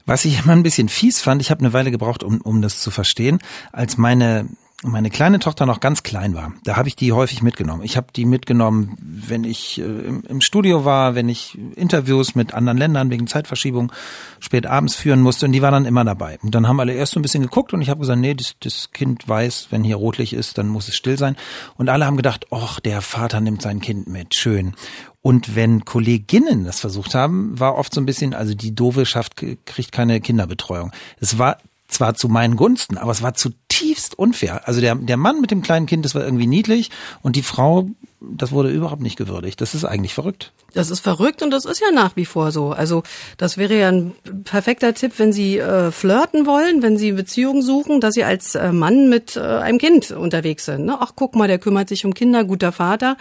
Was 0.07 0.25
ich 0.25 0.39
immer 0.39 0.53
ein 0.53 0.62
bisschen 0.62 0.89
fies 0.89 1.21
fand, 1.21 1.43
ich 1.43 1.51
habe 1.51 1.61
eine 1.61 1.73
Weile 1.75 1.91
gebraucht, 1.91 2.23
um, 2.23 2.41
um 2.41 2.62
das 2.62 2.81
zu 2.81 2.91
verstehen, 2.91 3.41
als 3.73 3.99
meine 3.99 4.49
meine 4.83 5.09
kleine 5.09 5.39
Tochter 5.39 5.65
noch 5.65 5.81
ganz 5.81 6.03
klein 6.03 6.35
war, 6.35 6.53
da 6.65 6.77
habe 6.77 6.89
ich 6.89 6.97
die 6.97 7.12
häufig 7.12 7.43
mitgenommen. 7.43 7.83
Ich 7.83 7.97
habe 7.97 8.09
die 8.15 8.27
mitgenommen, 8.27 8.97
wenn 9.01 9.45
ich 9.45 9.81
äh, 9.81 9.85
im, 9.85 10.23
im, 10.25 10.41
Studio 10.43 10.85
war, 10.85 11.15
wenn 11.15 11.31
ich 11.31 11.59
Interviews 11.77 12.35
mit 12.35 12.53
anderen 12.53 12.77
Ländern 12.77 13.11
wegen 13.11 13.27
Zeitverschiebung 13.27 13.91
spät 14.39 14.67
abends 14.67 14.95
führen 14.95 15.23
musste 15.23 15.47
und 15.47 15.53
die 15.53 15.62
war 15.62 15.71
dann 15.71 15.87
immer 15.87 16.05
dabei. 16.05 16.39
Und 16.43 16.55
dann 16.55 16.69
haben 16.69 16.79
alle 16.79 16.93
erst 16.93 17.12
so 17.12 17.21
ein 17.21 17.23
bisschen 17.23 17.43
geguckt 17.43 17.73
und 17.73 17.81
ich 17.81 17.89
habe 17.89 18.01
gesagt, 18.01 18.21
nee, 18.21 18.35
das, 18.35 18.55
das 18.61 18.91
Kind 18.93 19.27
weiß, 19.27 19.69
wenn 19.71 19.83
hier 19.83 19.97
rotlich 19.97 20.35
ist, 20.35 20.59
dann 20.59 20.69
muss 20.69 20.89
es 20.89 20.97
still 20.97 21.17
sein. 21.17 21.37
Und 21.77 21.89
alle 21.89 22.05
haben 22.05 22.19
gedacht, 22.19 22.47
ach, 22.51 22.79
der 22.79 23.01
Vater 23.01 23.41
nimmt 23.41 23.62
sein 23.62 23.81
Kind 23.81 24.09
mit, 24.09 24.35
schön. 24.35 24.75
Und 25.23 25.57
wenn 25.57 25.87
Kolleginnen 25.87 26.67
das 26.67 26.81
versucht 26.81 27.15
haben, 27.15 27.59
war 27.59 27.77
oft 27.77 27.95
so 27.95 28.01
ein 28.01 28.07
bisschen, 28.07 28.35
also 28.35 28.55
die 28.55 28.75
doofe 28.75 29.07
Schaft 29.07 29.37
kriegt 29.65 29.91
keine 29.91 30.21
Kinderbetreuung. 30.21 30.93
Es 31.19 31.39
war 31.39 31.57
zwar 31.89 32.15
zu 32.15 32.29
meinen 32.29 32.57
Gunsten, 32.57 32.99
aber 32.99 33.12
es 33.12 33.23
war 33.23 33.35
zutiefst 33.77 34.19
unfair. 34.19 34.67
Also 34.67 34.81
der, 34.81 34.95
der 34.95 35.17
Mann 35.17 35.41
mit 35.41 35.51
dem 35.51 35.62
kleinen 35.62 35.87
Kind, 35.87 36.05
das 36.05 36.15
war 36.15 36.25
irgendwie 36.25 36.47
niedlich 36.47 36.91
und 37.23 37.37
die 37.37 37.43
Frau, 37.43 37.89
das 38.21 38.53
wurde 38.53 38.71
überhaupt 38.71 39.03
nicht 39.03 39.17
gewürdigt. 39.17 39.61
Das 39.61 39.75
ist 39.75 39.85
eigentlich 39.85 40.15
verrückt. 40.15 40.53
Das 40.75 40.91
ist 40.91 41.01
verrückt 41.01 41.43
und 41.43 41.51
das 41.51 41.65
ist 41.65 41.81
ja 41.81 41.91
nach 41.91 42.17
wie 42.17 42.25
vor 42.25 42.53
so. 42.53 42.71
Also 42.71 43.03
das 43.39 43.57
wäre 43.57 43.79
ja 43.79 43.89
ein 43.89 44.12
perfekter 44.45 44.95
Tipp, 44.95 45.12
wenn 45.17 45.33
Sie 45.33 45.59
äh, 45.59 45.91
flirten 45.91 46.47
wollen, 46.47 46.83
wenn 46.83 46.99
Sie 46.99 47.12
Beziehungen 47.12 47.62
suchen, 47.62 48.01
dass 48.01 48.15
Sie 48.15 48.25
als 48.25 48.55
äh, 48.55 48.73
Mann 48.73 49.09
mit 49.09 49.37
äh, 49.37 49.41
einem 49.41 49.79
Kind 49.79 50.11
unterwegs 50.11 50.67
sind. 50.67 50.85
Ne? 50.87 50.99
Ach, 51.01 51.12
guck 51.15 51.35
mal, 51.35 51.49
der 51.49 51.59
kümmert 51.59 51.89
sich 51.89 52.05
um 52.05 52.15
Kinder, 52.15 52.45
guter 52.45 52.73
Vater. 52.73 53.17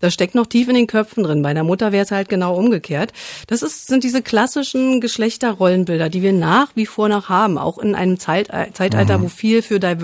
Das 0.00 0.14
steckt 0.14 0.34
noch 0.34 0.46
tief 0.46 0.68
in 0.68 0.74
den 0.74 0.86
Köpfen 0.86 1.24
drin. 1.24 1.42
Bei 1.42 1.54
der 1.54 1.64
Mutter 1.64 1.92
wäre 1.92 2.04
es 2.04 2.10
halt 2.10 2.28
genau 2.28 2.54
umgekehrt. 2.54 3.12
Das 3.46 3.62
ist, 3.62 3.86
sind 3.86 4.04
diese 4.04 4.22
klassischen 4.22 5.00
Geschlechterrollenbilder, 5.00 6.08
die 6.08 6.22
wir 6.22 6.32
nach 6.32 6.68
wie 6.74 6.86
vor 6.86 7.08
noch 7.08 7.28
haben, 7.28 7.58
auch 7.58 7.78
in 7.78 7.94
einem 7.94 8.18
Zeit, 8.18 8.50
äh, 8.50 8.72
Zeitalter, 8.72 9.18
mhm. 9.18 9.22
wo 9.24 9.28
viel 9.28 9.62
für 9.62 9.80
Diversity, 9.80 9.97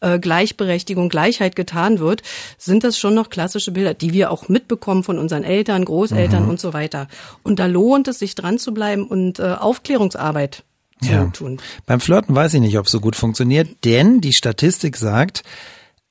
äh, 0.00 0.18
Gleichberechtigung, 0.18 1.08
Gleichheit 1.08 1.56
getan 1.56 1.98
wird, 1.98 2.22
sind 2.58 2.84
das 2.84 2.98
schon 2.98 3.14
noch 3.14 3.30
klassische 3.30 3.72
Bilder, 3.72 3.94
die 3.94 4.12
wir 4.12 4.30
auch 4.30 4.48
mitbekommen 4.48 5.04
von 5.04 5.18
unseren 5.18 5.44
Eltern, 5.44 5.84
Großeltern 5.84 6.44
mhm. 6.44 6.50
und 6.50 6.60
so 6.60 6.72
weiter. 6.72 7.08
Und 7.42 7.58
da 7.58 7.66
lohnt 7.66 8.08
es 8.08 8.18
sich 8.18 8.34
dran 8.34 8.58
zu 8.58 8.72
bleiben 8.72 9.06
und 9.06 9.38
äh, 9.38 9.54
Aufklärungsarbeit 9.58 10.64
zu 11.02 11.10
ja. 11.10 11.24
tun. 11.26 11.60
Beim 11.86 12.00
Flirten 12.00 12.34
weiß 12.34 12.54
ich 12.54 12.60
nicht, 12.60 12.78
ob 12.78 12.86
es 12.86 12.92
so 12.92 13.00
gut 13.00 13.16
funktioniert, 13.16 13.84
denn 13.84 14.20
die 14.20 14.32
Statistik 14.32 14.96
sagt, 14.96 15.42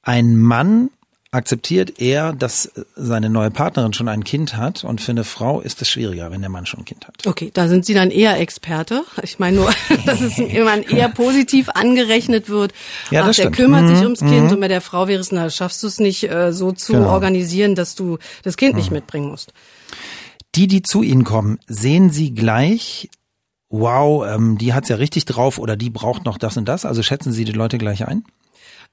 ein 0.02 0.38
Mann 0.38 0.90
akzeptiert 1.32 2.02
er, 2.02 2.34
dass 2.34 2.72
seine 2.96 3.30
neue 3.30 3.52
Partnerin 3.52 3.94
schon 3.94 4.10
ein 4.10 4.26
Kind 4.26 4.58
hat 4.58 4.84
und 4.84 5.00
für 5.00 5.12
eine 5.12 5.24
Frau 5.24 5.62
ist 5.62 5.82
es 5.82 5.90
schwieriger, 5.90 6.30
wenn 6.30 6.42
der 6.42 6.50
Mann 6.50 6.66
schon 6.66 6.82
ein 6.82 6.86
Kind 6.86 7.08
hat. 7.08 7.26
Okay, 7.26 7.52
da 7.54 7.70
sind 7.70 7.86
Sie 7.86 7.94
dann 7.94 8.12
eher 8.12 8.38
Experte. 8.40 9.04
Ich 9.24 9.40
meine 9.40 9.56
nur, 9.58 9.72
dass 10.06 10.20
es 10.20 10.36
jemand 10.38 10.92
eher 10.92 11.08
positiv 11.08 11.70
angerechnet 11.70 12.50
wird. 12.50 12.74
Ja, 13.12 13.22
Ach, 13.22 13.28
das 13.28 13.38
der 13.38 13.44
stimmt. 13.44 13.56
kümmert 13.56 13.88
sich 13.88 14.00
Mhm, 14.00 14.04
ums 14.04 14.20
Kind 14.20 14.44
mhm. 14.48 14.52
und 14.52 14.60
bei 14.60 14.68
der 14.68 14.82
Frau 14.82 15.08
wäre 15.08 15.22
es, 15.22 15.32
na, 15.32 15.50
schaffst 15.50 15.82
du 15.84 15.88
es 15.88 16.00
nicht 16.00 16.30
äh, 16.30 16.52
so 16.52 16.74
zu 16.74 16.94
Genau. 16.94 17.10
organisieren, 17.12 17.76
dass 17.76 17.96
du 17.96 18.18
das 18.44 18.58
Kind 18.58 18.76
nicht 18.76 18.92
mitbringen 18.92 19.30
musst. 19.30 19.54
Die, 20.56 20.68
die 20.68 20.82
zu 20.82 21.02
Ihnen 21.02 21.24
kommen, 21.24 21.60
sehen 21.66 22.10
Sie 22.10 22.34
gleich, 22.34 23.10
wow, 23.70 24.26
ähm, 24.28 24.58
die 24.58 24.74
hat's 24.74 24.90
ja 24.90 24.98
richtig 24.98 25.24
drauf 25.24 25.60
oder 25.60 25.78
die 25.78 25.90
braucht 25.90 26.26
noch 26.26 26.38
das 26.38 26.58
und 26.58 26.66
das. 26.68 26.84
Also 26.84 27.04
schätzen 27.04 27.32
Sie 27.32 27.46
die 27.46 27.54
Leute 27.54 27.78
gleich 27.78 28.06
ein? 28.06 28.26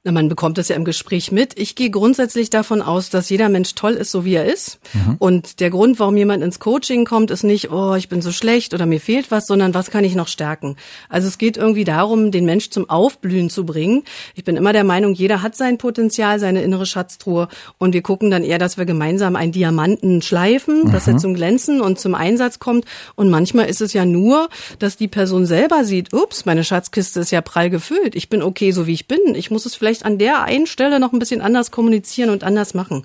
Na, 0.04 0.12
man 0.12 0.28
bekommt 0.28 0.58
das 0.58 0.68
ja 0.68 0.76
im 0.76 0.84
Gespräch 0.84 1.32
mit. 1.32 1.58
Ich 1.58 1.74
gehe 1.74 1.90
grundsätzlich 1.90 2.50
davon 2.50 2.82
aus, 2.82 3.10
dass 3.10 3.30
jeder 3.30 3.48
Mensch 3.48 3.74
toll 3.74 3.94
ist, 3.94 4.12
so 4.12 4.24
wie 4.24 4.34
er 4.34 4.44
ist. 4.44 4.78
Und 5.18 5.58
der 5.58 5.70
Grund, 5.70 5.98
warum 5.98 6.16
jemand 6.16 6.44
ins 6.44 6.60
Coaching 6.60 7.04
kommt, 7.04 7.32
ist 7.32 7.42
nicht, 7.42 7.72
oh, 7.72 7.96
ich 7.96 8.08
bin 8.08 8.22
so 8.22 8.30
schlecht 8.30 8.74
oder 8.74 8.86
mir 8.86 9.00
fehlt 9.00 9.32
was, 9.32 9.48
sondern 9.48 9.74
was 9.74 9.90
kann 9.90 10.04
ich 10.04 10.14
noch 10.14 10.28
stärken? 10.28 10.76
Also 11.08 11.26
es 11.26 11.36
geht 11.36 11.56
irgendwie 11.56 11.82
darum, 11.82 12.30
den 12.30 12.44
Mensch 12.44 12.70
zum 12.70 12.88
Aufblühen 12.88 13.50
zu 13.50 13.66
bringen. 13.66 14.04
Ich 14.36 14.44
bin 14.44 14.56
immer 14.56 14.72
der 14.72 14.84
Meinung, 14.84 15.14
jeder 15.14 15.42
hat 15.42 15.56
sein 15.56 15.78
Potenzial, 15.78 16.38
seine 16.38 16.62
innere 16.62 16.86
Schatztruhe. 16.86 17.48
Und 17.78 17.92
wir 17.92 18.02
gucken 18.02 18.30
dann 18.30 18.44
eher, 18.44 18.58
dass 18.58 18.78
wir 18.78 18.84
gemeinsam 18.84 19.34
einen 19.34 19.50
Diamanten 19.50 20.22
schleifen, 20.22 20.92
dass 20.92 21.08
er 21.08 21.16
zum 21.16 21.34
Glänzen 21.34 21.80
und 21.80 21.98
zum 21.98 22.14
Einsatz 22.14 22.60
kommt. 22.60 22.84
Und 23.16 23.30
manchmal 23.30 23.66
ist 23.66 23.80
es 23.80 23.94
ja 23.94 24.04
nur, 24.04 24.48
dass 24.78 24.96
die 24.96 25.08
Person 25.08 25.44
selber 25.44 25.84
sieht, 25.84 26.14
ups, 26.14 26.46
meine 26.46 26.62
Schatzkiste 26.62 27.18
ist 27.18 27.32
ja 27.32 27.40
prall 27.40 27.68
gefüllt. 27.68 28.14
Ich 28.14 28.28
bin 28.28 28.42
okay, 28.42 28.70
so 28.70 28.86
wie 28.86 28.92
ich 28.92 29.08
bin. 29.08 29.34
Ich 29.34 29.50
muss 29.50 29.66
es 29.66 29.74
vielleicht 29.74 29.97
an 30.04 30.18
der 30.18 30.42
einen 30.42 30.66
Stelle 30.66 31.00
noch 31.00 31.12
ein 31.12 31.18
bisschen 31.18 31.40
anders 31.40 31.70
kommunizieren 31.70 32.30
und 32.30 32.44
anders 32.44 32.74
machen. 32.74 33.04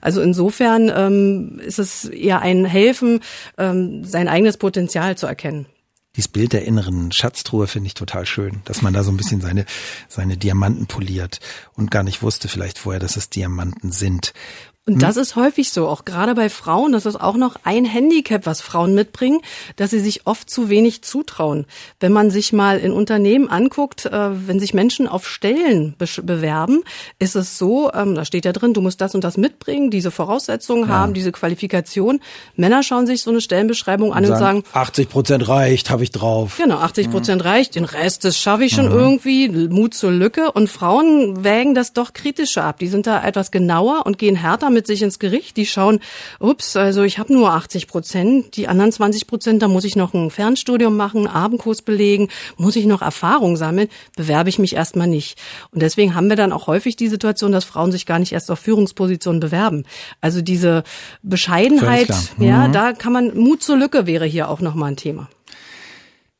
Also 0.00 0.20
insofern 0.20 0.92
ähm, 0.94 1.60
ist 1.64 1.78
es 1.78 2.04
eher 2.04 2.40
ein 2.40 2.64
Helfen, 2.64 3.20
ähm, 3.58 4.04
sein 4.04 4.28
eigenes 4.28 4.56
Potenzial 4.56 5.16
zu 5.16 5.26
erkennen. 5.26 5.66
Dieses 6.16 6.28
Bild 6.28 6.52
der 6.52 6.64
inneren 6.64 7.10
Schatztruhe 7.10 7.66
finde 7.66 7.88
ich 7.88 7.94
total 7.94 8.24
schön, 8.24 8.62
dass 8.66 8.82
man 8.82 8.94
da 8.94 9.02
so 9.02 9.10
ein 9.10 9.16
bisschen 9.16 9.40
seine, 9.40 9.66
seine 10.08 10.36
Diamanten 10.36 10.86
poliert 10.86 11.40
und 11.74 11.90
gar 11.90 12.04
nicht 12.04 12.22
wusste 12.22 12.46
vielleicht 12.46 12.78
vorher, 12.78 13.00
dass 13.00 13.16
es 13.16 13.30
Diamanten 13.30 13.90
sind. 13.90 14.32
Und 14.86 15.02
das 15.02 15.16
ist 15.16 15.34
häufig 15.34 15.70
so, 15.72 15.88
auch 15.88 16.04
gerade 16.04 16.34
bei 16.34 16.50
Frauen, 16.50 16.92
das 16.92 17.06
ist 17.06 17.16
auch 17.18 17.36
noch 17.36 17.56
ein 17.64 17.86
Handicap, 17.86 18.44
was 18.44 18.60
Frauen 18.60 18.94
mitbringen, 18.94 19.40
dass 19.76 19.88
sie 19.90 19.98
sich 19.98 20.26
oft 20.26 20.50
zu 20.50 20.68
wenig 20.68 21.00
zutrauen. 21.00 21.64
Wenn 22.00 22.12
man 22.12 22.30
sich 22.30 22.52
mal 22.52 22.78
in 22.78 22.92
Unternehmen 22.92 23.48
anguckt, 23.48 24.04
äh, 24.04 24.46
wenn 24.46 24.60
sich 24.60 24.74
Menschen 24.74 25.08
auf 25.08 25.26
Stellen 25.26 25.94
besch- 25.98 26.20
bewerben, 26.20 26.82
ist 27.18 27.34
es 27.34 27.56
so, 27.56 27.90
ähm, 27.94 28.14
da 28.14 28.26
steht 28.26 28.44
ja 28.44 28.52
drin, 28.52 28.74
du 28.74 28.82
musst 28.82 29.00
das 29.00 29.14
und 29.14 29.24
das 29.24 29.38
mitbringen, 29.38 29.90
diese 29.90 30.10
Voraussetzungen 30.10 30.88
haben, 30.88 31.14
diese 31.14 31.32
Qualifikation. 31.32 32.20
Männer 32.54 32.82
schauen 32.82 33.06
sich 33.06 33.22
so 33.22 33.30
eine 33.30 33.40
Stellenbeschreibung 33.40 34.12
an 34.12 34.24
und 34.26 34.36
sagen, 34.36 34.64
80 34.74 35.08
Prozent 35.08 35.48
reicht, 35.48 35.88
habe 35.88 36.02
ich 36.02 36.10
drauf. 36.10 36.58
Genau, 36.58 36.76
80 36.76 37.10
Prozent 37.10 37.42
reicht, 37.46 37.74
den 37.76 37.86
Rest, 37.86 38.26
das 38.26 38.36
schaffe 38.38 38.64
ich 38.64 38.74
schon 38.74 38.90
irgendwie, 38.90 39.48
Mut 39.48 39.94
zur 39.94 40.12
Lücke. 40.12 40.52
Und 40.52 40.68
Frauen 40.68 41.42
wägen 41.42 41.74
das 41.74 41.94
doch 41.94 42.12
kritischer 42.12 42.64
ab. 42.64 42.80
Die 42.80 42.88
sind 42.88 43.06
da 43.06 43.24
etwas 43.24 43.50
genauer 43.50 44.04
und 44.04 44.18
gehen 44.18 44.36
härter 44.36 44.73
mit 44.74 44.86
sich 44.86 45.02
ins 45.02 45.18
Gericht. 45.18 45.56
Die 45.56 45.66
schauen, 45.66 46.00
ups, 46.40 46.76
also 46.76 47.02
ich 47.02 47.18
habe 47.18 47.32
nur 47.32 47.52
80 47.52 47.86
Prozent, 47.86 48.56
die 48.56 48.68
anderen 48.68 48.92
20 48.92 49.26
Prozent, 49.26 49.62
da 49.62 49.68
muss 49.68 49.84
ich 49.84 49.96
noch 49.96 50.12
ein 50.12 50.30
Fernstudium 50.30 50.96
machen, 50.96 51.26
einen 51.26 51.34
Abendkurs 51.34 51.82
belegen, 51.82 52.28
muss 52.56 52.76
ich 52.76 52.86
noch 52.86 53.00
Erfahrung 53.00 53.56
sammeln, 53.56 53.88
bewerbe 54.16 54.50
ich 54.50 54.58
mich 54.58 54.74
erstmal 54.74 55.06
nicht. 55.06 55.40
Und 55.70 55.80
deswegen 55.80 56.14
haben 56.14 56.28
wir 56.28 56.36
dann 56.36 56.52
auch 56.52 56.66
häufig 56.66 56.96
die 56.96 57.08
Situation, 57.08 57.52
dass 57.52 57.64
Frauen 57.64 57.92
sich 57.92 58.04
gar 58.04 58.18
nicht 58.18 58.32
erst 58.32 58.50
auf 58.50 58.58
Führungspositionen 58.58 59.40
bewerben. 59.40 59.84
Also 60.20 60.42
diese 60.42 60.84
Bescheidenheit, 61.22 62.06
klar. 62.06 62.18
ja, 62.38 62.68
da 62.68 62.92
kann 62.92 63.12
man, 63.12 63.36
Mut 63.36 63.62
zur 63.62 63.76
Lücke 63.76 64.06
wäre 64.06 64.26
hier 64.26 64.48
auch 64.48 64.60
nochmal 64.60 64.92
ein 64.92 64.96
Thema. 64.96 65.28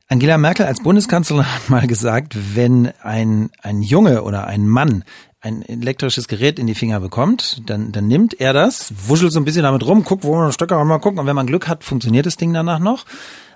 Angela 0.09 0.37
Merkel 0.37 0.66
als 0.66 0.83
Bundeskanzlerin 0.83 1.47
hat 1.47 1.70
mal 1.70 1.87
gesagt, 1.87 2.37
wenn 2.55 2.92
ein, 3.03 3.51
ein 3.62 3.81
Junge 3.81 4.23
oder 4.23 4.47
ein 4.47 4.66
Mann 4.66 5.03
ein 5.44 5.62
elektrisches 5.62 6.26
Gerät 6.26 6.59
in 6.59 6.66
die 6.66 6.74
Finger 6.74 7.00
bekommt, 7.00 7.61
dann, 7.66 7.92
dann 7.92 8.09
nimmt 8.09 8.40
er 8.40 8.54
das, 8.54 8.92
wuschelt 9.07 9.30
so 9.30 9.38
ein 9.38 9.44
bisschen 9.44 9.64
damit 9.64 9.85
rum, 9.85 10.02
guckt, 10.02 10.24
wo 10.24 10.35
man 10.35 10.52
Stöcker 10.52 10.83
mal 10.85 10.98
gucken 10.98 11.18
und 11.18 11.26
wenn 11.26 11.37
man 11.37 11.46
Glück 11.46 11.68
hat, 11.68 11.85
funktioniert 11.85 12.24
das 12.24 12.38
Ding 12.38 12.54
danach 12.54 12.78
noch. 12.78 13.04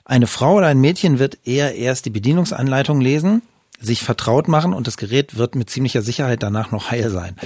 Eine 0.04 0.26
Frau 0.26 0.56
oder 0.56 0.66
ein 0.66 0.80
Mädchen 0.80 1.18
wird 1.18 1.38
eher 1.46 1.74
erst 1.76 2.04
die 2.04 2.10
Bedienungsanleitung 2.10 3.00
lesen, 3.00 3.40
sich 3.80 4.02
vertraut 4.02 4.48
machen 4.48 4.74
und 4.74 4.86
das 4.86 4.98
Gerät 4.98 5.38
wird 5.38 5.54
mit 5.54 5.70
ziemlicher 5.70 6.02
Sicherheit 6.02 6.42
danach 6.42 6.72
noch 6.72 6.90
heil 6.90 7.10
sein. 7.10 7.36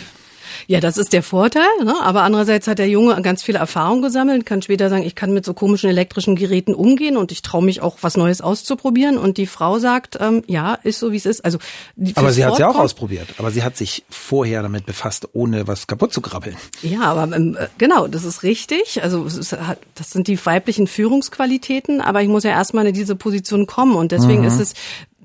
Ja, 0.66 0.80
das 0.80 0.98
ist 0.98 1.12
der 1.12 1.22
Vorteil, 1.22 1.62
ne? 1.84 1.94
aber 2.02 2.22
andererseits 2.22 2.66
hat 2.68 2.78
der 2.78 2.88
Junge 2.88 3.20
ganz 3.22 3.42
viele 3.42 3.58
Erfahrung 3.58 4.02
gesammelt, 4.02 4.46
kann 4.46 4.62
später 4.62 4.88
sagen, 4.90 5.02
ich 5.02 5.14
kann 5.14 5.32
mit 5.32 5.44
so 5.44 5.54
komischen 5.54 5.90
elektrischen 5.90 6.36
Geräten 6.36 6.74
umgehen 6.74 7.16
und 7.16 7.32
ich 7.32 7.42
traue 7.42 7.64
mich 7.64 7.80
auch, 7.82 7.98
was 8.02 8.16
Neues 8.16 8.40
auszuprobieren. 8.40 9.18
Und 9.18 9.38
die 9.38 9.46
Frau 9.46 9.78
sagt, 9.78 10.18
ähm, 10.20 10.42
ja, 10.46 10.74
ist 10.74 10.98
so, 10.98 11.12
wie 11.12 11.16
es 11.16 11.26
ist. 11.26 11.44
Also, 11.44 11.58
die 11.96 12.16
Aber 12.16 12.32
sie 12.32 12.44
hat 12.44 12.54
es 12.54 12.58
ja 12.58 12.68
auch 12.68 12.78
ausprobiert. 12.78 13.28
Aber 13.38 13.50
sie 13.50 13.62
hat 13.62 13.76
sich 13.76 14.04
vorher 14.10 14.62
damit 14.62 14.86
befasst, 14.86 15.28
ohne 15.32 15.66
was 15.66 15.86
kaputt 15.86 16.12
zu 16.12 16.20
krabbeln. 16.20 16.56
Ja, 16.82 17.02
aber 17.02 17.34
ähm, 17.34 17.56
äh, 17.58 17.68
genau, 17.78 18.06
das 18.06 18.24
ist 18.24 18.42
richtig. 18.42 19.02
Also 19.02 19.24
ist, 19.24 19.56
das 19.94 20.10
sind 20.10 20.28
die 20.28 20.44
weiblichen 20.44 20.86
Führungsqualitäten, 20.86 22.00
aber 22.00 22.22
ich 22.22 22.28
muss 22.28 22.44
ja 22.44 22.50
erstmal 22.50 22.86
in 22.86 22.94
diese 22.94 23.16
Position 23.16 23.66
kommen 23.66 23.94
und 23.94 24.12
deswegen 24.12 24.44
ist 24.44 24.60
es 24.60 24.74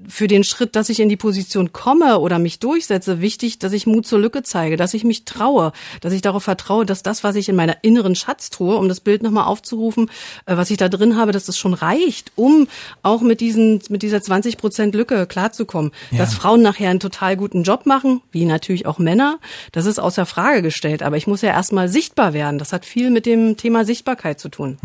für 0.07 0.27
den 0.27 0.43
Schritt, 0.43 0.75
dass 0.75 0.89
ich 0.89 0.99
in 0.99 1.09
die 1.09 1.17
Position 1.17 1.73
komme 1.73 2.19
oder 2.19 2.39
mich 2.39 2.59
durchsetze, 2.59 3.21
wichtig, 3.21 3.59
dass 3.59 3.73
ich 3.73 3.85
Mut 3.85 4.07
zur 4.07 4.19
Lücke 4.19 4.41
zeige, 4.43 4.77
dass 4.77 4.93
ich 4.93 5.03
mich 5.03 5.25
traue, 5.25 5.73
dass 6.01 6.13
ich 6.13 6.21
darauf 6.21 6.43
vertraue, 6.43 6.85
dass 6.85 7.03
das, 7.03 7.23
was 7.23 7.35
ich 7.35 7.49
in 7.49 7.55
meiner 7.55 7.83
inneren 7.83 8.15
Schatztruhe, 8.15 8.77
um 8.77 8.87
das 8.87 9.01
Bild 9.01 9.21
nochmal 9.21 9.45
aufzurufen, 9.45 10.09
äh, 10.45 10.55
was 10.55 10.71
ich 10.71 10.77
da 10.77 10.89
drin 10.89 11.17
habe, 11.17 11.31
dass 11.31 11.45
das 11.45 11.57
schon 11.57 11.73
reicht, 11.73 12.31
um 12.35 12.67
auch 13.03 13.21
mit 13.21 13.41
diesen, 13.41 13.81
mit 13.89 14.01
dieser 14.01 14.21
20 14.21 14.57
Prozent 14.57 14.95
Lücke 14.95 15.27
klarzukommen. 15.27 15.91
Dass 16.17 16.33
Frauen 16.33 16.61
nachher 16.61 16.89
einen 16.89 16.99
total 16.99 17.35
guten 17.35 17.63
Job 17.63 17.85
machen, 17.85 18.21
wie 18.31 18.45
natürlich 18.45 18.85
auch 18.85 18.99
Männer, 18.99 19.39
das 19.71 19.85
ist 19.85 19.99
außer 19.99 20.25
Frage 20.25 20.61
gestellt. 20.61 21.03
Aber 21.03 21.17
ich 21.17 21.27
muss 21.27 21.41
ja 21.41 21.49
erstmal 21.49 21.89
sichtbar 21.89 22.33
werden. 22.33 22.57
Das 22.57 22.73
hat 22.73 22.85
viel 22.85 23.09
mit 23.09 23.25
dem 23.25 23.57
Thema 23.57 23.85
Sichtbarkeit 23.85 24.39
zu 24.39 24.49
tun. 24.49 24.77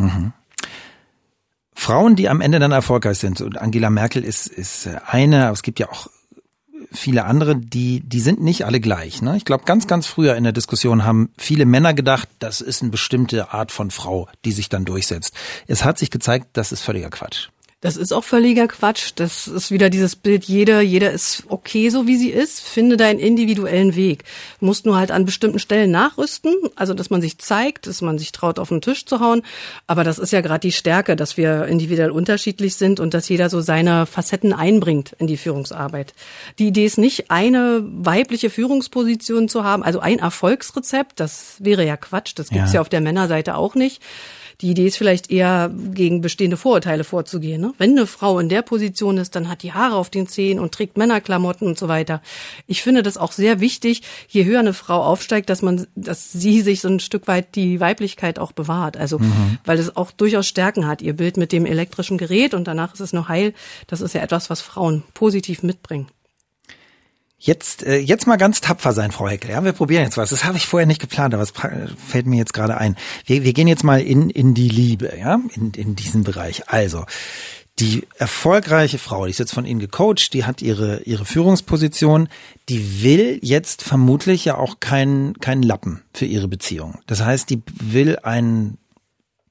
Frauen, 1.74 2.16
die 2.16 2.28
am 2.28 2.40
Ende 2.40 2.58
dann 2.58 2.72
erfolgreich 2.72 3.18
sind, 3.18 3.40
und 3.40 3.58
Angela 3.58 3.90
Merkel 3.90 4.24
ist, 4.24 4.46
ist 4.46 4.88
eine, 5.06 5.46
aber 5.46 5.54
es 5.54 5.62
gibt 5.62 5.80
ja 5.80 5.88
auch 5.88 6.08
viele 6.92 7.24
andere, 7.24 7.56
die, 7.56 8.00
die 8.00 8.20
sind 8.20 8.40
nicht 8.40 8.64
alle 8.66 8.80
gleich. 8.80 9.22
Ne? 9.22 9.36
Ich 9.36 9.44
glaube, 9.44 9.64
ganz, 9.64 9.86
ganz 9.86 10.06
früher 10.06 10.36
in 10.36 10.44
der 10.44 10.52
Diskussion 10.52 11.04
haben 11.04 11.30
viele 11.38 11.64
Männer 11.64 11.94
gedacht, 11.94 12.28
das 12.38 12.60
ist 12.60 12.82
eine 12.82 12.90
bestimmte 12.90 13.52
Art 13.52 13.72
von 13.72 13.90
Frau, 13.90 14.28
die 14.44 14.52
sich 14.52 14.68
dann 14.68 14.84
durchsetzt. 14.84 15.34
Es 15.66 15.84
hat 15.84 15.98
sich 15.98 16.10
gezeigt, 16.10 16.48
das 16.52 16.72
ist 16.72 16.82
völliger 16.82 17.10
Quatsch. 17.10 17.48
Das 17.82 17.96
ist 17.96 18.12
auch 18.12 18.22
völliger 18.22 18.68
Quatsch. 18.68 19.10
Das 19.16 19.48
ist 19.48 19.72
wieder 19.72 19.90
dieses 19.90 20.14
Bild, 20.14 20.44
jeder, 20.44 20.80
jeder 20.80 21.10
ist 21.10 21.42
okay, 21.48 21.90
so 21.90 22.06
wie 22.06 22.16
sie 22.16 22.30
ist. 22.30 22.60
Finde 22.60 22.96
deinen 22.96 23.18
individuellen 23.18 23.96
Weg. 23.96 24.22
Du 24.60 24.66
musst 24.66 24.86
nur 24.86 24.96
halt 24.96 25.10
an 25.10 25.24
bestimmten 25.24 25.58
Stellen 25.58 25.90
nachrüsten, 25.90 26.54
also 26.76 26.94
dass 26.94 27.10
man 27.10 27.20
sich 27.20 27.38
zeigt, 27.38 27.88
dass 27.88 28.00
man 28.00 28.20
sich 28.20 28.30
traut, 28.30 28.60
auf 28.60 28.68
den 28.68 28.82
Tisch 28.82 29.04
zu 29.04 29.18
hauen. 29.18 29.42
Aber 29.88 30.04
das 30.04 30.20
ist 30.20 30.32
ja 30.32 30.42
gerade 30.42 30.60
die 30.60 30.70
Stärke, 30.70 31.16
dass 31.16 31.36
wir 31.36 31.64
individuell 31.66 32.12
unterschiedlich 32.12 32.76
sind 32.76 33.00
und 33.00 33.14
dass 33.14 33.28
jeder 33.28 33.50
so 33.50 33.60
seine 33.60 34.06
Facetten 34.06 34.52
einbringt 34.52 35.16
in 35.18 35.26
die 35.26 35.36
Führungsarbeit. 35.36 36.14
Die 36.60 36.68
Idee 36.68 36.86
ist 36.86 36.98
nicht, 36.98 37.32
eine 37.32 37.82
weibliche 37.84 38.48
Führungsposition 38.48 39.48
zu 39.48 39.64
haben, 39.64 39.82
also 39.82 39.98
ein 39.98 40.20
Erfolgsrezept. 40.20 41.18
Das 41.18 41.56
wäre 41.58 41.84
ja 41.84 41.96
Quatsch. 41.96 42.34
Das 42.36 42.48
gibt's 42.48 42.70
Ja. 42.70 42.76
ja 42.76 42.80
auf 42.80 42.88
der 42.88 43.00
Männerseite 43.00 43.56
auch 43.56 43.74
nicht. 43.74 44.00
Die 44.60 44.70
Idee 44.70 44.86
ist 44.86 44.96
vielleicht 44.96 45.30
eher, 45.30 45.70
gegen 45.92 46.20
bestehende 46.20 46.56
Vorurteile 46.56 47.04
vorzugehen. 47.04 47.60
Ne? 47.60 47.72
Wenn 47.78 47.92
eine 47.92 48.06
Frau 48.06 48.38
in 48.38 48.48
der 48.48 48.62
Position 48.62 49.18
ist, 49.18 49.34
dann 49.34 49.48
hat 49.48 49.62
die 49.62 49.72
Haare 49.72 49.96
auf 49.96 50.10
den 50.10 50.26
Zehen 50.26 50.58
und 50.58 50.72
trägt 50.72 50.96
Männerklamotten 50.96 51.66
und 51.66 51.78
so 51.78 51.88
weiter. 51.88 52.22
Ich 52.66 52.82
finde 52.82 53.02
das 53.02 53.16
auch 53.16 53.32
sehr 53.32 53.60
wichtig, 53.60 54.02
je 54.28 54.44
höher 54.44 54.60
eine 54.60 54.72
Frau 54.72 55.02
aufsteigt, 55.02 55.50
dass 55.50 55.62
man, 55.62 55.86
dass 55.94 56.32
sie 56.32 56.60
sich 56.60 56.80
so 56.80 56.88
ein 56.88 57.00
Stück 57.00 57.28
weit 57.28 57.54
die 57.54 57.80
Weiblichkeit 57.80 58.38
auch 58.38 58.52
bewahrt. 58.52 58.96
Also, 58.96 59.20
weil 59.64 59.78
es 59.78 59.96
auch 59.96 60.10
durchaus 60.10 60.46
Stärken 60.46 60.86
hat. 60.86 61.02
Ihr 61.02 61.14
Bild 61.14 61.36
mit 61.36 61.52
dem 61.52 61.66
elektrischen 61.66 62.18
Gerät 62.18 62.54
und 62.54 62.68
danach 62.68 62.94
ist 62.94 63.00
es 63.00 63.12
noch 63.12 63.28
heil. 63.28 63.54
Das 63.86 64.00
ist 64.00 64.14
ja 64.14 64.22
etwas, 64.22 64.50
was 64.50 64.60
Frauen 64.60 65.02
positiv 65.14 65.62
mitbringen. 65.62 66.08
Jetzt, 67.44 67.82
äh, 67.82 67.98
jetzt 67.98 68.28
mal 68.28 68.36
ganz 68.36 68.60
tapfer 68.60 68.92
sein, 68.92 69.10
Frau 69.10 69.26
Heckel. 69.26 69.50
Ja, 69.50 69.64
wir 69.64 69.72
probieren 69.72 70.04
jetzt 70.04 70.16
was. 70.16 70.30
Das 70.30 70.44
habe 70.44 70.58
ich 70.58 70.66
vorher 70.68 70.86
nicht 70.86 71.00
geplant, 71.00 71.34
aber 71.34 71.42
es 71.42 71.52
fällt 71.52 72.26
mir 72.26 72.36
jetzt 72.36 72.54
gerade 72.54 72.78
ein. 72.78 72.96
Wir, 73.26 73.42
wir 73.42 73.52
gehen 73.52 73.66
jetzt 73.66 73.82
mal 73.82 74.00
in, 74.00 74.30
in 74.30 74.54
die 74.54 74.68
Liebe, 74.68 75.12
ja, 75.18 75.40
in, 75.52 75.72
in 75.72 75.96
diesen 75.96 76.22
Bereich. 76.22 76.68
Also, 76.68 77.04
die 77.80 78.06
erfolgreiche 78.16 78.98
Frau, 78.98 79.24
die 79.24 79.32
ist 79.32 79.40
jetzt 79.40 79.54
von 79.54 79.64
Ihnen 79.64 79.80
gecoacht, 79.80 80.32
die 80.34 80.44
hat 80.44 80.62
ihre, 80.62 81.00
ihre 81.00 81.24
Führungsposition, 81.24 82.28
die 82.68 83.02
will 83.02 83.40
jetzt 83.42 83.82
vermutlich 83.82 84.44
ja 84.44 84.56
auch 84.56 84.78
keinen 84.78 85.34
keinen 85.40 85.64
Lappen 85.64 86.04
für 86.14 86.26
ihre 86.26 86.46
Beziehung. 86.46 87.00
Das 87.08 87.24
heißt, 87.24 87.50
die 87.50 87.60
will 87.80 88.20
einen 88.22 88.78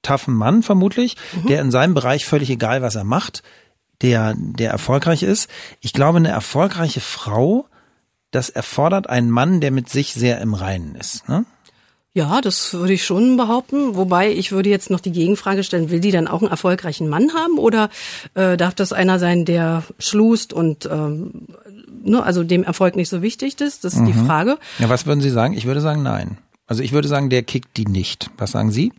taffen 0.01 0.33
Mann 0.33 0.63
vermutlich, 0.63 1.17
der 1.49 1.59
in 1.59 1.71
seinem 1.71 1.93
Bereich 1.93 2.25
völlig 2.25 2.49
egal, 2.49 2.81
was 2.81 2.95
er 2.95 3.03
macht, 3.03 3.43
der, 4.01 4.33
der 4.37 4.71
erfolgreich 4.71 5.23
ist. 5.23 5.49
Ich 5.81 5.91
glaube, 5.91 6.19
eine 6.19 6.29
erfolgreiche 6.29 7.01
Frau, 7.01 7.67
das 8.31 8.49
erfordert 8.49 9.09
einen 9.09 9.29
Mann, 9.29 9.61
der 9.61 9.71
mit 9.71 9.89
sich 9.89 10.13
sehr 10.13 10.41
im 10.41 10.53
Reinen 10.53 10.95
ist. 10.95 11.27
Ne? 11.29 11.45
Ja, 12.13 12.41
das 12.41 12.73
würde 12.73 12.93
ich 12.93 13.05
schon 13.05 13.37
behaupten. 13.37 13.95
Wobei 13.95 14.31
ich 14.31 14.51
würde 14.51 14.69
jetzt 14.69 14.89
noch 14.89 14.99
die 14.99 15.13
Gegenfrage 15.13 15.63
stellen, 15.63 15.89
will 15.91 16.01
die 16.01 16.11
dann 16.11 16.27
auch 16.27 16.41
einen 16.41 16.51
erfolgreichen 16.51 17.07
Mann 17.07 17.33
haben 17.33 17.57
oder 17.57 17.89
äh, 18.33 18.57
darf 18.57 18.75
das 18.75 18.91
einer 18.91 19.17
sein, 19.17 19.45
der 19.45 19.83
schlust 19.97 20.51
und 20.51 20.85
ähm, 20.91 21.47
ne, 22.03 22.21
also 22.21 22.43
dem 22.43 22.63
Erfolg 22.63 22.97
nicht 22.97 23.07
so 23.07 23.21
wichtig 23.21 23.61
ist? 23.61 23.85
Das 23.85 23.93
ist 23.93 23.99
mhm. 24.01 24.07
die 24.07 24.13
Frage. 24.13 24.57
Ja, 24.79 24.89
was 24.89 25.05
würden 25.05 25.21
Sie 25.21 25.29
sagen? 25.29 25.53
Ich 25.53 25.65
würde 25.65 25.79
sagen, 25.79 26.03
nein. 26.03 26.37
Also 26.67 26.83
ich 26.83 26.91
würde 26.91 27.07
sagen, 27.07 27.29
der 27.29 27.43
kickt 27.43 27.77
die 27.77 27.85
nicht. 27.85 28.29
Was 28.37 28.51
sagen 28.51 28.71
Sie? 28.71 28.91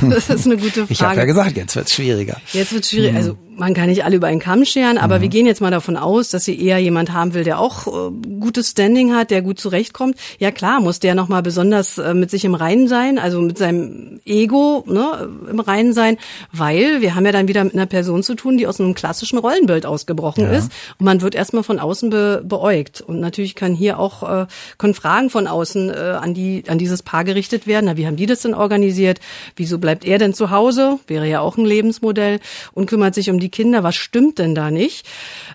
das 0.02 0.30
ist 0.30 0.46
eine 0.46 0.56
gute 0.56 0.72
Frage. 0.86 0.92
Ich 0.92 1.02
habe 1.02 1.16
ja 1.16 1.24
gesagt, 1.24 1.56
jetzt 1.56 1.74
wird's 1.74 1.94
schwieriger. 1.94 2.40
Jetzt 2.52 2.72
wird's 2.72 2.90
schwierig. 2.90 3.16
Also 3.16 3.36
man 3.58 3.74
kann 3.74 3.88
nicht 3.88 4.04
alle 4.04 4.16
über 4.16 4.28
einen 4.28 4.40
Kamm 4.40 4.64
scheren, 4.64 4.98
aber 4.98 5.18
mhm. 5.18 5.22
wir 5.22 5.28
gehen 5.28 5.46
jetzt 5.46 5.60
mal 5.60 5.70
davon 5.70 5.96
aus, 5.96 6.30
dass 6.30 6.44
sie 6.44 6.60
eher 6.60 6.78
jemand 6.78 7.12
haben 7.12 7.34
will, 7.34 7.44
der 7.44 7.58
auch 7.58 7.86
äh, 7.86 8.10
gutes 8.38 8.70
Standing 8.70 9.14
hat, 9.14 9.30
der 9.30 9.42
gut 9.42 9.58
zurechtkommt. 9.58 10.16
Ja 10.38 10.50
klar, 10.50 10.80
muss 10.80 11.00
der 11.00 11.14
nochmal 11.14 11.42
besonders 11.42 11.98
äh, 11.98 12.14
mit 12.14 12.30
sich 12.30 12.44
im 12.44 12.54
Reinen 12.54 12.88
sein, 12.88 13.18
also 13.18 13.40
mit 13.40 13.58
seinem 13.58 14.20
Ego 14.24 14.84
ne, 14.86 15.28
im 15.50 15.60
Reinen 15.60 15.92
sein, 15.92 16.18
weil 16.52 17.00
wir 17.00 17.14
haben 17.14 17.26
ja 17.26 17.32
dann 17.32 17.48
wieder 17.48 17.64
mit 17.64 17.74
einer 17.74 17.86
Person 17.86 18.22
zu 18.22 18.34
tun, 18.34 18.58
die 18.58 18.66
aus 18.66 18.80
einem 18.80 18.94
klassischen 18.94 19.38
Rollenbild 19.38 19.86
ausgebrochen 19.86 20.44
ja. 20.44 20.52
ist 20.52 20.70
und 20.98 21.04
man 21.04 21.20
wird 21.20 21.34
erstmal 21.34 21.64
von 21.64 21.78
außen 21.78 22.10
be 22.10 22.42
beäugt. 22.44 23.00
Und 23.00 23.20
natürlich 23.20 23.54
kann 23.54 23.74
hier 23.74 23.98
auch 23.98 24.22
äh, 24.22 24.46
können 24.78 24.94
Fragen 24.94 25.30
von 25.30 25.46
außen 25.46 25.90
äh, 25.90 25.94
an 26.20 26.34
die 26.34 26.64
an 26.68 26.78
dieses 26.78 27.02
Paar 27.02 27.24
gerichtet 27.24 27.66
werden. 27.66 27.86
Na, 27.86 27.96
wie 27.96 28.06
haben 28.06 28.16
die 28.16 28.26
das 28.26 28.42
denn 28.42 28.54
organisiert? 28.54 29.20
Wieso 29.56 29.78
bleibt 29.78 30.04
er 30.04 30.18
denn 30.18 30.34
zu 30.34 30.50
Hause? 30.50 30.98
Wäre 31.06 31.26
ja 31.26 31.40
auch 31.40 31.56
ein 31.56 31.64
Lebensmodell 31.64 32.40
und 32.72 32.86
kümmert 32.86 33.14
sich 33.14 33.30
um 33.30 33.40
die 33.40 33.47
die 33.48 33.62
Kinder, 33.62 33.82
was 33.82 33.96
stimmt 33.96 34.38
denn 34.38 34.54
da 34.54 34.70
nicht? 34.70 35.06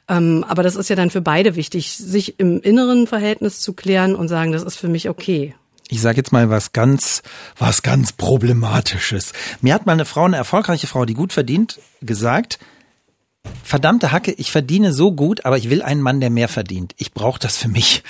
Ähm, 0.09 0.43
aber 0.47 0.63
das 0.63 0.75
ist 0.75 0.89
ja 0.89 0.95
dann 0.95 1.09
für 1.09 1.21
beide 1.21 1.55
wichtig, 1.55 1.91
sich 1.91 2.39
im 2.39 2.61
inneren 2.61 3.07
Verhältnis 3.07 3.61
zu 3.61 3.73
klären 3.73 4.15
und 4.15 4.27
sagen, 4.27 4.51
das 4.51 4.63
ist 4.63 4.77
für 4.77 4.89
mich 4.89 5.09
okay 5.09 5.55
ich 5.89 6.01
sage 6.01 6.17
jetzt 6.17 6.31
mal 6.31 6.49
was 6.49 6.71
ganz, 6.71 7.21
was 7.57 7.83
ganz 7.83 8.13
problematisches. 8.13 9.33
Mir 9.61 9.75
hat 9.75 9.85
mal 9.85 9.91
eine 9.91 10.05
Frau, 10.05 10.23
eine 10.23 10.37
erfolgreiche 10.37 10.87
Frau, 10.87 11.05
die 11.05 11.13
gut 11.13 11.33
verdient, 11.33 11.79
gesagt, 12.01 12.57
verdammte 13.63 14.11
Hacke, 14.11 14.31
ich 14.31 14.51
verdiene 14.51 14.91
so 14.91 15.11
gut, 15.11 15.45
aber 15.45 15.57
ich 15.57 15.69
will 15.69 15.83
einen 15.83 16.01
Mann, 16.01 16.19
der 16.19 16.31
mehr 16.31 16.47
verdient. 16.47 16.95
Ich 16.97 17.13
brauche 17.13 17.39
das 17.39 17.57
für 17.57 17.67
mich. 17.67 18.03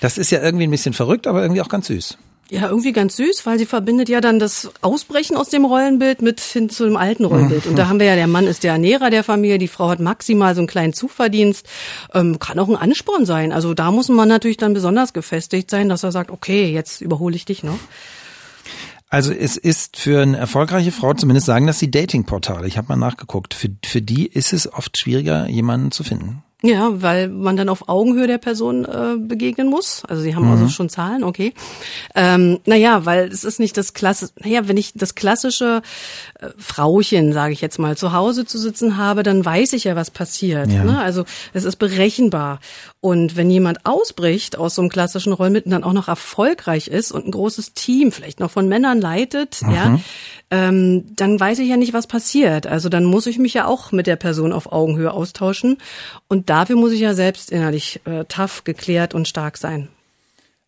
Das 0.00 0.16
ist 0.16 0.30
ja 0.30 0.40
irgendwie 0.40 0.64
ein 0.64 0.70
bisschen 0.70 0.94
verrückt, 0.94 1.26
aber 1.26 1.42
irgendwie 1.42 1.60
auch 1.60 1.68
ganz 1.68 1.88
süß. 1.88 2.18
Ja, 2.50 2.68
irgendwie 2.68 2.92
ganz 2.92 3.16
süß, 3.16 3.44
weil 3.44 3.58
sie 3.58 3.66
verbindet 3.66 4.08
ja 4.08 4.22
dann 4.22 4.38
das 4.38 4.70
Ausbrechen 4.80 5.36
aus 5.36 5.50
dem 5.50 5.66
Rollenbild 5.66 6.22
mit 6.22 6.40
hin 6.40 6.70
zu 6.70 6.84
dem 6.84 6.96
alten 6.96 7.26
Rollenbild. 7.26 7.66
Und 7.66 7.76
da 7.76 7.88
haben 7.88 8.00
wir 8.00 8.06
ja, 8.06 8.14
der 8.14 8.26
Mann 8.26 8.46
ist 8.46 8.64
der 8.64 8.72
Ernährer 8.72 9.10
der 9.10 9.22
Familie, 9.22 9.58
die 9.58 9.68
Frau 9.68 9.90
hat 9.90 10.00
maximal 10.00 10.54
so 10.54 10.62
einen 10.62 10.66
kleinen 10.66 10.94
Zuverdienst, 10.94 11.66
ähm, 12.14 12.38
kann 12.38 12.58
auch 12.58 12.68
ein 12.68 12.76
Ansporn 12.76 13.26
sein. 13.26 13.52
Also 13.52 13.74
da 13.74 13.90
muss 13.90 14.08
man 14.08 14.28
natürlich 14.28 14.56
dann 14.56 14.72
besonders 14.72 15.12
gefestigt 15.12 15.70
sein, 15.70 15.90
dass 15.90 16.04
er 16.04 16.12
sagt, 16.12 16.30
okay, 16.30 16.72
jetzt 16.72 17.02
überhole 17.02 17.36
ich 17.36 17.44
dich 17.44 17.62
noch. 17.62 17.78
Also 19.10 19.32
es 19.32 19.56
ist 19.56 19.96
für 19.96 20.22
eine 20.22 20.36
erfolgreiche 20.36 20.92
Frau, 20.92 21.14
zumindest 21.14 21.46
sagen 21.46 21.66
das 21.66 21.78
die 21.78 21.90
Datingportale, 21.90 22.66
ich 22.66 22.76
habe 22.76 22.88
mal 22.88 22.96
nachgeguckt, 22.96 23.54
für, 23.54 23.70
für 23.84 24.02
die 24.02 24.26
ist 24.26 24.52
es 24.52 24.70
oft 24.70 24.98
schwieriger, 24.98 25.48
jemanden 25.48 25.90
zu 25.90 26.04
finden. 26.04 26.42
Ja, 26.60 26.90
weil 27.00 27.28
man 27.28 27.56
dann 27.56 27.68
auf 27.68 27.88
Augenhöhe 27.88 28.26
der 28.26 28.38
Person 28.38 28.84
äh, 28.84 29.16
begegnen 29.16 29.68
muss. 29.68 30.02
Also 30.08 30.22
sie 30.22 30.34
haben 30.34 30.42
also 30.44 30.56
mhm. 30.56 30.62
also 30.62 30.74
schon 30.74 30.88
Zahlen, 30.88 31.22
okay. 31.22 31.54
Ähm, 32.16 32.58
naja, 32.66 33.04
weil 33.04 33.28
es 33.28 33.44
ist 33.44 33.60
nicht 33.60 33.76
das 33.76 33.94
klassische, 33.94 34.32
naja, 34.42 34.66
wenn 34.66 34.76
ich 34.76 34.92
das 34.94 35.14
klassische 35.14 35.82
äh, 36.40 36.48
Frauchen, 36.58 37.32
sage 37.32 37.52
ich 37.52 37.60
jetzt 37.60 37.78
mal, 37.78 37.96
zu 37.96 38.12
Hause 38.12 38.44
zu 38.44 38.58
sitzen 38.58 38.96
habe, 38.96 39.22
dann 39.22 39.44
weiß 39.44 39.72
ich 39.74 39.84
ja, 39.84 39.94
was 39.94 40.10
passiert. 40.10 40.72
Ja. 40.72 40.82
Ne? 40.82 40.98
Also 40.98 41.24
es 41.52 41.62
ist 41.62 41.76
berechenbar. 41.76 42.58
Und 43.00 43.36
wenn 43.36 43.52
jemand 43.52 43.86
ausbricht 43.86 44.58
aus 44.58 44.74
so 44.74 44.82
einem 44.82 44.90
klassischen 44.90 45.34
und 45.34 45.62
dann 45.66 45.84
auch 45.84 45.92
noch 45.92 46.08
erfolgreich 46.08 46.88
ist 46.88 47.12
und 47.12 47.24
ein 47.24 47.30
großes 47.30 47.74
Team 47.74 48.10
vielleicht 48.10 48.40
noch 48.40 48.50
von 48.50 48.66
Männern 48.66 49.00
leitet, 49.00 49.62
mhm. 49.62 49.72
ja, 49.72 50.00
ähm, 50.50 51.04
dann 51.14 51.38
weiß 51.38 51.60
ich 51.60 51.68
ja 51.68 51.76
nicht, 51.76 51.92
was 51.92 52.08
passiert. 52.08 52.66
Also 52.66 52.88
dann 52.88 53.04
muss 53.04 53.26
ich 53.26 53.38
mich 53.38 53.54
ja 53.54 53.66
auch 53.66 53.92
mit 53.92 54.08
der 54.08 54.16
Person 54.16 54.52
auf 54.52 54.72
Augenhöhe 54.72 55.12
austauschen. 55.12 55.78
Und 56.26 56.47
dafür 56.48 56.76
muss 56.76 56.92
ich 56.92 57.00
ja 57.00 57.14
selbst 57.14 57.50
innerlich 57.50 58.00
äh, 58.04 58.24
tough, 58.24 58.64
geklärt 58.64 59.14
und 59.14 59.28
stark 59.28 59.58
sein. 59.58 59.88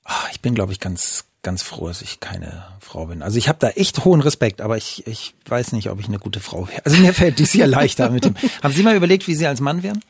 Ach, 0.04 0.28
ich 0.32 0.40
bin, 0.40 0.54
glaube 0.54 0.72
ich, 0.72 0.80
ganz, 0.80 1.24
ganz 1.42 1.62
froh, 1.62 1.88
dass 1.88 2.02
ich 2.02 2.20
keine 2.20 2.64
Frau 2.80 3.06
bin. 3.06 3.22
Also 3.22 3.38
ich 3.38 3.48
habe 3.48 3.58
da 3.60 3.70
echt 3.70 4.04
hohen 4.04 4.20
Respekt, 4.20 4.60
aber 4.60 4.76
ich, 4.76 5.06
ich 5.06 5.34
weiß 5.46 5.72
nicht, 5.72 5.90
ob 5.90 6.00
ich 6.00 6.06
eine 6.06 6.18
gute 6.18 6.40
Frau 6.40 6.68
wäre. 6.68 6.84
Also 6.84 6.98
mir 6.98 7.14
fällt 7.14 7.38
dies 7.38 7.52
hier 7.52 7.66
leichter 7.68 8.10
mit 8.10 8.24
dem. 8.24 8.34
Haben 8.62 8.74
Sie 8.74 8.82
mal 8.82 8.96
überlegt, 8.96 9.26
wie 9.28 9.34
Sie 9.34 9.46
als 9.46 9.60
Mann 9.60 9.82
wären? 9.82 10.00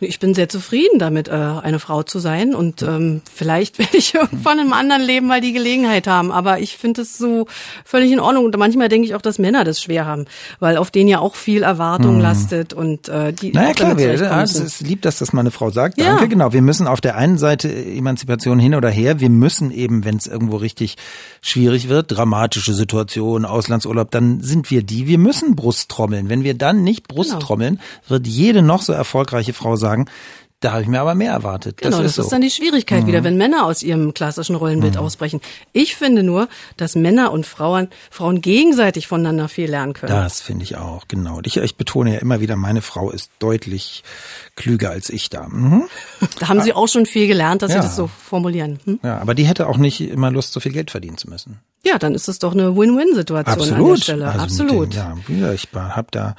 Ich 0.00 0.18
bin 0.18 0.34
sehr 0.34 0.48
zufrieden 0.48 0.98
damit, 0.98 1.28
äh, 1.28 1.32
eine 1.32 1.78
Frau 1.78 2.02
zu 2.02 2.18
sein 2.18 2.54
und 2.54 2.82
ähm, 2.82 3.22
vielleicht 3.32 3.78
werde 3.78 3.96
ich 3.96 4.14
irgendwann 4.14 4.58
im 4.58 4.72
anderen 4.72 5.02
Leben 5.02 5.26
mal 5.26 5.40
die 5.40 5.52
Gelegenheit 5.52 6.06
haben. 6.06 6.32
Aber 6.32 6.60
ich 6.60 6.76
finde 6.76 7.02
es 7.02 7.18
so 7.18 7.46
völlig 7.84 8.12
in 8.12 8.20
Ordnung 8.20 8.44
und 8.44 8.56
manchmal 8.56 8.88
denke 8.88 9.06
ich 9.06 9.14
auch, 9.14 9.22
dass 9.22 9.38
Männer 9.38 9.64
das 9.64 9.80
schwer 9.80 10.06
haben, 10.06 10.26
weil 10.60 10.76
auf 10.76 10.90
denen 10.90 11.08
ja 11.08 11.18
auch 11.18 11.34
viel 11.34 11.62
Erwartung 11.62 12.16
hm. 12.16 12.20
lastet 12.20 12.72
und 12.72 13.08
äh, 13.08 13.32
die. 13.32 13.52
Naja 13.52 13.72
klar, 13.72 13.98
wir, 13.98 14.14
ja, 14.14 14.42
es 14.42 14.54
ist 14.54 14.80
lieb, 14.80 15.02
dass 15.02 15.18
das 15.18 15.32
meine 15.32 15.50
Frau 15.50 15.70
sagt. 15.70 16.00
Danke, 16.00 16.22
ja. 16.22 16.28
genau. 16.28 16.52
Wir 16.52 16.62
müssen 16.62 16.86
auf 16.86 17.00
der 17.00 17.16
einen 17.16 17.38
Seite 17.38 17.72
Emanzipation 17.72 18.58
hin 18.58 18.74
oder 18.74 18.90
her. 18.90 19.20
Wir 19.20 19.30
müssen 19.30 19.70
eben, 19.70 20.04
wenn 20.04 20.16
es 20.16 20.26
irgendwo 20.26 20.56
richtig 20.56 20.96
schwierig 21.40 21.88
wird, 21.88 22.06
dramatische 22.10 22.74
Situation, 22.74 23.44
Auslandsurlaub, 23.44 24.10
dann 24.10 24.40
sind 24.40 24.70
wir 24.70 24.82
die. 24.82 25.06
Wir 25.06 25.18
müssen 25.18 25.56
Brust 25.56 25.90
trommeln. 25.90 26.28
Wenn 26.28 26.44
wir 26.44 26.54
dann 26.54 26.82
nicht 26.82 27.08
genau. 27.08 27.38
trommeln, 27.38 27.80
wird 28.08 28.26
jede 28.26 28.62
noch 28.62 28.82
so 28.82 28.92
erfolgreiche 28.92 29.52
Frau 29.52 29.71
sagen, 29.76 30.06
da 30.62 30.72
habe 30.72 30.82
ich 30.82 30.88
mir 30.88 31.00
aber 31.00 31.16
mehr 31.16 31.32
erwartet. 31.32 31.78
Genau, 31.78 31.98
das 31.98 32.06
ist, 32.06 32.18
das 32.18 32.26
ist 32.26 32.30
dann 32.30 32.40
die 32.40 32.50
Schwierigkeit 32.50 33.02
mhm. 33.02 33.06
wieder, 33.08 33.24
wenn 33.24 33.36
Männer 33.36 33.66
aus 33.66 33.82
ihrem 33.82 34.14
klassischen 34.14 34.54
Rollenbild 34.54 34.94
mhm. 34.94 35.00
ausbrechen. 35.00 35.40
Ich 35.72 35.96
finde 35.96 36.22
nur, 36.22 36.48
dass 36.76 36.94
Männer 36.94 37.32
und 37.32 37.46
Frauen, 37.46 37.88
Frauen 38.10 38.40
gegenseitig 38.40 39.08
voneinander 39.08 39.48
viel 39.48 39.68
lernen 39.68 39.92
können. 39.92 40.12
Das 40.12 40.40
finde 40.40 40.62
ich 40.62 40.76
auch, 40.76 41.08
genau. 41.08 41.40
Ich, 41.44 41.56
ich 41.56 41.76
betone 41.76 42.14
ja 42.14 42.20
immer 42.20 42.40
wieder, 42.40 42.54
meine 42.54 42.80
Frau 42.80 43.10
ist 43.10 43.32
deutlich 43.40 44.04
klüger 44.54 44.90
als 44.90 45.10
ich 45.10 45.28
da. 45.30 45.48
Mhm. 45.48 45.84
Da 46.38 46.48
haben 46.48 46.60
Sie 46.60 46.72
auch 46.72 46.88
schon 46.88 47.06
viel 47.06 47.26
gelernt, 47.26 47.62
dass 47.62 47.72
ja. 47.72 47.82
Sie 47.82 47.88
das 47.88 47.96
so 47.96 48.06
formulieren. 48.06 48.78
Hm? 48.84 49.00
Ja, 49.02 49.18
aber 49.18 49.34
die 49.34 49.44
hätte 49.44 49.68
auch 49.68 49.76
nicht 49.76 50.00
immer 50.00 50.30
Lust, 50.30 50.52
so 50.52 50.60
viel 50.60 50.72
Geld 50.72 50.90
verdienen 50.90 51.18
zu 51.18 51.28
müssen. 51.28 51.60
Ja, 51.84 51.98
dann 51.98 52.14
ist 52.14 52.28
es 52.28 52.38
doch 52.38 52.52
eine 52.52 52.76
Win-Win-Situation 52.76 53.58
Absolut. 53.60 53.78
an 53.78 53.86
der 53.86 54.02
Stelle. 54.02 54.26
Also 54.28 54.40
Absolut. 54.40 54.94
Den, 54.94 55.40
ja, 55.40 55.52
ich 55.52 55.68
habe 55.74 56.08
da 56.12 56.36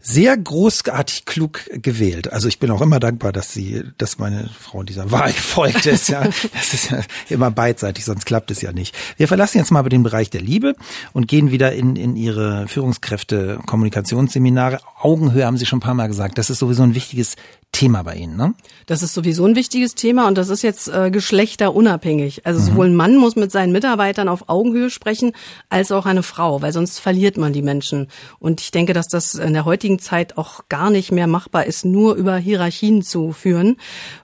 sehr 0.00 0.36
großartig 0.36 1.24
klug 1.24 1.62
gewählt. 1.72 2.32
Also 2.32 2.46
ich 2.46 2.60
bin 2.60 2.70
auch 2.70 2.80
immer 2.80 3.00
dankbar, 3.00 3.32
dass 3.32 3.52
sie, 3.52 3.82
dass 3.98 4.18
meine 4.18 4.48
Frau 4.58 4.84
dieser 4.84 5.10
Wahl 5.10 5.32
gefolgt 5.32 5.86
ist. 5.86 6.08
Ja, 6.08 6.22
das 6.22 6.74
ist 6.74 6.90
ja 6.90 7.00
immer 7.28 7.50
beidseitig, 7.50 8.04
sonst 8.04 8.24
klappt 8.24 8.52
es 8.52 8.62
ja 8.62 8.72
nicht. 8.72 8.94
Wir 9.16 9.26
verlassen 9.26 9.58
jetzt 9.58 9.72
mal 9.72 9.82
den 9.88 10.02
Bereich 10.04 10.30
der 10.30 10.42
Liebe 10.42 10.74
und 11.12 11.26
gehen 11.26 11.50
wieder 11.50 11.72
in 11.72 11.96
in 11.96 12.16
ihre 12.16 12.68
Führungskräfte 12.68 13.58
Kommunikationsseminare. 13.66 14.80
Augenhöhe 15.00 15.44
haben 15.44 15.56
Sie 15.56 15.66
schon 15.66 15.78
ein 15.78 15.82
paar 15.82 15.94
Mal 15.94 16.06
gesagt. 16.06 16.38
Das 16.38 16.50
ist 16.50 16.58
sowieso 16.58 16.82
ein 16.82 16.94
wichtiges 16.94 17.36
Thema 17.72 18.02
bei 18.02 18.14
Ihnen, 18.14 18.36
ne? 18.36 18.54
Das 18.86 19.02
ist 19.02 19.12
sowieso 19.12 19.44
ein 19.44 19.54
wichtiges 19.54 19.94
Thema 19.94 20.26
und 20.26 20.38
das 20.38 20.48
ist 20.48 20.62
jetzt 20.62 20.88
äh, 20.88 21.10
geschlechterunabhängig. 21.10 22.46
Also 22.46 22.60
mhm. 22.60 22.64
sowohl 22.64 22.86
ein 22.86 22.96
Mann 22.96 23.16
muss 23.16 23.36
mit 23.36 23.52
seinen 23.52 23.72
Mitarbeitern 23.72 24.28
auf 24.28 24.48
Augenhöhe 24.48 24.67
sprechen, 24.90 25.32
als 25.68 25.92
auch 25.92 26.06
eine 26.06 26.22
Frau, 26.22 26.62
weil 26.62 26.72
sonst 26.72 26.98
verliert 26.98 27.36
man 27.36 27.52
die 27.52 27.62
Menschen. 27.62 28.08
Und 28.38 28.60
ich 28.60 28.70
denke, 28.70 28.92
dass 28.92 29.08
das 29.08 29.34
in 29.34 29.52
der 29.52 29.64
heutigen 29.64 29.98
Zeit 29.98 30.38
auch 30.38 30.68
gar 30.68 30.90
nicht 30.90 31.12
mehr 31.12 31.26
machbar 31.26 31.66
ist, 31.66 31.84
nur 31.84 32.14
über 32.14 32.36
Hierarchien 32.36 33.02
zu 33.02 33.32
führen, 33.32 33.76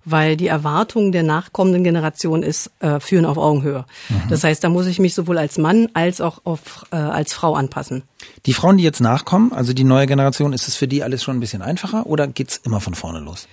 weil 0.04 0.36
die 0.36 0.46
Erwartung 0.46 1.12
der 1.12 1.22
nachkommenden 1.22 1.84
Generation 1.84 2.42
ist, 2.42 2.70
äh, 2.80 3.00
führen 3.00 3.24
auf 3.24 3.38
Augenhöhe. 3.38 3.84
Mhm. 4.08 4.28
Das 4.28 4.44
heißt, 4.44 4.62
da 4.62 4.68
muss 4.68 4.86
ich 4.86 4.98
mich 4.98 5.14
sowohl 5.14 5.38
als 5.38 5.58
Mann 5.58 5.88
als 5.94 6.20
auch 6.20 6.40
auf, 6.44 6.86
äh, 6.90 6.96
als 6.96 7.32
Frau 7.32 7.54
anpassen. 7.54 8.02
Die 8.46 8.54
Frauen, 8.54 8.76
die 8.76 8.84
jetzt 8.84 9.00
nachkommen, 9.00 9.52
also 9.52 9.72
die 9.72 9.84
neue 9.84 10.06
Generation, 10.06 10.52
ist 10.52 10.68
es 10.68 10.76
für 10.76 10.88
die 10.88 11.02
alles 11.02 11.22
schon 11.22 11.36
ein 11.36 11.40
bisschen 11.40 11.62
einfacher 11.62 12.06
oder 12.06 12.26
geht's 12.26 12.60
immer 12.64 12.80
von 12.80 12.94
vorne 12.94 13.20
los? 13.20 13.48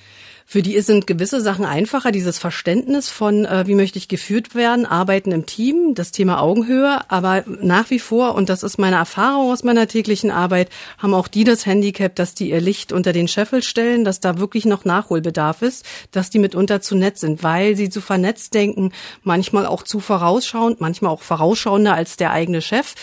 Für 0.52 0.62
die 0.62 0.78
sind 0.82 1.08
gewisse 1.08 1.40
Sachen 1.40 1.64
einfacher, 1.64 2.12
dieses 2.12 2.38
Verständnis 2.38 3.10
von, 3.10 3.46
äh, 3.46 3.68
wie 3.68 3.74
möchte 3.74 3.98
ich 3.98 4.10
geführt 4.10 4.54
werden, 4.54 4.86
arbeiten 4.86 5.32
im 5.32 5.46
Team, 5.46 5.94
das 5.96 6.12
Thema 6.12 6.42
Augenhöhe, 6.42 7.10
aber 7.10 7.46
nach 7.62 7.90
wie 7.90 8.00
vor, 8.00 8.36
und 8.36 8.50
das 8.50 8.62
ist 8.62 8.78
meine 8.78 8.98
Erfahrung 8.98 9.50
aus 9.50 9.64
meiner 9.64 9.88
täglichen 9.88 10.30
Arbeit, 10.30 10.68
haben 10.98 11.14
auch 11.14 11.30
die 11.30 11.46
das 11.46 11.66
Handicap, 11.66 12.18
dass 12.18 12.34
die 12.34 12.50
ihr 12.50 12.60
Licht 12.60 12.92
unter 12.92 13.14
den 13.14 13.30
Scheffel 13.30 13.64
stellen, 13.64 14.04
dass 14.04 14.20
da 14.20 14.40
wirklich 14.40 14.66
noch 14.66 14.84
Nachholbedarf 14.84 15.62
ist, 15.62 15.86
dass 16.12 16.30
die 16.30 16.40
mitunter 16.40 16.82
zu 16.82 16.98
nett 16.98 17.18
sind, 17.18 17.44
weil 17.44 17.78
sie 17.78 17.90
zu 17.90 18.02
vernetzt 18.02 18.54
denken, 18.54 18.92
manchmal 19.24 19.66
auch 19.66 19.84
zu 19.84 20.02
vorausschauend, 20.02 20.82
manchmal 20.82 21.14
auch 21.14 21.22
vorausschauender 21.22 21.94
als 21.94 22.18
der 22.18 22.32
eigene 22.32 22.62
Chef. 22.62 22.96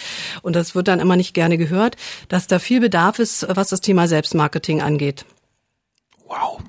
Und 0.42 0.54
das 0.54 0.74
wird 0.74 0.86
dann 0.86 1.00
immer 1.00 1.16
nicht 1.16 1.32
gerne 1.32 1.56
gehört, 1.56 1.96
dass 2.28 2.46
da 2.46 2.58
viel 2.58 2.80
Bedarf 2.80 3.18
ist, 3.18 3.46
was 3.48 3.70
das 3.70 3.80
Thema 3.80 4.06
Selbstmarketing 4.06 4.82
angeht. 4.82 5.24
Wow. 6.26 6.60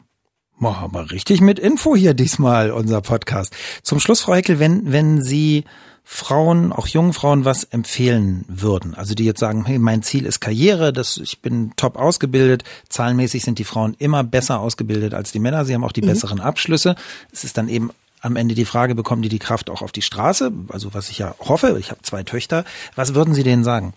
Machen 0.62 0.94
wir 0.94 1.10
richtig 1.10 1.40
mit 1.40 1.58
Info 1.58 1.96
hier 1.96 2.14
diesmal, 2.14 2.72
unser 2.72 3.00
Podcast. 3.00 3.56
Zum 3.82 4.02
Schluss, 4.02 4.20
Frau 4.20 4.36
Heckel, 4.36 4.60
wenn, 4.60 4.92
wenn 4.92 5.22
Sie 5.22 5.64
Frauen, 6.04 6.74
auch 6.74 6.86
jungen 6.86 7.14
Frauen, 7.14 7.46
was 7.46 7.64
empfehlen 7.64 8.44
würden. 8.50 8.94
Also 8.94 9.16
die 9.16 9.24
jetzt 9.24 9.40
sagen, 9.40 9.64
hey, 9.64 9.80
mein 9.80 10.04
Ziel 10.04 10.26
ist 10.26 10.42
Karriere, 10.42 10.92
das, 10.92 11.16
ich 11.16 11.40
bin 11.40 11.72
top 11.78 11.96
ausgebildet, 11.96 12.66
zahlenmäßig 12.90 13.46
sind 13.46 13.58
die 13.58 13.64
Frauen 13.64 13.96
immer 14.00 14.26
besser 14.26 14.60
ausgebildet 14.60 15.14
als 15.14 15.32
die 15.32 15.40
Männer, 15.40 15.64
sie 15.64 15.74
haben 15.74 15.86
auch 15.86 15.94
die 15.94 16.02
mhm. 16.02 16.08
besseren 16.08 16.42
Abschlüsse. 16.42 16.96
Es 17.32 17.46
ist 17.46 17.58
dann 17.58 17.70
eben 17.70 17.92
am 18.20 18.36
Ende 18.36 18.54
die 18.54 18.66
Frage, 18.66 18.96
bekommen 18.96 19.22
die 19.22 19.30
die 19.30 19.40
Kraft 19.40 19.70
auch 19.70 19.82
auf 19.82 19.94
die 19.94 20.02
Straße? 20.02 20.52
Also 20.68 20.94
was 20.94 21.10
ich 21.10 21.20
ja 21.20 21.36
hoffe, 21.40 21.78
ich 21.80 21.90
habe 21.90 22.02
zwei 22.02 22.24
Töchter. 22.24 22.66
Was 22.96 23.16
würden 23.16 23.34
Sie 23.34 23.44
denen 23.44 23.64
sagen? 23.64 23.94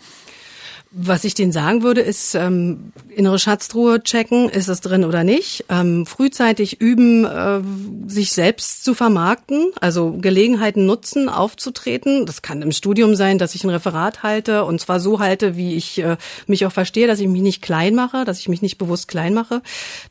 Was 0.94 1.24
ich 1.24 1.32
denen 1.32 1.52
sagen 1.52 1.82
würde, 1.82 2.02
ist 2.02 2.34
ähm, 2.34 2.92
innere 3.08 3.38
Schatztruhe 3.38 4.02
checken, 4.02 4.50
ist 4.50 4.68
es 4.68 4.82
drin 4.82 5.06
oder 5.06 5.24
nicht. 5.24 5.64
Ähm, 5.70 6.04
frühzeitig 6.04 6.82
üben, 6.82 7.24
äh, 7.24 7.62
sich 8.06 8.32
selbst 8.32 8.84
zu 8.84 8.92
vermarkten, 8.92 9.72
also 9.80 10.18
Gelegenheiten 10.20 10.84
nutzen, 10.84 11.30
aufzutreten. 11.30 12.26
Das 12.26 12.42
kann 12.42 12.60
im 12.60 12.72
Studium 12.72 13.14
sein, 13.14 13.38
dass 13.38 13.54
ich 13.54 13.64
ein 13.64 13.70
Referat 13.70 14.22
halte 14.22 14.64
und 14.66 14.82
zwar 14.82 15.00
so 15.00 15.18
halte, 15.18 15.56
wie 15.56 15.76
ich 15.76 15.98
äh, 15.98 16.18
mich 16.46 16.66
auch 16.66 16.72
verstehe, 16.72 17.06
dass 17.06 17.20
ich 17.20 17.28
mich 17.28 17.40
nicht 17.40 17.62
klein 17.62 17.94
mache, 17.94 18.26
dass 18.26 18.38
ich 18.40 18.50
mich 18.50 18.60
nicht 18.60 18.76
bewusst 18.76 19.08
klein 19.08 19.32
mache. 19.32 19.62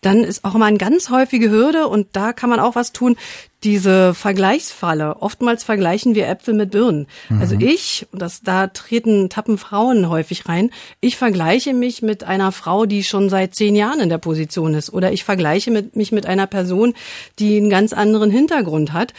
Dann 0.02 0.24
ist 0.24 0.44
auch 0.44 0.56
immer 0.56 0.65
eine 0.65 0.80
ganz 0.80 1.12
häufige 1.12 1.52
Hürde 1.52 1.88
und 1.89 2.08
da 2.13 2.34
kann 2.34 2.50
man 2.50 2.60
auch 2.60 2.74
was 2.74 2.91
tun, 2.91 3.17
diese 3.63 4.13
Vergleichsfalle. 4.13 5.21
Oftmals 5.21 5.63
vergleichen 5.63 6.15
wir 6.15 6.28
Äpfel 6.28 6.54
mit 6.54 6.71
Birnen. 6.71 7.08
Mhm. 7.30 7.41
Also 7.41 7.56
ich, 7.60 8.08
das, 8.12 8.41
da 8.41 8.67
treten, 8.67 9.30
tappen 9.30 9.58
Frauen 9.58 10.10
häufig 10.10 10.47
rein. 10.47 10.71
Ich 11.00 11.17
vergleiche 11.17 11.74
mich 11.74 12.02
mit 12.02 12.24
einer 12.24 12.52
Frau, 12.52 12.86
die 12.86 13.04
schon 13.04 13.30
seit 13.30 13.54
zehn 13.54 13.76
Jahren 13.76 14.00
in 14.00 14.10
der 14.10 14.17
Position 14.17 14.74
ist. 14.74 14.91
Oder 14.91 15.12
ich 15.12 15.24
vergleiche 15.24 15.69
mit, 15.69 15.95
mich 15.95 16.12
mit 16.12 16.26
einer 16.26 16.47
Person, 16.47 16.93
die 17.39 17.58
einen 17.58 17.69
ganz 17.69 17.93
anderen 17.93 18.32
Hintergrund 18.32 18.93
hat. 18.93 19.13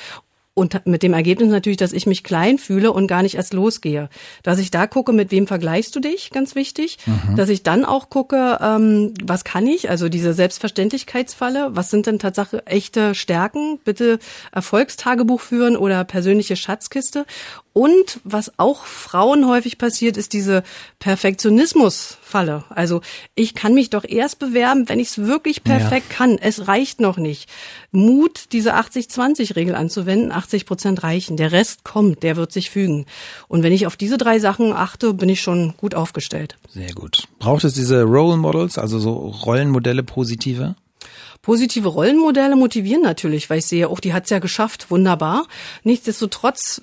Und 0.54 0.84
mit 0.84 1.02
dem 1.02 1.14
Ergebnis 1.14 1.48
natürlich, 1.48 1.78
dass 1.78 1.94
ich 1.94 2.06
mich 2.06 2.24
klein 2.24 2.58
fühle 2.58 2.92
und 2.92 3.06
gar 3.06 3.22
nicht 3.22 3.36
erst 3.36 3.54
losgehe. 3.54 4.10
Dass 4.42 4.58
ich 4.58 4.70
da 4.70 4.86
gucke, 4.86 5.14
mit 5.14 5.30
wem 5.30 5.46
vergleichst 5.46 5.96
du 5.96 6.00
dich, 6.00 6.28
ganz 6.30 6.54
wichtig. 6.54 6.98
Mhm. 7.06 7.36
Dass 7.36 7.48
ich 7.48 7.62
dann 7.62 7.86
auch 7.86 8.10
gucke, 8.10 8.58
ähm, 8.60 9.14
was 9.24 9.44
kann 9.44 9.66
ich, 9.66 9.88
also 9.88 10.10
diese 10.10 10.34
Selbstverständlichkeitsfalle, 10.34 11.70
was 11.74 11.88
sind 11.88 12.06
denn 12.06 12.18
tatsächlich 12.18 12.60
echte 12.66 13.14
Stärken? 13.14 13.78
Bitte 13.82 14.18
Erfolgstagebuch 14.52 15.40
führen 15.40 15.74
oder 15.74 16.04
persönliche 16.04 16.56
Schatzkiste. 16.56 17.24
Und 17.72 18.20
was 18.24 18.52
auch 18.58 18.84
Frauen 18.84 19.46
häufig 19.46 19.78
passiert, 19.78 20.18
ist 20.18 20.34
diese 20.34 20.62
Perfektionismusfalle. 20.98 22.64
Also 22.68 23.00
ich 23.34 23.54
kann 23.54 23.72
mich 23.72 23.88
doch 23.88 24.04
erst 24.06 24.38
bewerben, 24.38 24.88
wenn 24.90 25.00
ich 25.00 25.08
es 25.08 25.18
wirklich 25.18 25.64
perfekt 25.64 26.06
ja. 26.10 26.16
kann. 26.16 26.38
Es 26.38 26.68
reicht 26.68 27.00
noch 27.00 27.16
nicht. 27.16 27.48
Mut, 27.90 28.46
diese 28.52 28.74
80-20-Regel 28.74 29.74
anzuwenden. 29.74 30.32
80 30.32 30.66
Prozent 30.66 31.02
reichen. 31.02 31.38
Der 31.38 31.52
Rest 31.52 31.82
kommt, 31.82 32.22
der 32.22 32.36
wird 32.36 32.52
sich 32.52 32.68
fügen. 32.68 33.06
Und 33.48 33.62
wenn 33.62 33.72
ich 33.72 33.86
auf 33.86 33.96
diese 33.96 34.18
drei 34.18 34.38
Sachen 34.38 34.74
achte, 34.74 35.14
bin 35.14 35.30
ich 35.30 35.40
schon 35.40 35.74
gut 35.78 35.94
aufgestellt. 35.94 36.56
Sehr 36.68 36.92
gut. 36.92 37.26
Braucht 37.38 37.64
es 37.64 37.72
diese 37.72 38.02
Role 38.02 38.36
Models, 38.36 38.76
also 38.76 38.98
so 38.98 39.12
Rollenmodelle 39.12 40.02
positive? 40.02 40.74
Positive 41.40 41.88
Rollenmodelle 41.88 42.54
motivieren 42.54 43.02
natürlich, 43.02 43.50
weil 43.50 43.58
ich 43.58 43.66
sehe, 43.66 43.88
auch 43.88 43.98
die 43.98 44.12
hat's 44.12 44.30
ja 44.30 44.38
geschafft, 44.38 44.90
wunderbar. 44.90 45.48
Nichtsdestotrotz 45.82 46.82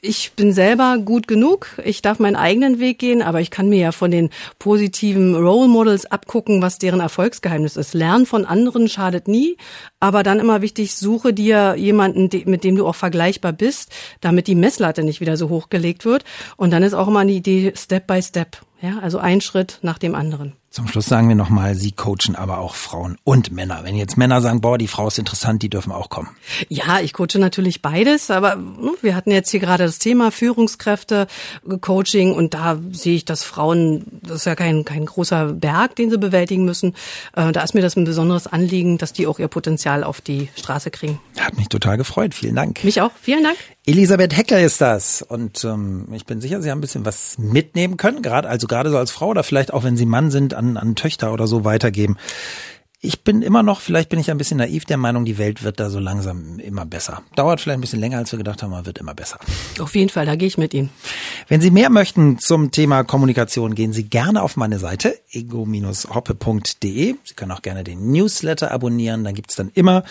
ich 0.00 0.32
bin 0.32 0.52
selber 0.52 0.98
gut 0.98 1.26
genug, 1.28 1.68
ich 1.84 2.02
darf 2.02 2.18
meinen 2.18 2.36
eigenen 2.36 2.78
Weg 2.78 2.98
gehen, 2.98 3.22
aber 3.22 3.40
ich 3.40 3.50
kann 3.50 3.68
mir 3.68 3.78
ja 3.78 3.92
von 3.92 4.10
den 4.10 4.30
positiven 4.58 5.34
Role 5.34 5.68
Models 5.68 6.06
abgucken, 6.06 6.60
was 6.60 6.78
deren 6.78 7.00
Erfolgsgeheimnis 7.00 7.76
ist. 7.76 7.94
Lernen 7.94 8.26
von 8.26 8.44
anderen 8.44 8.88
schadet 8.88 9.28
nie, 9.28 9.56
aber 10.00 10.22
dann 10.22 10.40
immer 10.40 10.60
wichtig, 10.60 10.94
suche 10.94 11.32
dir 11.32 11.74
jemanden, 11.76 12.28
mit 12.44 12.64
dem 12.64 12.76
du 12.76 12.86
auch 12.86 12.96
vergleichbar 12.96 13.52
bist, 13.52 13.92
damit 14.20 14.46
die 14.46 14.54
Messlatte 14.56 15.02
nicht 15.02 15.20
wieder 15.20 15.36
so 15.36 15.48
hochgelegt 15.48 16.04
wird. 16.04 16.24
Und 16.56 16.70
dann 16.72 16.82
ist 16.82 16.94
auch 16.94 17.08
immer 17.08 17.20
eine 17.20 17.32
Idee 17.32 17.72
Step 17.76 18.06
by 18.06 18.20
Step. 18.20 18.58
Ja, 18.80 18.98
also 18.98 19.18
ein 19.18 19.40
Schritt 19.40 19.78
nach 19.82 19.98
dem 19.98 20.14
anderen. 20.14 20.54
Zum 20.72 20.88
Schluss 20.88 21.04
sagen 21.04 21.28
wir 21.28 21.34
nochmal, 21.34 21.74
Sie 21.74 21.92
coachen 21.92 22.34
aber 22.34 22.56
auch 22.56 22.74
Frauen 22.76 23.18
und 23.24 23.52
Männer. 23.52 23.80
Wenn 23.82 23.94
jetzt 23.94 24.16
Männer 24.16 24.40
sagen, 24.40 24.62
boah, 24.62 24.78
die 24.78 24.88
Frau 24.88 25.06
ist 25.06 25.18
interessant, 25.18 25.62
die 25.62 25.68
dürfen 25.68 25.92
auch 25.92 26.08
kommen. 26.08 26.30
Ja, 26.70 27.00
ich 27.00 27.12
coache 27.12 27.38
natürlich 27.38 27.82
beides, 27.82 28.30
aber 28.30 28.54
hm, 28.54 28.96
wir 29.02 29.14
hatten 29.14 29.30
jetzt 29.32 29.50
hier 29.50 29.60
gerade 29.60 29.84
das 29.84 29.98
Thema 29.98 30.30
Führungskräfte, 30.30 31.26
Coaching 31.82 32.32
und 32.32 32.54
da 32.54 32.78
sehe 32.90 33.16
ich, 33.16 33.26
dass 33.26 33.44
Frauen, 33.44 34.20
das 34.22 34.36
ist 34.36 34.44
ja 34.46 34.54
kein, 34.54 34.86
kein 34.86 35.04
großer 35.04 35.52
Berg, 35.52 35.94
den 35.96 36.10
sie 36.10 36.16
bewältigen 36.16 36.64
müssen. 36.64 36.94
Äh, 37.36 37.52
da 37.52 37.62
ist 37.62 37.74
mir 37.74 37.82
das 37.82 37.94
ein 37.96 38.04
besonderes 38.04 38.46
Anliegen, 38.46 38.96
dass 38.96 39.12
die 39.12 39.26
auch 39.26 39.38
ihr 39.38 39.48
Potenzial 39.48 40.02
auf 40.02 40.22
die 40.22 40.48
Straße 40.56 40.90
kriegen. 40.90 41.20
Hat 41.38 41.58
mich 41.58 41.68
total 41.68 41.98
gefreut. 41.98 42.34
Vielen 42.34 42.56
Dank. 42.56 42.82
Mich 42.82 43.02
auch. 43.02 43.10
Vielen 43.20 43.44
Dank. 43.44 43.58
Elisabeth 43.84 44.36
Heckler 44.36 44.60
ist 44.60 44.80
das 44.80 45.22
und 45.22 45.64
ähm, 45.64 46.06
ich 46.12 46.24
bin 46.24 46.40
sicher, 46.40 46.62
Sie 46.62 46.70
haben 46.70 46.78
ein 46.78 46.80
bisschen 46.80 47.04
was 47.04 47.36
mitnehmen 47.38 47.96
können, 47.96 48.22
gerade 48.22 48.48
also 48.48 48.68
gerade 48.68 48.90
so 48.90 48.96
als 48.96 49.10
Frau 49.10 49.30
oder 49.30 49.42
vielleicht 49.42 49.74
auch 49.74 49.82
wenn 49.82 49.96
Sie 49.96 50.06
Mann 50.06 50.30
sind 50.30 50.54
an, 50.62 50.76
an 50.76 50.94
Töchter 50.94 51.32
oder 51.32 51.46
so 51.46 51.64
weitergeben. 51.64 52.16
Ich 53.04 53.24
bin 53.24 53.42
immer 53.42 53.64
noch, 53.64 53.80
vielleicht 53.80 54.10
bin 54.10 54.20
ich 54.20 54.30
ein 54.30 54.38
bisschen 54.38 54.58
naiv 54.58 54.84
der 54.84 54.96
Meinung, 54.96 55.24
die 55.24 55.36
Welt 55.36 55.64
wird 55.64 55.80
da 55.80 55.90
so 55.90 55.98
langsam 55.98 56.60
immer 56.60 56.86
besser. 56.86 57.20
Dauert 57.34 57.60
vielleicht 57.60 57.78
ein 57.78 57.80
bisschen 57.80 57.98
länger, 57.98 58.18
als 58.18 58.30
wir 58.30 58.38
gedacht 58.38 58.62
haben, 58.62 58.72
aber 58.72 58.86
wird 58.86 58.98
immer 58.98 59.12
besser. 59.12 59.40
Auf 59.80 59.96
jeden 59.96 60.08
Fall, 60.08 60.24
da 60.24 60.36
gehe 60.36 60.46
ich 60.46 60.56
mit 60.56 60.72
Ihnen. 60.72 60.88
Wenn 61.48 61.60
Sie 61.60 61.72
mehr 61.72 61.90
möchten 61.90 62.38
zum 62.38 62.70
Thema 62.70 63.02
Kommunikation, 63.02 63.74
gehen 63.74 63.92
Sie 63.92 64.04
gerne 64.04 64.40
auf 64.40 64.56
meine 64.56 64.78
Seite 64.78 65.18
ego-hoppe.de. 65.32 67.16
Sie 67.24 67.34
können 67.34 67.50
auch 67.50 67.62
gerne 67.62 67.82
den 67.82 68.12
Newsletter 68.12 68.70
abonnieren. 68.70 69.24
Da 69.24 69.32
gibt's 69.32 69.56
dann 69.56 69.72
immer 69.74 70.04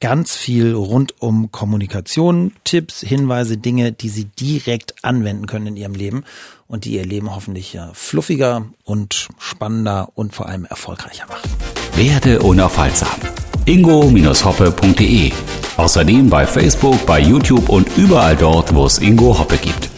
ganz 0.00 0.36
viel 0.36 0.74
rund 0.74 1.14
um 1.20 1.50
Kommunikation, 1.50 2.52
Tipps, 2.64 3.00
Hinweise, 3.00 3.56
Dinge, 3.56 3.92
die 3.92 4.08
Sie 4.08 4.24
direkt 4.24 5.04
anwenden 5.04 5.46
können 5.46 5.68
in 5.68 5.76
Ihrem 5.76 5.94
Leben 5.94 6.24
und 6.66 6.84
die 6.84 6.94
Ihr 6.94 7.06
Leben 7.06 7.34
hoffentlich 7.34 7.78
fluffiger 7.92 8.66
und 8.84 9.28
spannender 9.38 10.10
und 10.14 10.34
vor 10.34 10.46
allem 10.46 10.64
erfolgreicher 10.64 11.26
machen. 11.26 11.50
Werde 11.96 12.40
unaufhaltsam. 12.40 13.20
ingo-hoppe.de 13.66 15.32
Außerdem 15.76 16.30
bei 16.30 16.46
Facebook, 16.46 17.04
bei 17.04 17.20
YouTube 17.20 17.68
und 17.68 17.88
überall 17.96 18.36
dort, 18.36 18.74
wo 18.74 18.86
es 18.86 18.98
Ingo 18.98 19.36
Hoppe 19.36 19.56
gibt. 19.56 19.90